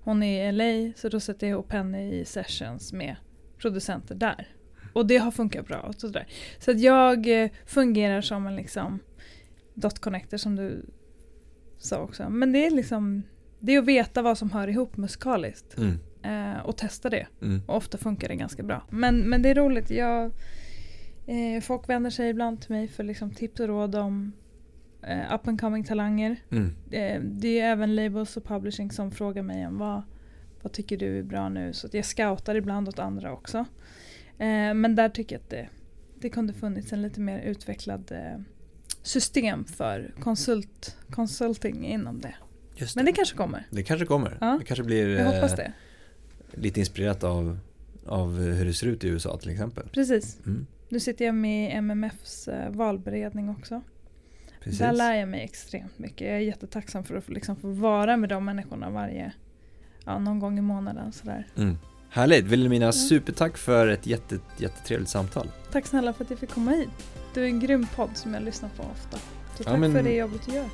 Hon 0.00 0.22
är 0.22 0.48
i 0.48 0.52
LA, 0.52 0.92
så 0.96 1.08
då 1.08 1.20
sätter 1.20 1.46
jag 1.46 1.54
ihop 1.54 1.72
henne 1.72 2.12
i 2.12 2.24
sessions 2.24 2.92
med 2.92 3.16
producenter 3.58 4.14
där. 4.14 4.48
Och 4.92 5.06
det 5.06 5.16
har 5.16 5.30
funkat 5.30 5.66
bra. 5.66 5.80
Och 5.80 5.94
sådär. 5.94 6.26
Så 6.58 6.70
att 6.70 6.80
jag 6.80 7.42
eh, 7.42 7.50
fungerar 7.66 8.20
som 8.20 8.46
en 8.46 8.56
liksom 8.56 8.98
dot 9.74 9.98
connector 9.98 10.36
som 10.36 10.56
du 10.56 10.86
sa 11.78 11.98
också. 11.98 12.28
Men 12.30 12.52
det 12.52 12.66
är 12.66 12.70
liksom 12.70 13.22
det 13.58 13.74
är 13.74 13.78
att 13.78 13.84
veta 13.84 14.22
vad 14.22 14.38
som 14.38 14.50
hör 14.50 14.68
ihop 14.68 14.96
musikaliskt. 14.96 15.76
Mm. 15.78 15.98
Eh, 16.22 16.60
och 16.60 16.76
testa 16.76 17.10
det. 17.10 17.26
Mm. 17.42 17.62
Och 17.66 17.76
ofta 17.76 17.98
funkar 17.98 18.28
det 18.28 18.36
ganska 18.36 18.62
bra. 18.62 18.86
Men, 18.90 19.20
men 19.20 19.42
det 19.42 19.48
är 19.48 19.54
roligt. 19.54 19.90
Jag 19.90 20.32
Eh, 21.28 21.60
folk 21.60 21.88
vänder 21.88 22.10
sig 22.10 22.28
ibland 22.28 22.60
till 22.60 22.70
mig 22.70 22.88
för 22.88 23.04
liksom, 23.04 23.30
tips 23.30 23.60
och 23.60 23.66
råd 23.66 23.94
om 23.94 24.32
eh, 25.02 25.34
up 25.34 25.48
and 25.48 25.60
coming 25.60 25.84
talanger. 25.84 26.36
Mm. 26.50 26.74
Eh, 26.90 27.20
det 27.22 27.60
är 27.60 27.72
även 27.72 27.96
labels 27.96 28.36
och 28.36 28.44
publishing 28.44 28.90
som 28.90 29.10
frågar 29.10 29.42
mig 29.42 29.66
om 29.66 29.78
vad, 29.78 30.02
vad 30.62 30.72
tycker 30.72 30.96
du 30.96 31.18
är 31.18 31.22
bra 31.22 31.48
nu. 31.48 31.72
Så 31.72 31.88
jag 31.92 32.04
scoutar 32.04 32.54
ibland 32.54 32.88
åt 32.88 32.98
andra 32.98 33.32
också. 33.32 33.58
Eh, 34.38 34.74
men 34.74 34.94
där 34.94 35.08
tycker 35.08 35.36
jag 35.36 35.40
att 35.40 35.50
det, 35.50 35.68
det 36.14 36.28
kunde 36.28 36.52
funnits 36.52 36.92
en 36.92 37.02
lite 37.02 37.20
mer 37.20 37.38
utvecklad 37.40 38.12
eh, 38.12 38.40
system 39.02 39.64
för 39.64 40.14
konsult, 40.20 40.96
consulting 41.10 41.86
inom 41.86 42.20
det. 42.20 42.34
det. 42.78 42.96
Men 42.96 43.04
det 43.04 43.12
kanske 43.12 43.36
kommer. 43.36 43.66
Det 43.70 43.82
kanske 43.82 44.06
kommer. 44.06 44.38
Ja. 44.40 44.56
Det 44.60 44.64
kanske 44.64 44.84
blir 44.84 45.24
hoppas 45.24 45.56
det. 45.56 45.72
Eh, 46.52 46.60
lite 46.60 46.80
inspirerat 46.80 47.24
av, 47.24 47.58
av 48.06 48.38
hur 48.38 48.64
det 48.64 48.74
ser 48.74 48.86
ut 48.86 49.04
i 49.04 49.08
USA 49.08 49.38
till 49.38 49.50
exempel. 49.50 49.88
Precis. 49.88 50.38
Mm. 50.46 50.66
Nu 50.88 51.00
sitter 51.00 51.24
jag 51.24 51.34
med 51.34 51.70
i 51.70 51.72
MMFs 51.72 52.48
eh, 52.48 52.70
valberedning 52.70 53.50
också. 53.50 53.82
Precis. 54.60 54.78
Där 54.78 54.92
lär 54.92 55.14
jag 55.14 55.28
mig 55.28 55.44
extremt 55.44 55.98
mycket. 55.98 56.26
Jag 56.26 56.36
är 56.36 56.40
jättetacksam 56.40 57.04
för 57.04 57.14
att 57.14 57.24
få, 57.24 57.32
liksom, 57.32 57.56
få 57.56 57.68
vara 57.68 58.16
med 58.16 58.28
de 58.28 58.44
människorna 58.44 58.90
varje, 58.90 59.32
ja, 60.04 60.18
någon 60.18 60.38
gång 60.38 60.58
i 60.58 60.62
månaden. 60.62 61.12
Sådär. 61.12 61.46
Mm. 61.56 61.78
Härligt! 62.10 62.44
Wilhelmina, 62.44 62.84
ja. 62.84 62.92
supertack 62.92 63.56
för 63.56 63.88
ett 63.88 64.06
jätte, 64.06 64.38
jättetrevligt 64.58 65.10
samtal. 65.10 65.50
Tack 65.72 65.86
snälla 65.86 66.12
för 66.12 66.24
att 66.24 66.30
jag 66.30 66.38
fick 66.38 66.50
komma 66.50 66.70
hit. 66.70 66.88
Du 67.34 67.42
är 67.42 67.46
en 67.46 67.60
grym 67.60 67.86
podd 67.94 68.10
som 68.14 68.34
jag 68.34 68.42
lyssnar 68.42 68.68
på 68.68 68.82
ofta. 68.82 69.18
Så 69.56 69.64
tack 69.64 69.72
ja, 69.72 69.76
men, 69.76 69.92
för 69.92 70.02
det 70.02 70.14
jobbet 70.14 70.46
du 70.46 70.54
gör. 70.54 70.68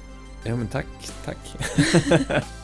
Ja 0.45 0.57
men 0.57 0.67
tack, 0.67 0.87
tack. 1.25 1.57